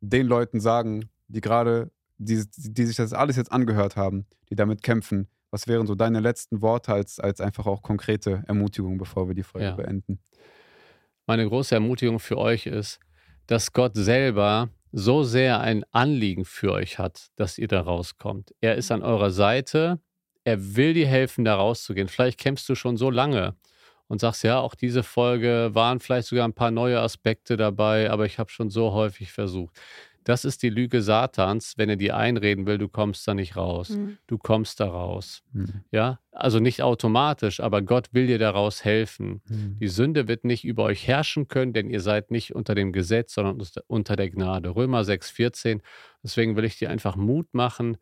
[0.00, 4.82] den Leuten sagen, die gerade die, die sich das alles jetzt angehört haben, die damit
[4.82, 9.34] kämpfen, was wären so deine letzten Worte als, als einfach auch konkrete Ermutigung, bevor wir
[9.34, 9.74] die Folge ja.
[9.74, 10.20] beenden?
[11.30, 12.98] Meine große Ermutigung für euch ist,
[13.46, 18.52] dass Gott selber so sehr ein Anliegen für euch hat, dass ihr da rauskommt.
[18.60, 20.00] Er ist an eurer Seite,
[20.42, 22.08] er will dir helfen, da rauszugehen.
[22.08, 23.54] Vielleicht kämpfst du schon so lange
[24.08, 28.26] und sagst, ja, auch diese Folge waren vielleicht sogar ein paar neue Aspekte dabei, aber
[28.26, 29.80] ich habe schon so häufig versucht.
[30.30, 33.88] Das ist die Lüge Satans, wenn er dir einreden will, du kommst da nicht raus.
[33.88, 34.16] Mhm.
[34.28, 35.42] Du kommst da raus.
[35.52, 35.82] Mhm.
[35.90, 39.42] Ja, also nicht automatisch, aber Gott will dir daraus helfen.
[39.48, 39.78] Mhm.
[39.80, 43.34] Die Sünde wird nicht über euch herrschen können, denn ihr seid nicht unter dem Gesetz,
[43.34, 44.76] sondern unter der Gnade.
[44.76, 45.80] Römer 6,14.
[46.22, 47.96] Deswegen will ich dir einfach Mut machen.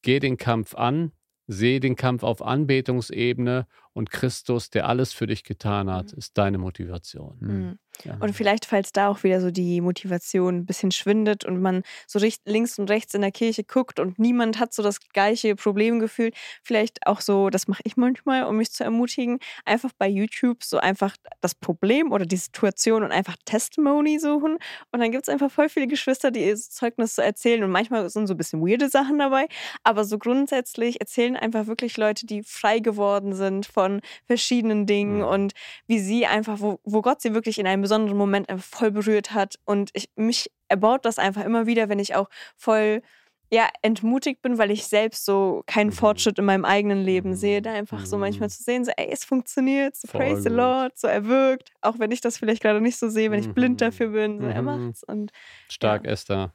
[0.00, 1.12] Geh den Kampf an,
[1.46, 3.66] Sehe den Kampf auf Anbetungsebene
[3.96, 6.18] und Christus, der alles für dich getan hat, mhm.
[6.18, 7.38] ist deine Motivation.
[7.40, 7.78] Mhm.
[8.04, 8.16] Ja.
[8.20, 12.18] Und vielleicht, falls da auch wieder so die Motivation ein bisschen schwindet und man so
[12.44, 16.34] links und rechts in der Kirche guckt und niemand hat so das gleiche Problem gefühlt,
[16.62, 20.78] vielleicht auch so, das mache ich manchmal, um mich zu ermutigen, einfach bei YouTube so
[20.78, 24.58] einfach das Problem oder die Situation und einfach Testimony suchen.
[24.92, 28.08] Und dann gibt es einfach voll viele Geschwister, die ihr Zeugnis so erzählen und manchmal
[28.10, 29.46] sind so ein bisschen weirde Sachen dabei,
[29.84, 35.24] aber so grundsätzlich erzählen einfach wirklich Leute, die frei geworden sind von verschiedenen Dingen mhm.
[35.24, 35.52] und
[35.86, 39.56] wie sie einfach, wo, wo Gott sie wirklich in einem besonderen Moment voll berührt hat.
[39.64, 43.02] Und ich, mich erbaut das einfach immer wieder, wenn ich auch voll
[43.48, 45.92] ja, entmutigt bin, weil ich selbst so keinen mhm.
[45.92, 48.50] Fortschritt in meinem eigenen Leben sehe, da einfach so manchmal mhm.
[48.50, 52.10] zu sehen, so, ey, es funktioniert, so praise the Lord, so er wirkt, auch wenn
[52.10, 55.04] ich das vielleicht gerade nicht so sehe, wenn ich blind dafür bin, so er macht's
[55.04, 55.30] und
[55.68, 56.10] stark ja.
[56.10, 56.52] Esther.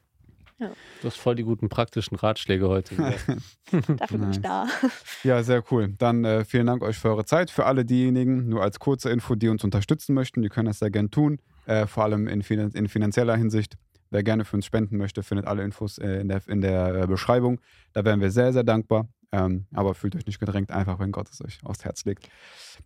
[0.58, 0.70] Ja.
[1.00, 2.94] Du hast voll die guten praktischen Ratschläge heute.
[3.96, 4.66] Dafür bin ich da.
[5.24, 5.94] Ja, sehr cool.
[5.98, 7.50] Dann äh, vielen Dank euch für eure Zeit.
[7.50, 10.90] Für alle diejenigen, nur als kurze Info, die uns unterstützen möchten, die können das sehr
[10.90, 11.40] gern tun.
[11.66, 13.76] Äh, vor allem in, in, finanzieller Hinsicht.
[14.10, 17.06] Wer gerne für uns spenden möchte, findet alle Infos äh, in der, in der äh,
[17.06, 17.60] Beschreibung.
[17.92, 19.08] Da wären wir sehr, sehr dankbar.
[19.34, 22.28] Ähm, aber fühlt euch nicht gedrängt, einfach wenn Gott es euch aufs Herz legt.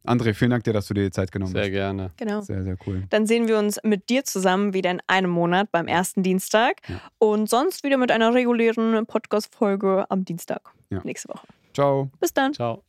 [0.06, 1.66] André, vielen Dank dir, dass du dir die Zeit genommen sehr hast.
[1.66, 2.10] Sehr gerne.
[2.16, 2.40] Genau.
[2.40, 3.04] Sehr, sehr cool.
[3.10, 7.00] Dann sehen wir uns mit dir zusammen wieder in einem Monat beim ersten Dienstag ja.
[7.18, 11.00] und sonst wieder mit einer regulären Podcast-Folge am Dienstag ja.
[11.02, 11.48] nächste Woche.
[11.74, 12.10] Ciao.
[12.20, 12.54] Bis dann.
[12.54, 12.84] Ciao.